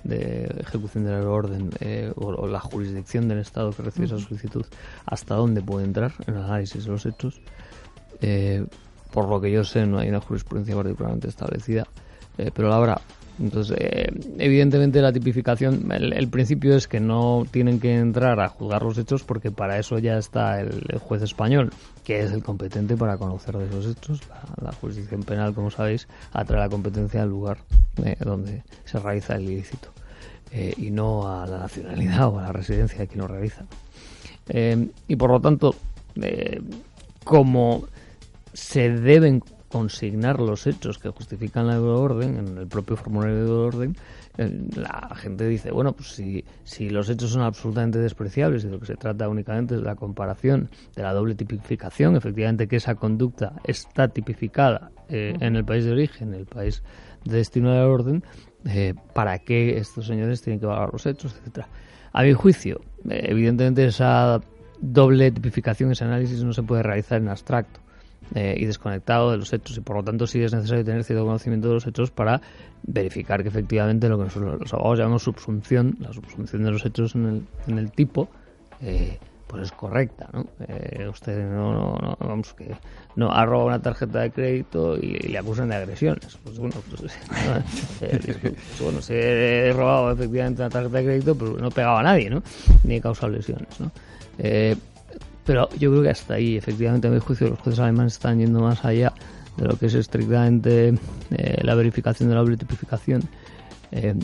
de, 0.04 0.44
ejecución 0.60 1.04
de 1.04 1.10
la 1.10 1.28
orden 1.28 1.70
eh, 1.80 2.12
o, 2.16 2.46
la 2.46 2.60
jurisdicción 2.60 3.28
del 3.28 3.38
Estado 3.38 3.72
que 3.72 3.82
recibe 3.82 4.06
esa 4.06 4.18
solicitud, 4.18 4.64
hasta 5.04 5.34
dónde 5.34 5.60
puede 5.60 5.84
entrar 5.84 6.14
en 6.26 6.34
el 6.34 6.42
análisis 6.42 6.84
de 6.84 6.90
los 6.90 7.04
hechos. 7.04 7.40
Eh, 8.22 8.64
por 9.12 9.28
lo 9.28 9.40
que 9.40 9.50
yo 9.50 9.64
sé, 9.64 9.86
no 9.86 9.98
hay 9.98 10.08
una 10.08 10.20
jurisprudencia 10.20 10.74
particularmente 10.74 11.28
establecida, 11.28 11.86
eh, 12.38 12.50
pero 12.54 12.68
la 12.68 12.76
habrá. 12.76 13.00
Entonces, 13.40 13.76
eh, 13.78 14.10
evidentemente 14.38 15.00
la 15.00 15.12
tipificación, 15.12 15.92
el, 15.92 16.28
principio 16.28 16.74
es 16.74 16.88
que 16.88 16.98
no 16.98 17.46
tienen 17.48 17.78
que 17.78 17.96
entrar 17.96 18.40
a 18.40 18.48
juzgar 18.48 18.82
los 18.82 18.98
hechos 18.98 19.22
porque 19.22 19.52
para 19.52 19.78
eso 19.78 19.98
ya 20.00 20.18
está 20.18 20.60
el, 20.60 20.98
juez 20.98 21.22
español, 21.22 21.70
que 22.02 22.20
es 22.20 22.32
el 22.32 22.42
competente 22.42 22.96
para 22.96 23.16
conocer 23.16 23.56
de 23.56 23.66
esos 23.66 23.86
hechos. 23.86 24.20
La, 24.60 24.72
jurisdicción 24.72 25.22
penal, 25.22 25.54
como 25.54 25.70
sabéis, 25.70 26.08
atrae 26.32 26.58
la 26.58 26.68
competencia 26.68 27.22
al 27.22 27.28
lugar 27.28 27.58
eh, 28.04 28.16
donde 28.18 28.64
se 28.84 28.98
realiza 28.98 29.36
el 29.36 29.44
ilícito 29.44 29.90
y 30.78 30.90
no 30.90 31.30
a 31.30 31.46
la 31.46 31.58
nacionalidad 31.58 32.28
o 32.28 32.38
a 32.38 32.44
la 32.44 32.52
residencia 32.52 32.98
de 33.00 33.06
quien 33.06 33.20
lo 33.20 33.28
realiza. 33.28 33.66
y 34.50 35.16
por 35.16 35.30
lo 35.30 35.40
tanto, 35.40 35.74
como 37.22 37.84
se 38.54 38.88
deben 38.88 39.42
consignar 39.68 40.40
los 40.40 40.66
hechos 40.66 40.98
que 40.98 41.10
justifican 41.10 41.66
la 41.66 41.74
euroorden 41.74 42.38
en 42.38 42.58
el 42.58 42.66
propio 42.66 42.96
formulario 42.96 43.36
de 43.36 43.42
euroorden, 43.42 43.96
eh, 44.38 44.68
la 44.76 45.14
gente 45.14 45.46
dice, 45.46 45.70
bueno, 45.70 45.92
pues 45.92 46.08
si, 46.08 46.44
si 46.64 46.88
los 46.88 47.08
hechos 47.10 47.30
son 47.30 47.42
absolutamente 47.42 47.98
despreciables 47.98 48.64
y 48.64 48.68
lo 48.68 48.80
que 48.80 48.86
se 48.86 48.96
trata 48.96 49.28
únicamente 49.28 49.74
es 49.74 49.80
de 49.80 49.86
la 49.86 49.96
comparación 49.96 50.70
de 50.96 51.02
la 51.02 51.12
doble 51.12 51.34
tipificación, 51.34 52.16
efectivamente 52.16 52.66
que 52.66 52.76
esa 52.76 52.94
conducta 52.94 53.52
está 53.64 54.08
tipificada 54.08 54.90
eh, 55.08 55.36
en 55.40 55.56
el 55.56 55.64
país 55.64 55.84
de 55.84 55.92
origen, 55.92 56.34
en 56.34 56.40
el 56.40 56.46
país 56.46 56.82
de 57.24 57.36
destino 57.36 57.70
de 57.70 57.78
la 57.78 57.86
orden, 57.86 58.24
eh, 58.64 58.94
¿para 59.12 59.38
qué 59.38 59.76
estos 59.76 60.06
señores 60.06 60.40
tienen 60.40 60.60
que 60.60 60.66
valorar 60.66 60.92
los 60.92 61.04
hechos, 61.04 61.34
etcétera? 61.38 61.68
A 62.12 62.22
mi 62.22 62.32
juicio, 62.32 62.80
evidentemente 63.08 63.84
esa 63.84 64.40
doble 64.80 65.30
tipificación, 65.30 65.92
ese 65.92 66.04
análisis 66.04 66.42
no 66.42 66.52
se 66.54 66.62
puede 66.62 66.82
realizar 66.82 67.20
en 67.20 67.28
abstracto 67.28 67.80
eh, 68.34 68.54
y 68.58 68.66
desconectado 68.66 69.30
de 69.30 69.38
los 69.38 69.52
hechos 69.52 69.76
y 69.78 69.80
por 69.80 69.96
lo 69.96 70.04
tanto 70.04 70.26
sí 70.26 70.42
es 70.42 70.52
necesario 70.52 70.84
tener 70.84 71.02
cierto 71.02 71.24
conocimiento 71.24 71.68
de 71.68 71.74
los 71.74 71.86
hechos 71.86 72.10
para 72.10 72.40
verificar 72.82 73.42
que 73.42 73.48
efectivamente 73.48 74.08
lo 74.08 74.18
que 74.18 74.24
nosotros 74.24 74.60
los 74.60 74.74
abogados 74.74 74.98
llamamos 74.98 75.22
subsunción, 75.22 75.96
la 76.00 76.12
subsunción 76.12 76.62
de 76.62 76.70
los 76.70 76.84
hechos 76.84 77.14
en 77.14 77.26
el, 77.26 77.42
en 77.66 77.78
el 77.78 77.90
tipo, 77.90 78.28
eh, 78.82 79.18
pues 79.46 79.62
es 79.62 79.72
correcta, 79.72 80.28
¿no? 80.32 80.46
Eh, 80.68 81.08
usted 81.08 81.42
no, 81.48 81.96
no, 81.96 82.16
vamos 82.20 82.52
que 82.52 82.76
no 83.16 83.32
ha 83.32 83.46
robado 83.46 83.68
una 83.68 83.80
tarjeta 83.80 84.20
de 84.20 84.30
crédito 84.30 84.98
y, 84.98 85.14
le 85.14 85.38
acusan 85.38 85.70
de 85.70 85.76
agresiones. 85.76 86.38
Pues 86.44 86.58
bueno, 86.58 86.76
pues, 86.90 87.00
pues, 87.98 88.80
bueno, 88.80 89.00
se 89.00 89.68
he 89.68 89.72
robado 89.72 90.12
efectivamente 90.12 90.60
una 90.60 90.68
tarjeta 90.68 90.98
de 90.98 91.04
crédito, 91.04 91.34
pero 91.34 91.56
no 91.56 91.70
pegaba 91.70 92.00
a 92.00 92.02
nadie, 92.02 92.28
¿no? 92.28 92.42
Ni 92.84 92.96
he 92.96 93.00
causado 93.00 93.32
lesiones, 93.32 93.80
¿no? 93.80 93.90
Pero 95.48 95.66
yo 95.78 95.90
creo 95.90 96.02
que 96.02 96.10
hasta 96.10 96.34
ahí, 96.34 96.58
efectivamente, 96.58 97.08
a 97.08 97.10
mi 97.10 97.20
juicio, 97.20 97.48
los 97.48 97.58
jueces 97.60 97.80
alemanes 97.80 98.12
están 98.12 98.38
yendo 98.38 98.60
más 98.60 98.84
allá 98.84 99.14
de 99.56 99.64
lo 99.64 99.78
que 99.78 99.86
es 99.86 99.94
estrictamente 99.94 100.92
eh, 101.30 101.60
la 101.62 101.74
verificación 101.74 102.28
de 102.28 102.34
la 102.34 102.44
tipificación. 102.54 103.22
Eh, 103.90 104.14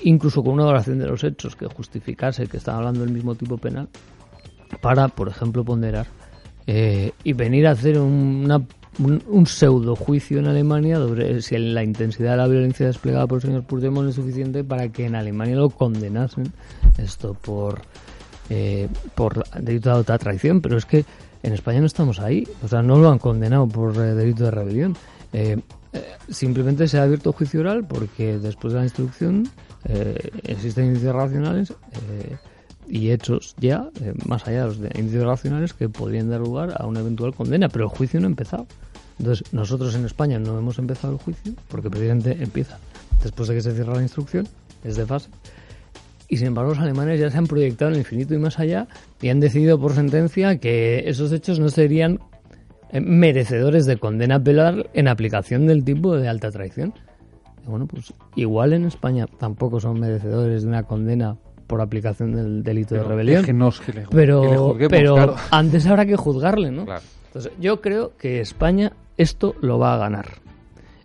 incluso 0.00 0.42
con 0.42 0.54
una 0.54 0.64
valoración 0.64 0.98
de 0.98 1.06
los 1.08 1.22
hechos 1.24 1.56
que 1.56 1.66
justificase 1.66 2.46
que 2.46 2.56
están 2.56 2.76
hablando 2.76 3.00
del 3.00 3.10
mismo 3.10 3.34
tipo 3.34 3.58
penal, 3.58 3.86
para, 4.80 5.08
por 5.08 5.28
ejemplo, 5.28 5.62
ponderar 5.62 6.06
eh, 6.66 7.12
y 7.22 7.34
venir 7.34 7.66
a 7.66 7.72
hacer 7.72 7.98
un, 7.98 8.66
un, 8.98 9.46
pseudo 9.46 9.94
juicio 9.94 10.38
en 10.38 10.46
Alemania 10.46 10.96
sobre 10.96 11.42
si 11.42 11.58
la 11.58 11.84
intensidad 11.84 12.30
de 12.30 12.36
la 12.38 12.48
violencia 12.48 12.86
desplegada 12.86 13.26
por 13.26 13.36
el 13.36 13.42
señor 13.42 13.64
Puigdemont 13.64 14.08
es 14.08 14.14
suficiente 14.14 14.64
para 14.64 14.88
que 14.88 15.04
en 15.04 15.16
Alemania 15.16 15.56
lo 15.56 15.68
condenasen 15.68 16.50
esto 16.96 17.34
por 17.34 17.82
eh, 18.50 18.88
por 19.14 19.44
delito 19.54 19.90
de 19.90 19.96
alta 19.96 20.18
traición, 20.18 20.60
pero 20.60 20.76
es 20.76 20.86
que 20.86 21.04
en 21.42 21.52
España 21.52 21.80
no 21.80 21.86
estamos 21.86 22.20
ahí, 22.20 22.46
o 22.62 22.68
sea, 22.68 22.82
no 22.82 22.98
lo 22.98 23.10
han 23.10 23.18
condenado 23.18 23.66
por 23.66 23.96
eh, 23.96 24.14
delito 24.14 24.44
de 24.44 24.50
rebelión. 24.50 24.96
Eh, 25.32 25.60
simplemente 26.28 26.88
se 26.88 26.98
ha 26.98 27.02
abierto 27.02 27.32
juicio 27.32 27.60
oral 27.60 27.86
porque 27.86 28.38
después 28.38 28.72
de 28.72 28.78
la 28.78 28.84
instrucción 28.84 29.48
existen 30.44 30.86
indicios 30.86 31.14
racionales 31.14 31.74
y 32.88 33.10
hechos 33.10 33.54
ya, 33.58 33.90
más 34.24 34.46
allá 34.46 34.60
de 34.60 34.66
los 34.66 34.76
indicios 34.96 35.26
racionales, 35.26 35.74
que 35.74 35.90
podrían 35.90 36.30
dar 36.30 36.40
lugar 36.40 36.74
a 36.78 36.86
una 36.86 37.00
eventual 37.00 37.34
condena, 37.34 37.68
pero 37.68 37.84
el 37.84 37.90
juicio 37.90 38.20
no 38.20 38.26
ha 38.26 38.30
empezado. 38.30 38.66
Entonces, 39.18 39.52
nosotros 39.52 39.94
en 39.94 40.06
España 40.06 40.38
no 40.38 40.58
hemos 40.58 40.78
empezado 40.78 41.12
el 41.14 41.18
juicio 41.18 41.52
porque 41.68 41.90
presidente 41.90 42.38
empieza 42.40 42.78
después 43.22 43.48
de 43.48 43.56
que 43.56 43.60
se 43.60 43.74
cierra 43.74 43.94
la 43.94 44.02
instrucción, 44.02 44.48
es 44.84 44.96
de 44.96 45.04
fase 45.04 45.28
y 46.32 46.38
sin 46.38 46.46
embargo 46.46 46.70
los 46.70 46.78
alemanes 46.78 47.20
ya 47.20 47.30
se 47.30 47.36
han 47.36 47.46
proyectado 47.46 47.90
en 47.90 47.96
el 47.96 48.00
infinito 48.00 48.32
y 48.32 48.38
más 48.38 48.58
allá 48.58 48.88
y 49.20 49.28
han 49.28 49.38
decidido 49.38 49.78
por 49.78 49.92
sentencia 49.92 50.56
que 50.56 51.06
esos 51.06 51.30
hechos 51.30 51.60
no 51.60 51.68
serían 51.68 52.20
eh, 52.90 53.02
merecedores 53.02 53.84
de 53.84 53.98
condena 53.98 54.42
penal 54.42 54.88
en 54.94 55.08
aplicación 55.08 55.66
del 55.66 55.84
tipo 55.84 56.16
de 56.16 56.28
alta 56.28 56.50
traición. 56.50 56.94
bueno, 57.66 57.86
pues 57.86 58.14
igual 58.34 58.72
en 58.72 58.86
España 58.86 59.26
tampoco 59.38 59.78
son 59.78 60.00
merecedores 60.00 60.62
de 60.62 60.68
una 60.68 60.84
condena 60.84 61.36
por 61.66 61.82
aplicación 61.82 62.32
del 62.32 62.62
delito 62.62 62.94
de 62.94 63.02
rebelión. 63.02 63.44
pero 64.10 64.74
pero 64.88 65.36
antes 65.50 65.86
habrá 65.86 66.06
que 66.06 66.16
juzgarle, 66.16 66.70
¿no? 66.70 66.86
Entonces, 67.26 67.52
yo 67.60 67.82
creo 67.82 68.16
que 68.16 68.40
España 68.40 68.94
esto 69.18 69.54
lo 69.60 69.78
va 69.78 69.92
a 69.92 69.98
ganar 69.98 70.28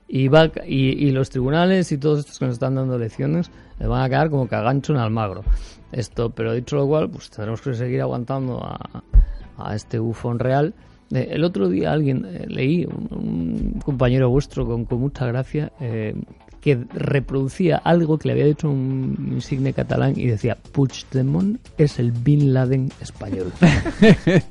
y, 0.07 0.29
va, 0.29 0.49
y, 0.65 1.11
los 1.11 1.29
tribunales 1.29 1.91
y 1.91 1.97
todos 1.97 2.19
estos 2.19 2.39
que 2.39 2.45
nos 2.45 2.53
están 2.53 2.75
dando 2.75 2.97
lecciones 2.97 3.51
le 3.79 3.87
van 3.87 4.03
a 4.03 4.09
quedar 4.09 4.29
como 4.29 4.47
que 4.47 4.55
a 4.55 4.61
gancho 4.61 4.93
en 4.93 4.99
Almagro. 4.99 5.43
Esto, 5.91 6.29
pero 6.29 6.53
dicho 6.53 6.75
lo 6.75 6.87
cual, 6.87 7.09
pues 7.09 7.29
tendremos 7.29 7.61
que 7.61 7.73
seguir 7.73 8.01
aguantando 8.01 8.63
a, 8.63 9.03
a 9.57 9.75
este 9.75 9.99
bufón 9.99 10.39
real. 10.39 10.73
Eh, 11.11 11.29
el 11.31 11.43
otro 11.43 11.69
día 11.69 11.91
alguien 11.91 12.25
eh, 12.25 12.45
leí, 12.47 12.85
un, 12.85 13.81
compañero 13.83 14.29
vuestro 14.29 14.65
con, 14.65 14.85
con 14.85 14.99
mucha 14.99 15.25
gracia, 15.25 15.71
eh, 15.79 16.15
que 16.59 16.77
reproducía 16.93 17.77
algo 17.77 18.17
que 18.17 18.27
le 18.27 18.33
había 18.33 18.45
dicho 18.45 18.69
un 18.69 19.29
insigne 19.31 19.73
catalán 19.73 20.13
y 20.17 20.27
decía 20.27 20.57
Puigdemont 20.73 21.59
es 21.77 21.99
el 21.99 22.11
Bin 22.11 22.53
Laden 22.53 22.91
español. 22.99 23.53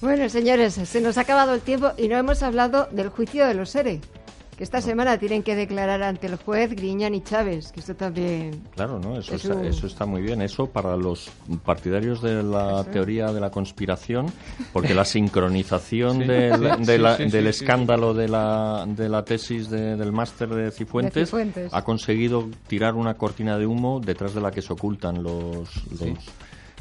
bueno, 0.00 0.28
señores, 0.28 0.74
se 0.74 1.00
nos 1.00 1.18
ha 1.18 1.20
acabado 1.20 1.54
el 1.54 1.60
tiempo 1.60 1.92
y 1.96 2.08
no 2.08 2.16
hemos 2.16 2.42
hablado 2.42 2.88
del 2.90 3.10
juicio 3.10 3.46
de 3.46 3.54
los 3.54 3.70
seres 3.70 4.00
que 4.56 4.64
esta 4.64 4.80
semana 4.80 5.18
tienen 5.18 5.42
que 5.42 5.54
declarar 5.54 6.02
ante 6.02 6.26
el 6.26 6.36
juez 6.36 6.70
Griñán 6.70 7.14
y 7.14 7.20
Chávez, 7.20 7.72
que 7.72 7.80
esto 7.80 7.94
también... 7.94 8.62
Claro, 8.74 8.98
¿no? 8.98 9.18
Eso, 9.18 9.34
está, 9.34 9.62
eso 9.66 9.86
está 9.86 10.06
muy 10.06 10.22
bien. 10.22 10.40
Eso 10.40 10.66
para 10.66 10.96
los 10.96 11.30
partidarios 11.64 12.22
de 12.22 12.42
la 12.42 12.84
teoría 12.84 13.32
de 13.32 13.40
la 13.40 13.50
conspiración, 13.50 14.32
porque 14.72 14.94
la 14.94 15.04
sincronización 15.04 16.20
del, 16.20 17.46
escándalo 17.46 18.14
de 18.14 18.28
la, 18.28 18.86
de 18.88 19.08
la 19.10 19.24
tesis 19.24 19.68
del 19.68 20.12
máster 20.12 20.48
de 20.48 20.70
Cifuentes, 20.70 21.32
ha 21.70 21.82
conseguido 21.82 22.48
tirar 22.66 22.94
una 22.94 23.14
cortina 23.14 23.58
de 23.58 23.66
humo 23.66 24.00
detrás 24.00 24.34
de 24.34 24.40
la 24.40 24.50
que 24.50 24.62
se 24.62 24.72
ocultan 24.72 25.22
los 25.22 25.68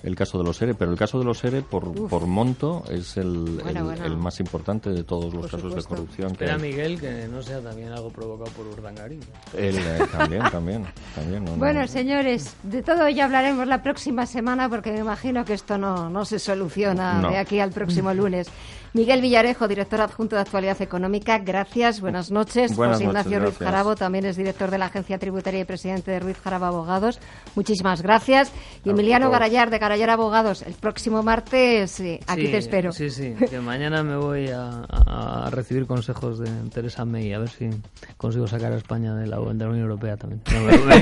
el 0.06 0.16
caso 0.16 0.38
de 0.38 0.44
los 0.44 0.62
ERE, 0.62 0.76
pero 0.76 0.92
el 0.92 0.98
caso 0.98 1.18
de 1.18 1.26
los 1.26 1.44
ERE 1.44 1.64
por, 1.64 1.92
por 2.08 2.28
monto 2.28 2.84
es 2.90 3.18
el, 3.18 3.60
el, 4.04 4.18
más 4.18 4.40
importante 4.40 4.92
de 4.92 5.04
todos 5.04 5.34
los 5.34 5.50
casos 5.50 5.76
de 5.76 5.84
corrupción 5.84 6.36
que 6.36 6.56
Miguel 6.58 7.00
que 7.00 7.28
no 7.28 7.42
sea 7.42 7.60
también 7.60 7.92
algo 7.92 8.12
provocado 8.12 8.52
por 8.52 8.68
Urdangarín. 8.68 9.20
Él, 9.58 9.78
eh, 9.78 10.00
también, 10.12 10.44
también. 10.52 10.86
también 11.16 11.46
bueno, 11.58 11.88
señores, 11.88 12.56
de 12.64 12.84
todo 12.84 13.08
ello 13.08 13.24
hablaremos 13.24 13.68
la 13.68 13.82
próxima 13.82 14.26
semana 14.26 14.70
porque 14.70 14.92
me 14.92 15.00
imagino 15.00 15.44
que 15.44 15.54
esto 15.54 15.78
no, 15.78 16.10
no 16.10 16.24
se 16.24 16.38
soluciona 16.38 17.28
de 17.30 17.38
aquí 17.38 17.60
al 17.60 17.72
próximo 17.72 18.14
lunes. 18.14 18.48
Miguel 18.96 19.20
Villarejo, 19.20 19.68
director 19.68 20.00
adjunto 20.00 20.38
de 20.38 20.44
Actualidad 20.44 20.82
Económica, 20.82 21.38
gracias, 21.40 22.00
buenas 22.00 22.32
noches. 22.32 22.78
Buenas 22.78 22.96
José 22.96 23.10
Ignacio 23.10 23.40
Ruiz 23.42 23.58
Jarabo, 23.58 23.98
también 23.98 24.24
es 24.24 24.38
director 24.38 24.72
de 24.72 24.78
la 24.78 24.86
Agencia 24.86 25.18
Tributaria 25.18 25.60
y 25.60 25.66
presidente 25.66 26.12
de 26.12 26.22
Ruiz 26.22 26.38
Jarabo 26.40 26.68
Abogados. 26.68 27.20
Muchísimas 27.56 28.02
gracias. 28.02 28.54
Y 28.86 28.92
Emiliano 28.92 29.30
Garayar, 29.30 29.70
de 29.70 29.80
Garayar 29.80 30.12
Abogados, 30.12 30.62
el 30.62 30.76
próximo 30.76 31.24
martes 31.24 32.02
aquí 32.26 32.48
te 32.48 32.58
espero. 32.58 32.94
Sí, 32.94 33.10
sí, 33.10 33.36
que 33.50 33.60
mañana 33.60 34.02
me 34.02 34.16
voy 34.16 34.48
a, 34.48 35.50
recibir 35.52 35.88
consejos 35.88 36.40
de 36.40 36.50
Teresa 36.70 37.04
May, 37.04 37.34
a 37.34 37.40
ver 37.40 37.50
si 37.50 37.70
consigo 38.16 38.48
sacar 38.48 38.72
a 38.72 38.78
España 38.78 39.14
de 39.14 39.28
la, 39.28 39.42
Unión 39.42 39.78
Europea 39.78 40.16
también. 40.16 40.42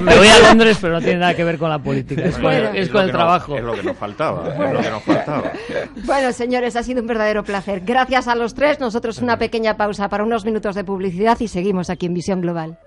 me, 0.04 0.16
voy 0.18 0.28
a 0.30 0.39
Londres, 0.50 0.80
pero 0.82 0.94
no 0.94 1.00
tiene 1.00 1.20
nada 1.20 1.36
que 1.36 1.44
ver 1.44 1.60
con 1.60 1.70
la 1.70 1.78
política, 1.78 2.24
es 2.24 2.39
con, 2.89 3.04
el 3.04 3.12
trabajo. 3.12 3.56
es 3.56 3.64
lo 3.64 3.76
que 3.76 3.84
nos 3.84 3.98
faltaba, 3.98 4.52
es 4.52 4.74
lo 4.74 4.82
que 4.82 4.89
nos 4.89 5.04
faltaba. 5.04 5.52
Bueno, 6.06 6.32
señores, 6.32 6.76
ha 6.76 6.82
sido 6.82 7.00
un 7.00 7.08
verdadero 7.08 7.44
placer. 7.44 7.82
Gracias 7.86 8.29
a 8.29 8.36
los 8.36 8.53
tres. 8.53 8.79
Nosotros 8.79 9.19
una 9.19 9.38
pequeña 9.38 9.75
pausa 9.75 10.07
para 10.07 10.23
unos 10.23 10.45
minutos 10.45 10.75
de 10.75 10.86
publicidad 10.86 11.38
y 11.41 11.49
seguimos 11.49 11.89
aquí 11.89 12.05
en 12.05 12.13
Visión 12.13 12.39
Global. 12.39 12.79